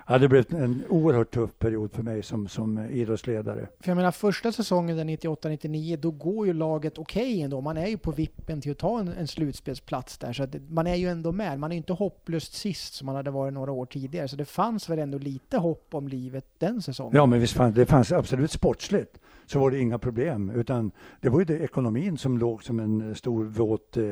Ja, 0.07 0.17
det 0.17 0.29
blev 0.29 0.55
en 0.55 0.83
oerhört 0.89 1.31
tuff 1.31 1.59
period 1.59 1.91
för 1.91 2.03
mig 2.03 2.23
som, 2.23 2.47
som 2.47 2.79
idrottsledare. 2.79 3.67
För 3.79 3.89
jag 3.89 3.95
menar 3.95 4.11
första 4.11 4.51
säsongen, 4.51 5.09
98-99, 5.09 5.97
då 5.97 6.11
går 6.11 6.47
ju 6.47 6.53
laget 6.53 6.97
okej 6.97 7.23
okay 7.23 7.41
ändå. 7.41 7.61
Man 7.61 7.77
är 7.77 7.87
ju 7.87 7.97
på 7.97 8.11
vippen 8.11 8.61
till 8.61 8.71
att 8.71 8.77
ta 8.77 8.99
en, 8.99 9.07
en 9.07 9.27
slutspelsplats 9.27 10.17
där. 10.17 10.33
Så 10.33 10.47
man 10.69 10.87
är 10.87 10.95
ju 10.95 11.09
ändå 11.09 11.31
med. 11.31 11.59
Man 11.59 11.71
är 11.71 11.75
inte 11.75 11.93
hopplöst 11.93 12.53
sist 12.53 12.93
som 12.93 13.05
man 13.05 13.15
hade 13.15 13.31
varit 13.31 13.53
några 13.53 13.71
år 13.71 13.85
tidigare. 13.85 14.27
Så 14.27 14.35
det 14.35 14.45
fanns 14.45 14.89
väl 14.89 14.99
ändå 14.99 15.17
lite 15.17 15.57
hopp 15.57 15.87
om 15.91 16.07
livet 16.07 16.45
den 16.57 16.81
säsongen. 16.81 17.15
Ja, 17.15 17.25
men 17.25 17.39
visst 17.39 17.53
fanns 17.53 17.75
det 17.75 17.85
fanns 17.85 18.11
absolut 18.11 18.51
sportsligt 18.51 19.19
så 19.45 19.59
var 19.59 19.71
det 19.71 19.79
inga 19.79 19.99
problem. 19.99 20.49
Utan 20.49 20.91
det 21.21 21.29
var 21.29 21.39
ju 21.39 21.45
det, 21.45 21.59
ekonomin 21.59 22.17
som 22.17 22.37
låg 22.37 22.63
som 22.63 22.79
en 22.79 23.15
stor 23.15 23.45
våt 23.45 23.97
eh, 23.97 24.03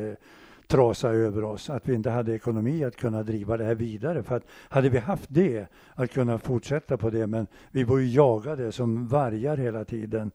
trasa 0.72 1.10
över 1.10 1.44
oss, 1.44 1.70
att 1.70 1.90
vi 1.90 1.94
inte 1.94 2.10
hade 2.10 2.36
ekonomi 2.36 2.84
att 2.84 2.96
kunna 2.96 3.24
driva 3.24 3.58
det 3.58 3.64
här 3.64 3.76
vidare. 3.76 4.24
För 4.24 4.36
att 4.36 4.44
hade 4.70 4.90
vi 4.90 4.98
haft 4.98 5.26
det, 5.28 5.66
att 5.96 6.12
kunna 6.12 6.38
fortsätta 6.38 6.98
på 6.98 7.10
det, 7.10 7.28
men 7.28 7.48
vi 7.72 7.84
var 7.84 7.98
ju 7.98 8.08
jagade 8.10 8.72
som 8.72 9.08
vargar 9.08 9.58
hela 9.58 9.86
tiden. 9.86 10.32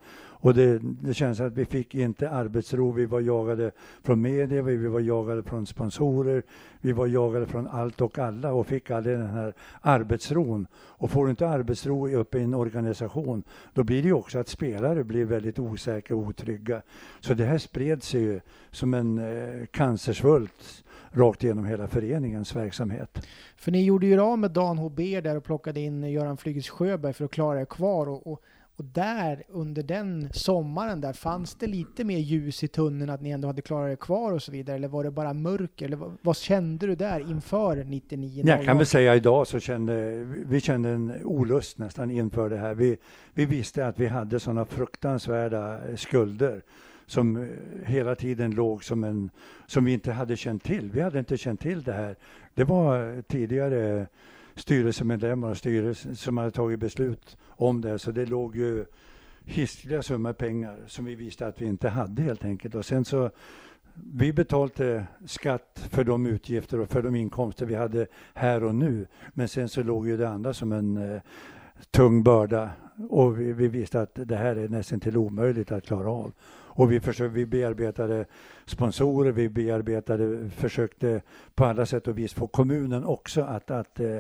Och 0.47 0.55
det, 0.55 0.79
det 0.79 1.15
känns 1.15 1.41
att 1.41 1.53
vi 1.53 1.65
fick 1.65 1.95
inte 1.95 2.31
arbetsro. 2.31 2.93
Vi 2.93 3.07
var 3.07 3.21
jagade 3.21 3.71
från 4.03 4.21
media, 4.21 4.63
vi 4.63 4.87
var 4.87 5.01
jagade 5.01 5.43
från 5.43 5.67
sponsorer, 5.67 6.43
vi 6.81 6.93
var 6.93 7.07
jagade 7.07 7.47
från 7.47 7.67
allt 7.67 8.01
och 8.01 8.19
alla 8.19 8.53
och 8.53 8.67
fick 8.67 8.91
aldrig 8.91 9.19
den 9.19 9.31
här 9.31 9.55
arbetsron. 9.81 10.67
Och 10.75 11.11
får 11.11 11.25
du 11.25 11.31
inte 11.31 11.49
arbetsro 11.49 12.09
uppe 12.09 12.39
i 12.39 12.43
en 12.43 12.55
organisation, 12.55 13.43
då 13.75 13.85
blir 13.85 14.03
det 14.03 14.09
ju 14.09 14.15
också 14.15 14.39
att 14.39 14.49
spelare 14.49 15.05
blir 15.05 15.25
väldigt 15.25 15.59
osäkra 15.59 16.17
och 16.17 16.23
otrygga. 16.23 16.83
Så 17.21 17.35
det 17.35 17.45
här 17.45 17.59
spred 17.59 18.03
sig 18.03 18.21
ju 18.21 18.41
som 18.71 18.95
en 18.95 19.19
eh, 19.19 19.67
cancersvult 19.67 20.85
rakt 21.11 21.45
igenom 21.45 21.65
hela 21.65 21.89
föreningens 21.89 22.57
verksamhet. 22.57 23.27
För 23.57 23.73
ni 23.73 23.85
gjorde 23.85 24.07
ju 24.07 24.21
av 24.21 24.39
med 24.39 24.51
Dan 24.51 24.79
H.B. 24.79 25.21
där 25.21 25.37
och 25.37 25.45
plockade 25.45 25.81
in 25.81 26.03
Göran 26.03 26.37
Flygis 26.37 26.69
Sjöberg 26.69 27.13
för 27.13 27.25
att 27.25 27.31
klara 27.31 27.61
er 27.61 27.65
kvar. 27.65 28.09
Och, 28.09 28.27
och 28.27 28.43
och 28.77 28.85
där, 28.85 29.45
under 29.49 29.83
den 29.83 30.29
sommaren 30.33 31.01
där, 31.01 31.13
fanns 31.13 31.55
det 31.55 31.67
lite 31.67 32.05
mer 32.05 32.19
ljus 32.19 32.65
i 32.65 32.69
tunneln 32.69 33.11
att 33.11 33.21
ni 33.21 33.31
ändå 33.31 33.49
hade 33.49 33.63
klarat 33.63 33.93
er 33.93 33.97
kvar 33.97 34.33
och 34.33 34.43
så 34.43 34.53
vidare? 34.53 34.77
Eller 34.77 34.89
var 34.89 35.05
det 35.05 35.11
bara 35.11 35.33
mörker? 35.33 35.87
Eller 35.87 35.97
vad, 35.97 36.17
vad 36.23 36.37
kände 36.37 36.87
du 36.87 36.95
där 36.95 37.21
inför 37.31 37.85
99? 37.85 38.45
Jag 38.47 38.65
kan 38.65 38.77
väl 38.77 38.87
säga 38.87 39.15
idag 39.15 39.47
så 39.47 39.61
kände 39.61 40.25
vi 40.25 40.61
kände 40.61 40.89
en 40.89 41.13
olust 41.25 41.79
nästan 41.79 42.11
inför 42.11 42.51
det 42.51 42.57
här. 42.57 42.75
Vi, 42.75 42.97
vi 43.35 43.47
visste 43.47 43.87
att 43.87 44.01
vi 44.01 44.07
hade 44.07 44.41
sådana 44.41 44.65
fruktansvärda 44.65 45.81
skulder 45.97 46.63
som 47.07 47.49
hela 47.85 48.15
tiden 48.15 48.51
låg 48.51 48.85
som 48.85 49.05
en, 49.05 49.31
som 49.67 49.85
vi 49.85 49.93
inte 49.93 50.13
hade 50.13 50.37
känt 50.37 50.65
till. 50.65 50.91
Vi 50.91 51.01
hade 51.01 51.19
inte 51.19 51.37
känt 51.37 51.61
till 51.61 51.83
det 51.83 51.93
här. 51.93 52.17
Det 52.55 52.65
var 52.65 53.23
tidigare 53.23 54.07
styrelsemedlemmar 54.57 55.51
och 55.51 55.57
styrelsen 55.57 56.17
som 56.17 56.39
hade 56.39 56.51
tagit 56.51 56.81
beslut 56.81 57.37
om 57.49 57.81
det. 57.81 57.99
Så 57.99 58.11
det 58.11 58.27
låg 58.27 58.57
ju 58.57 58.85
hiskliga 59.45 60.03
summor 60.03 60.33
pengar 60.33 60.77
som 60.87 61.05
vi 61.05 61.15
visste 61.15 61.47
att 61.47 61.63
vi 61.63 61.67
inte 61.67 61.89
hade 61.89 62.23
helt 62.23 62.45
enkelt. 62.45 62.75
Och 62.75 62.85
sen 62.85 63.05
så 63.05 63.31
vi 64.13 64.33
betalade 64.33 65.07
skatt 65.27 65.89
för 65.91 66.05
de 66.05 66.27
utgifter 66.27 66.81
och 66.81 66.89
för 66.89 67.03
de 67.03 67.15
inkomster 67.15 67.67
vi 67.67 67.75
hade 67.75 68.07
här 68.35 68.65
och 68.65 68.75
nu. 68.75 69.07
Men 69.35 69.49
sen 69.49 69.69
så 69.69 69.83
låg 69.83 70.09
ju 70.09 70.17
det 70.17 70.29
andra 70.29 70.55
som 70.55 70.73
en 70.73 70.97
eh, 70.97 71.21
tung 71.91 72.23
börda 72.23 72.71
och 73.11 73.41
vi, 73.41 73.53
vi, 73.53 73.69
visste 73.69 74.01
att 74.01 74.11
det 74.15 74.37
här 74.37 74.57
är 74.57 74.69
nästan 74.69 75.01
till 75.01 75.17
omöjligt 75.17 75.73
att 75.73 75.87
klara 75.87 76.11
av. 76.11 76.33
Och 76.77 76.93
vi, 76.93 77.01
försökte, 77.01 77.35
vi 77.35 77.47
bearbetade 77.47 78.25
sponsorer, 78.67 79.33
vi 79.33 79.49
bearbetade, 79.49 80.51
försökte 80.51 81.23
på 81.55 81.65
alla 81.65 81.87
sätt 81.87 82.09
och 82.09 82.19
vis 82.19 82.35
få 82.35 82.47
kommunen 82.47 83.05
också 83.05 83.43
att, 83.43 83.71
att 83.71 84.01
eh, 84.01 84.19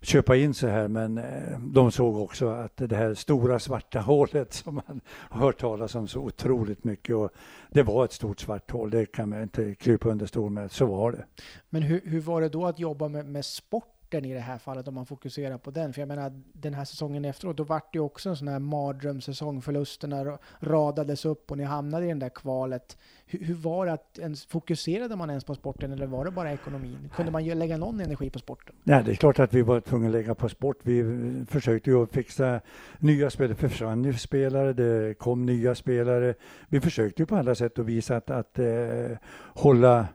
köpa 0.00 0.36
in 0.36 0.54
sig 0.54 0.70
här 0.70 0.88
men 0.88 1.18
eh, 1.18 1.58
de 1.60 1.92
såg 1.92 2.16
också 2.16 2.48
att 2.48 2.76
det 2.76 2.96
här 2.96 3.14
stora 3.14 3.58
svarta 3.58 4.00
hålet 4.00 4.52
som 4.52 4.74
man 4.74 5.00
har 5.08 5.40
hört 5.40 5.60
talas 5.60 5.94
om 5.94 6.08
så 6.08 6.20
otroligt 6.20 6.84
mycket 6.84 7.16
och 7.16 7.30
det 7.70 7.82
var 7.82 8.04
ett 8.04 8.12
stort 8.12 8.40
svart 8.40 8.70
hål, 8.70 8.90
det 8.90 9.06
kan 9.06 9.28
man 9.28 9.42
inte 9.42 9.74
krypa 9.74 10.08
under 10.08 10.26
stol 10.26 10.50
med, 10.50 10.72
så 10.72 10.86
var 10.86 11.12
det. 11.12 11.24
Men 11.70 11.82
hur, 11.82 12.00
hur 12.04 12.20
var 12.20 12.40
det 12.40 12.48
då 12.48 12.66
att 12.66 12.78
jobba 12.78 13.08
med, 13.08 13.26
med 13.26 13.44
sport 13.44 13.91
starten 14.12 14.30
i 14.30 14.34
det 14.34 14.40
här 14.40 14.58
fallet 14.58 14.88
om 14.88 14.94
man 14.94 15.06
fokuserar 15.06 15.58
på 15.58 15.70
den. 15.70 15.92
För 15.92 16.00
jag 16.00 16.08
menar 16.08 16.32
den 16.52 16.74
här 16.74 16.84
säsongen 16.84 17.24
efteråt, 17.24 17.56
då 17.56 17.64
vart 17.64 17.92
det 17.92 17.98
ju 17.98 18.04
också 18.04 18.28
en 18.28 18.36
sån 18.36 18.48
här 18.48 18.58
mardrömssäsong. 18.58 19.62
Förlusterna 19.62 20.38
radades 20.60 21.24
upp 21.24 21.50
och 21.50 21.58
ni 21.58 21.64
hamnade 21.64 22.06
i 22.06 22.08
det 22.08 22.20
där 22.20 22.28
kvalet. 22.28 22.96
Hur, 23.26 23.44
hur, 23.44 23.54
var 23.54 23.86
det 23.86 23.92
att 23.92 24.18
ens, 24.18 24.46
fokuserade 24.46 25.16
man 25.16 25.30
ens 25.30 25.44
på 25.44 25.54
sporten 25.54 25.92
eller 25.92 26.06
var 26.06 26.24
det 26.24 26.30
bara 26.30 26.52
ekonomin? 26.52 27.10
Kunde 27.16 27.32
man 27.32 27.44
ju 27.44 27.54
lägga 27.54 27.76
någon 27.76 28.00
energi 28.00 28.30
på 28.30 28.38
sporten? 28.38 28.74
Nej, 28.84 29.02
det 29.04 29.10
är 29.10 29.16
klart 29.16 29.38
att 29.38 29.54
vi 29.54 29.62
var 29.62 29.80
tvungna 29.80 30.06
att 30.06 30.12
lägga 30.12 30.34
på 30.34 30.48
sport. 30.48 30.78
Vi 30.82 30.98
eh, 31.00 31.46
försökte 31.46 31.90
ju 31.90 32.06
fixa 32.06 32.60
nya 32.98 33.30
spelare. 33.30 33.54
Det 33.54 33.68
försvann 33.68 34.04
ju 34.04 34.14
spelare, 34.14 34.72
det 34.72 35.18
kom 35.18 35.46
nya 35.46 35.74
spelare. 35.74 36.34
Vi 36.68 36.80
försökte 36.80 37.22
ju 37.22 37.26
på 37.26 37.36
alla 37.36 37.54
sätt 37.54 37.78
och 37.78 37.88
vis 37.88 38.10
att, 38.10 38.30
att 38.30 38.58
eh, 38.58 39.18
hålla 39.54 40.06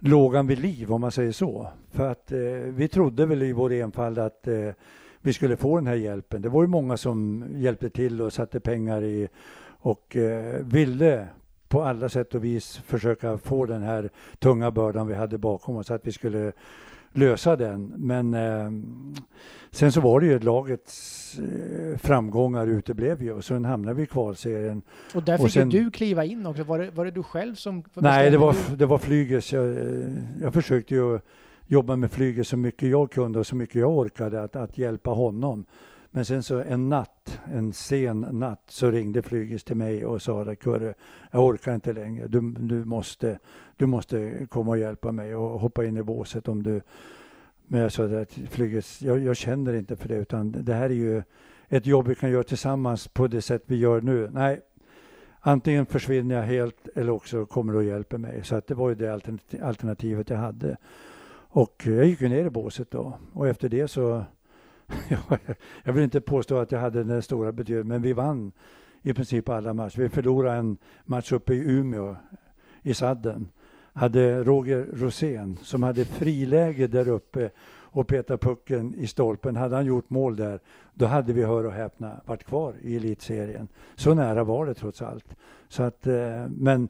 lågan 0.00 0.46
vid 0.46 0.58
liv 0.58 0.92
om 0.92 1.00
man 1.00 1.12
säger 1.12 1.32
så. 1.32 1.68
För 1.90 2.10
att 2.10 2.32
eh, 2.32 2.38
vi 2.68 2.88
trodde 2.88 3.26
väl 3.26 3.42
i 3.42 3.52
vår 3.52 3.72
enfald 3.72 4.18
att 4.18 4.48
eh, 4.48 4.70
vi 5.20 5.32
skulle 5.32 5.56
få 5.56 5.76
den 5.76 5.86
här 5.86 5.94
hjälpen. 5.94 6.42
Det 6.42 6.48
var 6.48 6.62
ju 6.62 6.68
många 6.68 6.96
som 6.96 7.44
hjälpte 7.54 7.90
till 7.90 8.22
och 8.22 8.32
satte 8.32 8.60
pengar 8.60 9.02
i 9.02 9.28
och 9.66 10.16
eh, 10.16 10.64
ville 10.64 11.28
på 11.68 11.82
alla 11.82 12.08
sätt 12.08 12.34
och 12.34 12.44
vis 12.44 12.76
försöka 12.76 13.38
få 13.38 13.66
den 13.66 13.82
här 13.82 14.10
tunga 14.38 14.70
bördan 14.70 15.06
vi 15.06 15.14
hade 15.14 15.38
bakom 15.38 15.76
oss, 15.76 15.90
att 15.90 16.06
vi 16.06 16.12
skulle 16.12 16.52
lösa 17.12 17.56
den. 17.56 17.92
Men 17.96 18.34
eh, 18.34 18.70
sen 19.70 19.92
så 19.92 20.00
var 20.00 20.20
det 20.20 20.26
ju 20.26 20.38
lagets 20.38 21.38
eh, 21.38 21.98
framgångar 21.98 22.66
uteblev 22.66 23.22
ju 23.22 23.32
och 23.32 23.44
sen 23.44 23.64
hamnade 23.64 23.96
vi 23.96 24.02
i 24.02 24.06
kvalserien. 24.06 24.82
Och 25.14 25.22
där 25.22 25.36
fick 25.36 25.44
och 25.44 25.52
sen, 25.52 25.68
du 25.68 25.90
kliva 25.90 26.24
in 26.24 26.46
också. 26.46 26.62
Var 26.64 26.78
det, 26.78 26.90
var 26.90 27.04
det 27.04 27.10
du 27.10 27.22
själv 27.22 27.54
som 27.54 27.84
Nej, 27.94 28.30
det 28.30 28.38
var, 28.38 28.76
det 28.76 28.86
var 28.86 28.98
flyget. 28.98 29.52
Jag, 29.52 29.76
jag 30.40 30.54
försökte 30.54 30.94
ju 30.94 31.18
jobba 31.66 31.96
med 31.96 32.10
flyget 32.10 32.46
så 32.46 32.56
mycket 32.56 32.88
jag 32.88 33.10
kunde 33.10 33.38
och 33.38 33.46
så 33.46 33.56
mycket 33.56 33.76
jag 33.76 33.90
orkade 33.90 34.42
att, 34.42 34.56
att 34.56 34.78
hjälpa 34.78 35.10
honom. 35.10 35.64
Men 36.16 36.24
sen 36.24 36.42
så 36.42 36.62
en 36.62 36.88
natt, 36.88 37.40
en 37.52 37.72
sen 37.72 38.20
natt, 38.20 38.62
så 38.68 38.90
ringde 38.90 39.22
Flygis 39.22 39.64
till 39.64 39.76
mig 39.76 40.06
och 40.06 40.22
sa 40.22 40.42
att 40.42 40.58
Kurre, 40.58 40.94
jag 41.30 41.44
orkar 41.44 41.74
inte 41.74 41.92
längre. 41.92 42.26
Du, 42.26 42.40
du, 42.58 42.84
måste, 42.84 43.38
du 43.76 43.86
måste 43.86 44.46
komma 44.50 44.70
och 44.70 44.78
hjälpa 44.78 45.12
mig 45.12 45.34
och 45.34 45.60
hoppa 45.60 45.84
in 45.84 45.96
i 45.96 46.02
båset 46.02 46.48
om 46.48 46.62
du... 46.62 46.80
Men 47.66 47.80
jag 47.80 47.92
sa 47.92 48.04
att 48.04 48.32
Flygis, 48.32 49.02
jag, 49.02 49.18
jag 49.18 49.36
känner 49.36 49.74
inte 49.74 49.96
för 49.96 50.08
det 50.08 50.14
utan 50.14 50.52
det 50.52 50.74
här 50.74 50.90
är 50.90 50.94
ju 50.94 51.22
ett 51.68 51.86
jobb 51.86 52.08
vi 52.08 52.14
kan 52.14 52.30
göra 52.30 52.42
tillsammans 52.42 53.08
på 53.08 53.26
det 53.26 53.42
sätt 53.42 53.62
vi 53.66 53.76
gör 53.76 54.00
nu. 54.00 54.30
Nej, 54.32 54.60
antingen 55.40 55.86
försvinner 55.86 56.34
jag 56.34 56.42
helt 56.42 56.88
eller 56.94 57.12
också 57.12 57.46
kommer 57.46 57.72
du 57.72 57.78
och 57.78 57.84
hjälper 57.84 58.18
mig. 58.18 58.44
Så 58.44 58.56
att 58.56 58.66
det 58.66 58.74
var 58.74 58.88
ju 58.88 58.94
det 58.94 59.12
alternativet 59.62 60.30
jag 60.30 60.38
hade. 60.38 60.76
Och 61.32 61.82
jag 61.86 62.06
gick 62.06 62.20
ju 62.20 62.28
ner 62.28 62.44
i 62.44 62.50
båset 62.50 62.90
då 62.90 63.18
och 63.32 63.48
efter 63.48 63.68
det 63.68 63.88
så 63.88 64.24
jag 65.84 65.92
vill 65.92 66.04
inte 66.04 66.20
påstå 66.20 66.58
att 66.58 66.72
jag 66.72 66.80
hade 66.80 67.04
den 67.04 67.22
stora 67.22 67.52
betydelsen, 67.52 67.88
men 67.88 68.02
vi 68.02 68.12
vann 68.12 68.52
i 69.02 69.14
princip 69.14 69.48
alla 69.48 69.74
matcher. 69.74 69.98
Vi 69.98 70.08
förlorade 70.08 70.56
en 70.56 70.78
match 71.04 71.32
uppe 71.32 71.54
i 71.54 71.58
Umeå, 71.58 72.16
i 72.82 72.94
sadden. 72.94 73.48
Hade 73.92 74.44
Roger 74.44 74.86
Rosén, 74.92 75.58
som 75.62 75.82
hade 75.82 76.04
friläge 76.04 76.86
där 76.86 77.08
uppe 77.08 77.50
och 77.96 78.06
petade 78.06 78.38
pucken 78.38 78.94
i 78.94 79.06
stolpen. 79.06 79.56
Hade 79.56 79.76
han 79.76 79.86
gjort 79.86 80.10
mål 80.10 80.36
där, 80.36 80.60
då 80.94 81.06
hade 81.06 81.32
vi, 81.32 81.42
hör 81.42 81.64
och 81.64 81.72
häpna, 81.72 82.20
varit 82.24 82.44
kvar 82.44 82.74
i 82.82 82.96
elitserien. 82.96 83.68
Så 83.94 84.14
nära 84.14 84.44
var 84.44 84.66
det 84.66 84.74
trots 84.74 85.02
allt. 85.02 85.36
Så 85.68 85.82
att, 85.82 86.06
eh, 86.06 86.46
men 86.48 86.88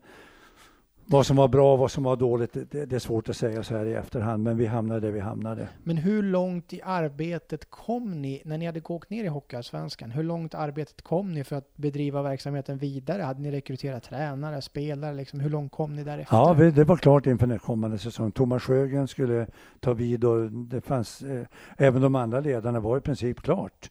vad 1.08 1.26
som 1.26 1.36
var 1.36 1.48
bra 1.48 1.72
och 1.72 1.78
vad 1.78 1.90
som 1.90 2.04
var 2.04 2.16
dåligt, 2.16 2.52
det, 2.52 2.84
det, 2.86 2.92
är 2.92 2.98
svårt 2.98 3.28
att 3.28 3.36
säga 3.36 3.62
så 3.62 3.76
här 3.76 3.86
i 3.86 3.94
efterhand, 3.94 4.42
men 4.42 4.56
vi 4.56 4.66
hamnade 4.66 5.00
där 5.00 5.10
vi 5.10 5.20
hamnade. 5.20 5.68
Men 5.84 5.96
hur 5.96 6.22
långt 6.22 6.72
i 6.72 6.82
arbetet 6.82 7.70
kom 7.70 8.22
ni, 8.22 8.42
när 8.44 8.58
ni 8.58 8.66
hade 8.66 8.80
åkt 8.80 9.10
ner 9.10 9.24
i 9.24 9.28
Hockeyallsvenskan, 9.28 10.10
hur 10.10 10.22
långt 10.22 10.54
arbetet 10.54 11.02
kom 11.02 11.32
ni 11.32 11.44
för 11.44 11.56
att 11.56 11.76
bedriva 11.76 12.22
verksamheten 12.22 12.78
vidare? 12.78 13.22
Hade 13.22 13.40
ni 13.40 13.50
rekryterat 13.50 14.02
tränare, 14.02 14.62
spelare, 14.62 15.14
liksom, 15.14 15.40
hur 15.40 15.50
långt 15.50 15.72
kom 15.72 15.96
ni 15.96 16.04
därefter? 16.04 16.36
Ja, 16.36 16.54
det 16.54 16.84
var 16.84 16.96
klart 16.96 17.26
inför 17.26 17.46
den 17.46 17.58
kommande 17.58 17.98
säsongen. 17.98 18.32
Thomas 18.32 18.62
Sjögren 18.62 19.08
skulle 19.08 19.46
ta 19.80 19.92
vid 19.92 20.24
och 20.24 20.50
det 20.52 20.80
fanns, 20.80 21.22
eh, 21.22 21.46
även 21.78 22.02
de 22.02 22.14
andra 22.14 22.40
ledarna 22.40 22.80
var 22.80 22.98
i 22.98 23.00
princip 23.00 23.40
klart. 23.42 23.90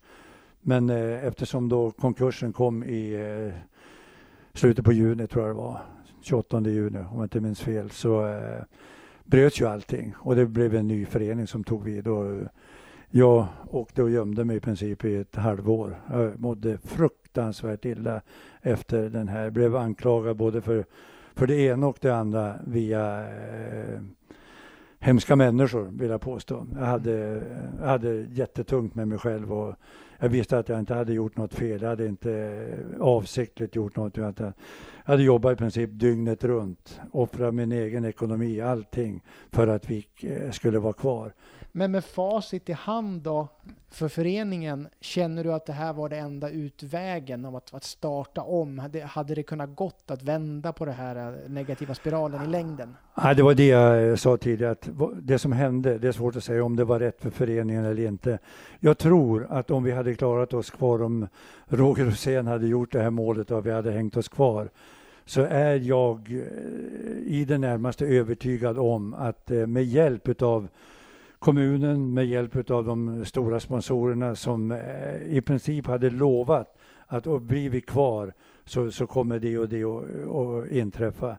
Men 0.61 0.89
eh, 0.89 1.25
eftersom 1.25 1.69
då 1.69 1.91
konkursen 1.91 2.53
kom 2.53 2.83
i 2.83 3.13
eh, 3.13 3.53
slutet 4.53 4.85
på 4.85 4.91
juni, 4.91 5.27
tror 5.27 5.47
jag 5.47 5.55
det 5.55 5.61
var, 5.61 5.81
28 6.25 6.61
juni 6.61 6.99
om 6.99 7.15
jag 7.15 7.25
inte 7.25 7.39
minns 7.39 7.61
fel 7.61 7.89
så 7.89 8.27
eh, 8.27 8.63
bröts 9.23 9.61
ju 9.61 9.67
allting 9.67 10.13
och 10.17 10.35
det 10.35 10.45
blev 10.45 10.75
en 10.75 10.87
ny 10.87 11.05
förening 11.05 11.47
som 11.47 11.63
tog 11.63 11.83
vid. 11.83 12.07
Och 12.07 12.25
eh, 12.25 12.47
jag 13.09 13.47
åkte 13.69 14.03
och 14.03 14.09
gömde 14.09 14.45
mig 14.45 14.57
i 14.57 14.59
princip 14.59 15.05
i 15.05 15.15
ett 15.15 15.35
halvår. 15.35 15.95
Jag 16.11 16.39
mådde 16.39 16.77
fruktansvärt 16.77 17.85
illa 17.85 18.21
efter 18.61 19.09
den 19.09 19.27
här. 19.27 19.43
Jag 19.43 19.53
blev 19.53 19.75
anklagad 19.75 20.37
både 20.37 20.61
för, 20.61 20.85
för 21.33 21.47
det 21.47 21.55
ena 21.55 21.87
och 21.87 21.97
det 22.01 22.15
andra 22.15 22.55
via 22.67 23.27
eh, 23.27 23.99
hemska 24.99 25.35
människor 25.35 25.89
vill 25.91 26.09
jag 26.09 26.21
påstå. 26.21 26.67
Jag 26.73 26.85
hade, 26.85 27.41
jag 27.79 27.87
hade 27.87 28.25
jättetungt 28.29 28.95
med 28.95 29.07
mig 29.07 29.17
själv 29.17 29.53
och 29.53 29.75
jag 30.25 30.29
visste 30.29 30.57
att 30.57 30.69
jag 30.69 30.79
inte 30.79 30.93
hade 30.93 31.13
gjort 31.13 31.37
något 31.37 31.53
fel. 31.53 31.81
Jag 31.81 31.89
hade 31.89 32.07
inte 32.07 32.33
eh, 32.33 33.01
avsiktligt 33.01 33.75
gjort 33.75 33.95
något. 33.95 34.17
Jag 34.17 34.53
hade 35.05 35.23
jobbat 35.23 35.53
i 35.53 35.55
princip 35.55 35.89
dygnet 35.93 36.43
runt, 36.43 36.99
offrat 37.11 37.53
min 37.53 37.71
egen 37.71 38.05
ekonomi, 38.05 38.61
allting 38.61 39.23
för 39.51 39.67
att 39.67 39.89
vi 39.89 40.07
eh, 40.21 40.51
skulle 40.51 40.79
vara 40.79 40.93
kvar. 40.93 41.33
Men 41.77 41.91
med 41.91 42.05
facit 42.05 42.69
i 42.69 42.73
hand 42.73 43.21
då, 43.21 43.47
för 43.91 44.07
föreningen, 44.07 44.87
känner 45.01 45.43
du 45.43 45.53
att 45.53 45.65
det 45.65 45.73
här 45.73 45.93
var 45.93 46.09
det 46.09 46.17
enda 46.17 46.49
utvägen 46.49 47.45
om 47.45 47.55
att, 47.55 47.73
att 47.73 47.83
starta 47.83 48.41
om? 48.41 48.79
Hade, 48.79 49.03
hade 49.03 49.35
det 49.35 49.43
kunnat 49.43 49.75
gått 49.75 50.11
att 50.11 50.23
vända 50.23 50.73
på 50.73 50.85
den 50.85 50.93
här 50.93 51.15
eh, 51.15 51.49
negativa 51.49 51.93
spiralen 51.93 52.43
i 52.43 52.47
längden? 52.47 52.95
Ja, 53.15 53.33
det 53.33 53.43
var 53.43 53.53
det 53.53 53.67
jag 53.67 54.09
eh, 54.09 54.15
sa 54.15 54.37
tidigare, 54.37 54.71
att 54.71 54.89
det 55.21 55.39
som 55.39 55.51
hände, 55.51 55.97
det 55.97 56.07
är 56.07 56.11
svårt 56.11 56.35
att 56.35 56.43
säga 56.43 56.63
om 56.63 56.75
det 56.75 56.83
var 56.83 56.99
rätt 56.99 57.21
för 57.21 57.29
föreningen 57.29 57.85
eller 57.85 58.07
inte. 58.07 58.39
Jag 58.79 58.97
tror 58.97 59.47
att 59.49 59.71
om 59.71 59.83
vi 59.83 59.91
hade 59.91 60.15
klarat 60.15 60.53
oss 60.53 60.69
kvar, 60.69 61.01
om 61.01 61.27
Roger 61.67 62.05
Rosén 62.05 62.47
hade 62.47 62.67
gjort 62.67 62.91
det 62.91 63.01
här 63.01 63.09
målet 63.09 63.51
och 63.51 63.65
vi 63.65 63.71
hade 63.71 63.91
hängt 63.91 64.17
oss 64.17 64.29
kvar, 64.29 64.69
så 65.25 65.41
är 65.41 65.75
jag 65.75 66.31
eh, 66.31 67.33
i 67.33 67.45
det 67.47 67.57
närmaste 67.57 68.05
övertygad 68.05 68.77
om 68.77 69.13
att 69.13 69.49
med 69.49 69.85
hjälp 69.85 70.27
utav 70.27 70.67
kommunen 71.45 72.13
med 72.13 72.25
hjälp 72.25 72.69
av 72.71 72.85
de 72.85 73.25
stora 73.25 73.59
sponsorerna 73.59 74.35
som 74.35 74.71
eh, 74.71 75.15
i 75.27 75.41
princip 75.41 75.87
hade 75.87 76.09
lovat 76.09 76.77
att 77.07 77.41
blir 77.41 77.69
vi 77.69 77.81
kvar 77.81 78.33
så, 78.65 78.91
så 78.91 79.07
kommer 79.07 79.39
det 79.39 79.57
och 79.57 79.69
det 79.69 79.83
att 79.83 80.71
inträffa. 80.71 81.37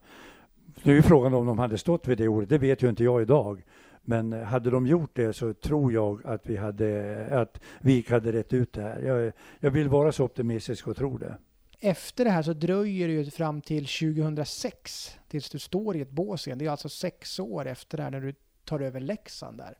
Nu 0.82 0.98
är 0.98 1.02
frågan 1.02 1.34
om 1.34 1.46
de 1.46 1.58
hade 1.58 1.78
stått 1.78 2.08
vid 2.08 2.18
det 2.18 2.28
ordet, 2.28 2.48
det 2.48 2.58
vet 2.58 2.82
ju 2.82 2.88
inte 2.88 3.04
jag 3.04 3.22
idag. 3.22 3.62
Men 4.02 4.32
eh, 4.32 4.42
hade 4.42 4.70
de 4.70 4.86
gjort 4.86 5.10
det 5.12 5.32
så 5.32 5.54
tror 5.54 5.92
jag 5.92 6.26
att 6.26 6.46
vi 6.46 6.56
hade, 6.56 6.88
eh, 7.30 7.38
att 7.38 7.60
VIK 7.80 8.10
hade 8.10 8.32
rätt 8.32 8.52
ut 8.52 8.72
det 8.72 8.82
här. 8.82 9.02
Jag, 9.02 9.32
jag 9.60 9.70
vill 9.70 9.88
vara 9.88 10.12
så 10.12 10.24
optimistisk 10.24 10.88
och 10.88 10.96
tro 10.96 11.18
det. 11.18 11.38
Efter 11.80 12.24
det 12.24 12.30
här 12.30 12.42
så 12.42 12.52
dröjer 12.52 13.08
det 13.08 13.14
ju 13.14 13.30
fram 13.30 13.60
till 13.60 13.86
2006 13.86 15.18
tills 15.28 15.50
du 15.50 15.58
står 15.58 15.96
i 15.96 16.00
ett 16.00 16.10
bås 16.10 16.46
igen. 16.46 16.58
Det 16.58 16.66
är 16.66 16.70
alltså 16.70 16.88
sex 16.88 17.38
år 17.40 17.66
efter 17.66 17.96
det 17.96 18.02
här 18.02 18.10
när 18.10 18.20
du 18.20 18.34
tar 18.64 18.80
över 18.80 19.00
Leksand 19.00 19.58
där. 19.58 19.78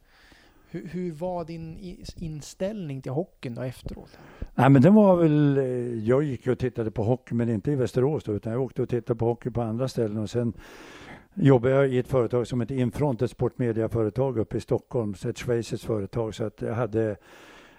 Hur, 0.70 0.86
hur, 0.86 1.12
var 1.12 1.44
din 1.44 1.96
inställning 2.16 3.02
till 3.02 3.12
hockeyn 3.12 3.54
då 3.54 3.62
efteråt? 3.62 4.18
Nej, 4.54 4.70
men 4.70 4.82
den 4.82 4.94
var 4.94 5.16
väl, 5.16 5.58
eh, 5.58 5.64
jag 6.08 6.22
gick 6.22 6.46
och 6.46 6.58
tittade 6.58 6.90
på 6.90 7.02
hockey, 7.02 7.34
men 7.34 7.48
inte 7.48 7.72
i 7.72 7.74
Västerås 7.74 8.24
då, 8.24 8.32
utan 8.32 8.52
jag 8.52 8.62
åkte 8.62 8.82
och 8.82 8.88
tittade 8.88 9.18
på 9.18 9.24
hockey 9.24 9.50
på 9.50 9.62
andra 9.62 9.88
ställen. 9.88 10.18
Och 10.18 10.30
sen 10.30 10.52
jobbade 11.34 11.74
jag 11.74 11.88
i 11.88 11.98
ett 11.98 12.08
företag 12.08 12.46
som 12.46 12.60
heter 12.60 12.74
Infront, 12.74 13.22
ett 13.22 13.30
sportmediaföretag 13.30 14.38
uppe 14.38 14.56
i 14.56 14.60
Stockholm, 14.60 15.14
ett 15.24 15.38
schweiziskt 15.38 15.86
företag, 15.86 16.34
så 16.34 16.44
att 16.44 16.62
jag 16.62 16.74
hade 16.74 17.16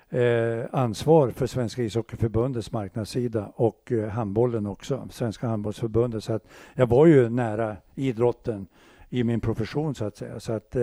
eh, 0.10 0.66
ansvar 0.72 1.30
för 1.30 1.48
Svenska 1.48 1.84
ishockeyförbundets 1.84 2.72
marknadssida 2.72 3.52
och 3.56 3.92
eh, 3.92 4.10
handbollen 4.10 4.66
också, 4.66 5.08
Svenska 5.12 5.48
handbollsförbundet, 5.48 6.24
så 6.24 6.34
att 6.34 6.48
jag 6.74 6.88
var 6.88 7.06
ju 7.06 7.30
nära 7.30 7.76
idrotten 7.96 8.68
i 9.10 9.24
min 9.24 9.42
profession 9.42 9.96
så 9.96 10.06
att 10.06 10.18
säga. 10.18 10.40
Så 10.40 10.54
att 10.54 10.76
eh, 10.76 10.82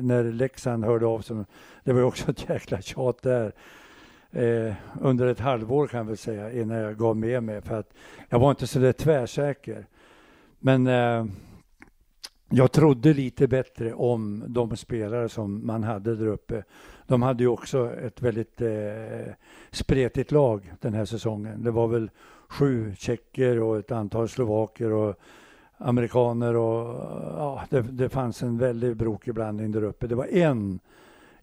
när 0.00 0.32
Leksand 0.32 0.84
hörde 0.84 1.06
av 1.06 1.20
sig, 1.20 1.36
det 1.84 1.92
var 1.92 2.00
ju 2.00 2.06
också 2.06 2.30
ett 2.30 2.48
jäkla 2.48 2.80
tjat 2.80 3.22
där. 3.22 3.52
Eh, 4.30 4.74
under 5.00 5.26
ett 5.26 5.40
halvår 5.40 5.86
kan 5.86 5.98
jag 5.98 6.04
väl 6.04 6.16
säga 6.16 6.52
innan 6.52 6.76
jag 6.76 6.98
gav 6.98 7.16
med 7.16 7.42
mig 7.42 7.60
för 7.60 7.78
att 7.78 7.94
jag 8.28 8.38
var 8.38 8.50
inte 8.50 8.66
så 8.66 8.78
där 8.78 8.92
tvärsäker. 8.92 9.86
Men 10.58 10.86
eh, 10.86 11.26
jag 12.48 12.72
trodde 12.72 13.14
lite 13.14 13.48
bättre 13.48 13.94
om 13.94 14.44
de 14.46 14.76
spelare 14.76 15.28
som 15.28 15.66
man 15.66 15.82
hade 15.82 16.16
där 16.16 16.26
uppe. 16.26 16.64
De 17.06 17.22
hade 17.22 17.42
ju 17.42 17.48
också 17.48 17.92
ett 17.94 18.22
väldigt 18.22 18.60
eh, 18.60 19.32
spretigt 19.70 20.32
lag 20.32 20.72
den 20.80 20.94
här 20.94 21.04
säsongen. 21.04 21.64
Det 21.64 21.70
var 21.70 21.88
väl 21.88 22.10
sju 22.48 22.94
tjecker 22.98 23.60
och 23.60 23.78
ett 23.78 23.92
antal 23.92 24.28
slovaker 24.28 24.92
och 24.92 25.16
amerikaner 25.82 26.56
och 26.56 26.86
ja, 27.36 27.62
det, 27.70 27.82
det 27.82 28.08
fanns 28.08 28.42
en 28.42 28.58
väldigt 28.58 28.96
brokig 28.96 29.34
blandning 29.34 29.72
där 29.72 29.84
uppe. 29.84 30.06
Det 30.06 30.14
var 30.14 30.26
en 30.26 30.80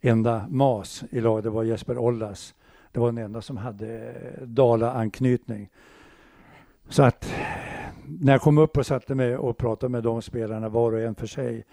enda 0.01 0.45
mas 0.49 1.03
i 1.09 1.21
laget, 1.21 1.43
det 1.43 1.49
var 1.49 1.63
Jesper 1.63 1.97
Ollas. 1.97 2.55
Det 2.91 2.99
var 2.99 3.07
den 3.07 3.17
enda 3.17 3.41
som 3.41 3.57
hade 3.57 4.13
Dala-anknytning. 4.41 5.69
Så 6.89 7.03
att 7.03 7.33
när 8.05 8.31
jag 8.31 8.41
kom 8.41 8.57
upp 8.57 8.77
och 8.77 8.85
satte 8.85 9.15
mig 9.15 9.37
och 9.37 9.57
pratade 9.57 9.91
med 9.91 10.03
de 10.03 10.21
spelarna 10.21 10.69
var 10.69 10.91
och 10.91 10.99
en 10.99 11.15
för 11.15 11.27
sig 11.27 11.65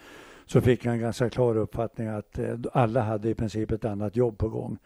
så 0.46 0.60
fick 0.60 0.84
jag 0.84 0.94
en 0.94 1.00
ganska 1.00 1.30
klar 1.30 1.56
uppfattning 1.56 2.08
att 2.08 2.38
eh, 2.38 2.56
alla 2.72 3.00
hade 3.00 3.30
i 3.30 3.34
princip 3.34 3.70
ett 3.70 3.84
annat 3.84 4.16
jobb 4.16 4.38
på 4.38 4.48
gång. 4.48 4.78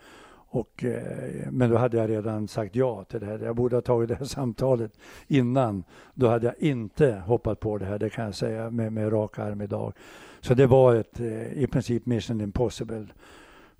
Och, 0.52 0.84
eh, 0.84 1.50
men 1.50 1.70
då 1.70 1.76
hade 1.76 1.96
jag 1.96 2.10
redan 2.10 2.48
sagt 2.48 2.76
ja 2.76 3.04
till 3.04 3.20
det 3.20 3.26
här. 3.26 3.38
Jag 3.38 3.56
borde 3.56 3.76
ha 3.76 3.80
tagit 3.80 4.08
det 4.08 4.14
här 4.14 4.24
samtalet 4.38 4.92
innan. 5.26 5.84
Då 6.14 6.28
hade 6.28 6.46
jag 6.46 6.54
inte 6.58 7.22
hoppat 7.26 7.60
på 7.60 7.78
det 7.78 7.84
här, 7.84 7.98
det 7.98 8.10
kan 8.10 8.24
jag 8.24 8.34
säga 8.34 8.70
med, 8.70 8.92
med 8.92 9.12
rak 9.12 9.38
arm 9.38 9.60
idag. 9.60 9.92
Så 10.40 10.54
det 10.54 10.66
var 10.66 10.94
ett, 10.94 11.20
eh, 11.20 11.52
i 11.52 11.66
princip 11.72 12.06
mission 12.06 12.40
impossible. 12.40 13.06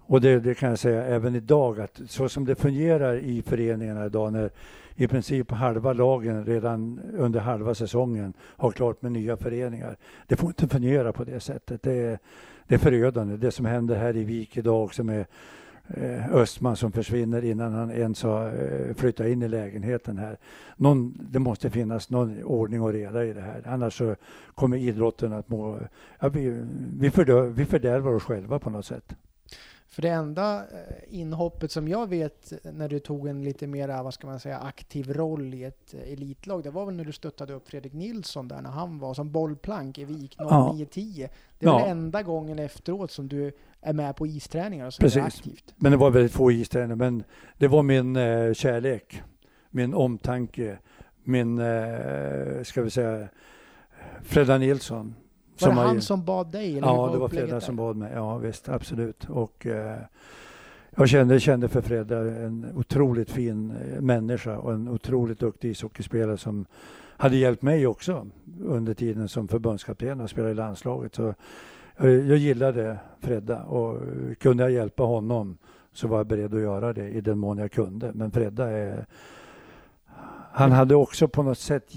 Och 0.01 0.21
det, 0.21 0.41
det, 0.41 0.55
kan 0.55 0.69
jag 0.69 0.79
säga 0.79 1.05
även 1.05 1.35
idag, 1.35 1.81
att 1.81 2.01
så 2.07 2.29
som 2.29 2.45
det 2.45 2.55
fungerar 2.55 3.17
i 3.17 3.43
föreningarna 3.43 4.07
idag 4.07 4.33
när 4.33 4.51
i 4.95 5.09
princip 5.09 5.51
halva 5.51 5.93
lagen 5.93 6.45
redan 6.47 7.01
under 7.19 7.41
halva 7.41 7.75
säsongen 7.75 8.33
har 8.41 8.71
klart 8.71 9.03
med 9.03 9.13
nya 9.13 9.37
föreningar. 9.37 9.97
Det 10.27 10.37
får 10.37 10.49
inte 10.49 10.69
fungera 10.69 11.13
på 11.13 11.25
det 11.25 11.41
sättet. 11.41 11.83
Det, 11.83 12.19
det 12.67 12.75
är 12.75 12.79
förödande. 12.79 13.37
Det 13.37 13.51
som 13.51 13.67
händer 13.67 13.97
här 13.97 14.17
i 14.17 14.25
Vik 14.25 14.57
idag 14.57 14.85
också 14.85 15.05
med 15.05 15.27
Östman 16.33 16.77
som 16.77 16.93
försvinner 16.93 17.45
innan 17.45 17.73
han 17.73 17.91
ens 17.91 18.23
har 18.23 18.47
eh, 18.47 18.95
flyttat 18.95 19.27
in 19.27 19.43
i 19.43 19.49
lägenheten 19.49 20.19
här. 20.19 20.39
Någon, 20.77 21.29
det 21.31 21.39
måste 21.39 21.71
finnas 21.71 22.11
någon 22.11 22.43
ordning 22.43 22.83
och 22.83 22.93
reda 22.93 23.25
i 23.25 23.33
det 23.33 23.41
här. 23.41 23.63
Annars 23.67 23.99
så 23.99 24.17
kommer 24.55 24.77
idrotten 24.77 25.33
att 25.33 25.49
må... 25.49 25.79
Ja, 26.21 26.29
vi, 26.29 26.63
vi, 26.99 27.11
fördör, 27.11 27.47
vi 27.47 27.65
fördärvar 27.65 28.15
oss 28.15 28.23
själva 28.23 28.59
på 28.59 28.71
något 28.71 28.87
sätt. 28.87 29.15
För 29.91 30.03
det 30.03 30.09
enda 30.09 30.57
eh, 30.57 31.21
inhoppet 31.21 31.73
som 31.73 31.89
jag 31.89 32.09
vet 32.09 32.53
när 32.73 32.89
du 32.89 32.99
tog 32.99 33.29
en 33.29 33.45
lite 33.45 33.67
mer, 33.67 34.03
vad 34.03 34.15
ska 34.15 34.27
man 34.27 34.41
säga, 34.41 34.59
aktiv 34.59 35.13
roll 35.13 35.55
i 35.55 35.65
ett 35.65 35.95
elitlag, 35.95 36.63
det 36.63 36.71
var 36.71 36.87
väl 36.87 36.95
när 36.95 37.05
du 37.05 37.13
stöttade 37.13 37.53
upp 37.53 37.69
Fredrik 37.69 37.93
Nilsson 37.93 38.49
där 38.49 38.61
när 38.63 38.71
han 38.71 38.99
var 38.99 39.15
som 39.15 39.33
bollplank 39.33 39.99
i 39.99 40.05
Vik 40.05 40.37
0910. 40.39 41.29
Det 41.59 41.67
är 41.67 41.71
ja. 41.71 41.87
enda 41.87 42.23
gången 42.23 42.59
efteråt 42.59 43.11
som 43.11 43.29
du 43.29 43.53
är 43.83 43.93
med 43.93 44.17
på 44.17 44.27
isträningar 44.27 44.87
och 44.87 44.95
så 44.95 45.01
Precis. 45.01 45.23
aktivt. 45.23 45.75
Men 45.77 45.93
det 45.93 45.99
var 45.99 46.11
väldigt 46.11 46.33
få 46.33 46.53
isträningar. 46.53 46.97
Men 46.97 47.25
det 47.59 47.69
var 47.69 47.83
min 47.83 48.17
eh, 48.17 48.53
kärlek, 48.53 49.23
min 49.71 49.95
omtanke, 49.95 50.79
min, 51.25 51.59
eh, 51.59 52.63
ska 52.63 52.83
vi 52.83 52.91
säga, 52.91 53.29
Fredda 54.23 54.59
Nilsson. 54.59 55.15
Var 55.61 55.69
det 55.69 55.75
han 55.75 56.03
som 56.03 56.25
bad 56.25 56.53
dig? 56.53 56.79
Eller 56.79 56.89
ja, 56.89 57.11
det 57.13 57.19
var 57.19 57.29
Fredda 57.29 57.61
som 57.61 57.77
bad 57.77 57.97
mig. 57.97 58.13
Ja, 58.15 58.39
visst, 58.39 58.69
absolut. 58.69 59.29
Och, 59.29 59.67
eh, 59.67 59.99
jag 60.97 61.09
kände, 61.09 61.41
kände 61.41 61.69
för 61.69 61.81
Fredda 61.81 62.19
en 62.19 62.67
otroligt 62.75 63.31
fin 63.31 63.71
eh, 63.71 64.01
människa 64.01 64.59
och 64.59 64.73
en 64.73 64.89
otroligt 64.89 65.39
duktig 65.39 65.71
ishockeyspelare 65.71 66.37
som 66.37 66.67
hade 67.17 67.37
hjälpt 67.37 67.63
mig 67.63 67.87
också 67.87 68.27
under 68.65 68.95
tiden 68.95 69.29
som 69.29 69.49
förbundskapten 69.49 70.21
och 70.21 70.31
spelade 70.31 70.53
i 70.53 70.55
landslaget. 70.55 71.15
Så 71.15 71.35
jag 72.09 72.37
gillade 72.37 72.99
Fredda 73.21 73.63
och 73.63 74.03
kunde 74.39 74.63
jag 74.63 74.73
hjälpa 74.73 75.03
honom 75.03 75.59
så 75.93 76.09
var 76.09 76.17
jag 76.17 76.27
beredd 76.27 76.55
att 76.55 76.61
göra 76.61 76.93
det 76.93 77.09
i 77.09 77.21
den 77.21 77.39
mån 77.39 77.59
jag 77.59 77.73
kunde. 77.73 78.13
Men 78.15 78.31
Fredda 78.31 78.71
är... 78.71 79.07
Han 80.53 80.73
hade 80.73 80.95
också 80.95 81.29
på 81.29 81.43
något 81.43 81.59
sätt, 81.59 81.95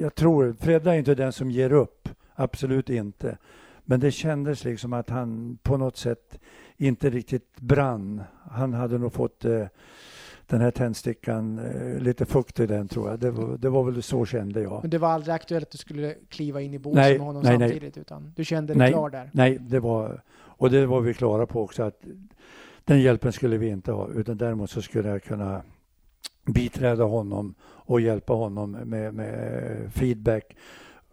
jag 0.00 0.14
tror, 0.14 0.56
Fredda 0.60 0.94
är 0.94 0.98
inte 0.98 1.14
den 1.14 1.32
som 1.32 1.50
ger 1.50 1.72
upp, 1.72 2.08
absolut 2.34 2.90
inte. 2.90 3.38
Men 3.84 4.00
det 4.00 4.10
kändes 4.10 4.64
liksom 4.64 4.92
att 4.92 5.10
han 5.10 5.58
på 5.62 5.76
något 5.76 5.96
sätt 5.96 6.38
inte 6.76 7.10
riktigt 7.10 7.60
brann. 7.60 8.22
Han 8.50 8.74
hade 8.74 8.98
nog 8.98 9.12
fått 9.12 9.44
eh, 9.44 9.66
den 10.46 10.60
här 10.60 10.70
tändstickan, 10.70 11.58
eh, 11.58 11.98
lite 11.98 12.26
fukt 12.26 12.60
i 12.60 12.66
den 12.66 12.88
tror 12.88 13.10
jag. 13.10 13.20
Det 13.20 13.30
var, 13.30 13.58
det 13.58 13.68
var 13.68 13.84
väl 13.84 14.02
så 14.02 14.26
kände 14.26 14.62
jag. 14.62 14.82
Men 14.82 14.90
det 14.90 14.98
var 14.98 15.08
aldrig 15.08 15.34
aktuellt 15.34 15.64
att 15.64 15.70
du 15.70 15.78
skulle 15.78 16.14
kliva 16.28 16.60
in 16.60 16.74
i 16.74 16.78
båsen 16.78 17.02
med 17.02 17.20
honom 17.20 17.42
nej, 17.42 17.58
samtidigt? 17.58 17.96
Nej. 17.96 18.00
Utan 18.00 18.32
du 18.36 18.44
kände 18.44 18.72
dig 18.72 18.78
nej, 18.78 18.92
klar 18.92 19.10
där? 19.10 19.30
Nej, 19.32 19.58
det 19.60 19.80
var, 19.80 20.22
och 20.36 20.70
det 20.70 20.86
var 20.86 21.00
vi 21.00 21.14
klara 21.14 21.46
på 21.46 21.62
också 21.62 21.82
att 21.82 22.00
den 22.84 23.00
hjälpen 23.00 23.32
skulle 23.32 23.56
vi 23.56 23.68
inte 23.68 23.92
ha 23.92 24.08
utan 24.08 24.36
däremot 24.36 24.70
så 24.70 24.82
skulle 24.82 25.08
jag 25.08 25.22
kunna 25.22 25.62
biträda 26.46 27.04
honom 27.04 27.54
och 27.62 28.00
hjälpa 28.00 28.32
honom 28.32 28.70
med, 28.70 29.14
med 29.14 29.92
feedback 29.92 30.56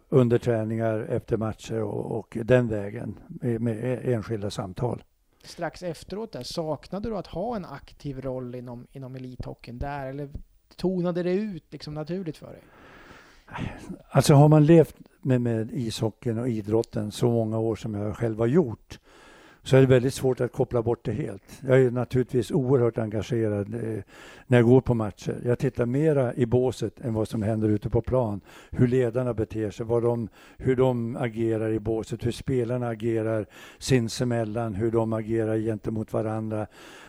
under 0.08 0.38
träningar, 0.38 1.06
efter 1.10 1.36
matcher 1.36 1.82
och, 1.82 2.18
och 2.18 2.38
den 2.42 2.68
vägen 2.68 3.18
med, 3.28 3.60
med 3.60 4.00
enskilda 4.04 4.50
samtal 4.50 5.02
strax 5.46 5.82
efteråt 5.82 6.32
där, 6.32 6.42
saknade 6.42 7.08
du 7.08 7.16
att 7.16 7.26
ha 7.26 7.56
en 7.56 7.64
aktiv 7.64 8.20
roll 8.20 8.54
inom, 8.54 8.86
inom 8.92 9.16
elithockeyn 9.16 9.78
där? 9.78 10.06
Eller 10.06 10.28
tonade 10.76 11.22
det 11.22 11.32
ut 11.32 11.72
liksom 11.72 11.94
naturligt 11.94 12.36
för 12.36 12.46
dig? 12.46 12.62
Alltså 14.08 14.34
har 14.34 14.48
man 14.48 14.66
levt 14.66 14.96
med, 15.22 15.40
med 15.40 15.70
ishockeyn 15.72 16.38
och 16.38 16.48
idrotten 16.48 17.12
så 17.12 17.30
många 17.30 17.58
år 17.58 17.76
som 17.76 17.94
jag 17.94 18.16
själv 18.16 18.38
har 18.38 18.46
gjort 18.46 18.98
så 19.64 19.76
är 19.76 19.80
det 19.80 19.86
väldigt 19.86 20.14
svårt 20.14 20.40
att 20.40 20.52
koppla 20.52 20.82
bort 20.82 21.04
det 21.04 21.12
helt. 21.12 21.42
Jag 21.68 21.80
är 21.80 21.90
naturligtvis 21.90 22.50
oerhört 22.50 22.98
engagerad 22.98 23.74
eh, 23.74 24.02
när 24.46 24.58
jag 24.58 24.64
går 24.64 24.80
på 24.80 24.94
matcher. 24.94 25.40
Jag 25.44 25.58
tittar 25.58 25.86
mera 25.86 26.34
i 26.34 26.46
båset 26.46 27.00
än 27.00 27.14
vad 27.14 27.28
som 27.28 27.42
händer 27.42 27.68
ute 27.68 27.90
på 27.90 28.02
plan. 28.02 28.40
Hur 28.70 28.86
ledarna 28.88 29.34
beter 29.34 29.70
sig, 29.70 29.86
vad 29.86 30.02
de, 30.02 30.28
hur 30.56 30.76
de 30.76 31.16
agerar 31.16 31.70
i 31.70 31.78
båset, 31.78 32.26
hur 32.26 32.30
spelarna 32.30 32.88
agerar 32.88 33.46
sinsemellan, 33.78 34.74
hur 34.74 34.90
de 34.90 35.12
agerar 35.12 35.58
gentemot 35.58 36.12
varandra. 36.12 36.66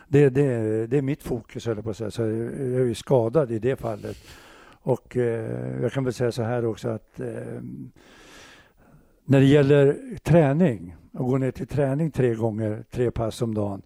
Det, 0.07 0.29
det, 0.29 0.87
det 0.87 0.97
är 0.97 1.01
mitt 1.01 1.23
fokus, 1.23 1.65
höll 1.65 1.77
jag 1.77 1.83
på 1.83 1.89
att 1.89 1.97
säga. 1.97 2.11
Så 2.11 2.21
jag 2.21 2.89
är 2.89 2.93
skadad 2.93 3.51
i 3.51 3.59
det 3.59 3.75
fallet. 3.75 4.17
Och 4.81 5.17
eh, 5.17 5.81
jag 5.81 5.91
kan 5.91 6.03
väl 6.03 6.13
säga 6.13 6.31
så 6.31 6.43
här 6.43 6.65
också 6.65 6.89
att 6.89 7.19
eh, 7.19 7.61
när 9.25 9.39
det 9.39 9.45
gäller 9.45 9.97
träning 10.23 10.95
och 11.15 11.25
gå 11.25 11.37
ner 11.37 11.51
till 11.51 11.67
träning 11.67 12.11
tre 12.11 12.35
gånger, 12.35 12.83
tre 12.91 13.11
pass 13.11 13.41
om 13.41 13.53
dagen. 13.53 13.81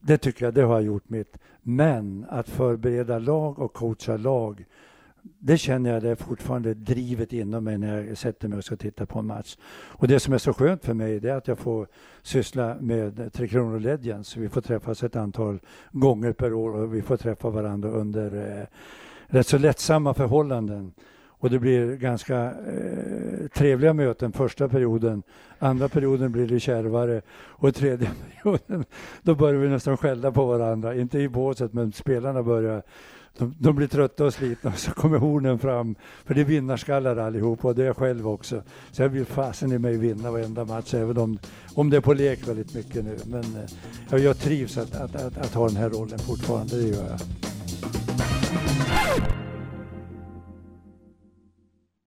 Det 0.00 0.18
tycker 0.18 0.44
jag, 0.44 0.54
det 0.54 0.62
har 0.62 0.74
jag 0.74 0.82
gjort 0.82 1.08
mitt. 1.08 1.38
Men 1.62 2.26
att 2.28 2.48
förbereda 2.48 3.18
lag 3.18 3.58
och 3.58 3.72
coacha 3.72 4.16
lag, 4.16 4.64
det 5.38 5.58
känner 5.58 5.92
jag 5.92 6.02
det 6.02 6.10
är 6.10 6.14
fortfarande 6.14 6.74
drivet 6.74 7.32
inom 7.32 7.64
mig 7.64 7.78
när 7.78 8.02
jag 8.02 8.18
sätter 8.18 8.48
mig 8.48 8.58
och 8.58 8.64
ska 8.64 8.76
titta 8.76 9.06
på 9.06 9.18
en 9.18 9.26
match. 9.26 9.56
Och 9.72 10.08
det 10.08 10.20
som 10.20 10.34
är 10.34 10.38
så 10.38 10.52
skönt 10.52 10.84
för 10.84 10.94
mig 10.94 11.20
det 11.20 11.30
är 11.30 11.36
att 11.36 11.48
jag 11.48 11.58
får 11.58 11.88
syssla 12.22 12.76
med 12.80 13.32
Tre 13.32 13.48
Kronor 13.48 13.80
Legends. 13.80 14.36
Vi 14.36 14.48
får 14.48 14.60
träffas 14.60 15.02
ett 15.02 15.16
antal 15.16 15.58
gånger 15.92 16.32
per 16.32 16.52
år 16.52 16.74
och 16.76 16.94
vi 16.94 17.02
får 17.02 17.16
träffa 17.16 17.50
varandra 17.50 17.88
under 17.88 18.58
eh, 18.60 18.66
rätt 19.26 19.46
så 19.46 19.58
lättsamma 19.58 20.14
förhållanden. 20.14 20.92
Och 21.44 21.50
det 21.50 21.58
blir 21.58 21.96
ganska 21.96 22.44
eh, 22.44 23.48
trevliga 23.54 23.92
möten 23.92 24.32
första 24.32 24.68
perioden. 24.68 25.22
Andra 25.58 25.88
perioden 25.88 26.32
blir 26.32 26.46
det 26.46 26.60
kärvare 26.60 27.22
och 27.36 27.74
tredje 27.74 28.10
perioden 28.42 28.84
då 29.22 29.34
börjar 29.34 29.60
vi 29.60 29.68
nästan 29.68 29.96
skälla 29.96 30.32
på 30.32 30.44
varandra. 30.44 30.94
Inte 30.94 31.18
i 31.18 31.28
båset 31.28 31.72
men 31.72 31.92
spelarna 31.92 32.42
börjar 32.42 32.82
de, 33.38 33.54
de, 33.58 33.76
blir 33.76 33.86
trötta 33.86 34.24
och 34.24 34.34
slitna 34.34 34.70
och 34.70 34.78
så 34.78 34.90
kommer 34.90 35.18
hornen 35.18 35.58
fram. 35.58 35.94
För 36.24 36.34
det 36.34 36.40
är 36.40 36.44
vinnarskallar 36.44 37.16
allihop 37.16 37.64
och 37.64 37.74
det 37.74 37.82
är 37.82 37.86
jag 37.86 37.96
själv 37.96 38.28
också. 38.28 38.62
Så 38.92 39.02
jag 39.02 39.08
vill 39.08 39.26
fasen 39.26 39.72
i 39.72 39.78
mig 39.78 39.96
vinna 39.96 40.30
varenda 40.30 40.64
match 40.64 40.94
även 40.94 41.18
om, 41.18 41.38
om 41.74 41.90
det 41.90 41.96
är 41.96 42.00
på 42.00 42.14
lek 42.14 42.48
väldigt 42.48 42.74
mycket 42.74 43.04
nu. 43.04 43.16
Men 43.26 43.44
eh, 44.10 44.24
jag 44.24 44.38
trivs 44.38 44.78
att, 44.78 44.94
att, 44.94 45.16
att, 45.16 45.38
att 45.38 45.54
ha 45.54 45.68
den 45.68 45.76
här 45.76 45.90
rollen 45.90 46.18
fortfarande, 46.18 46.76
det 46.76 46.88
gör 46.88 47.06
jag. 47.08 47.20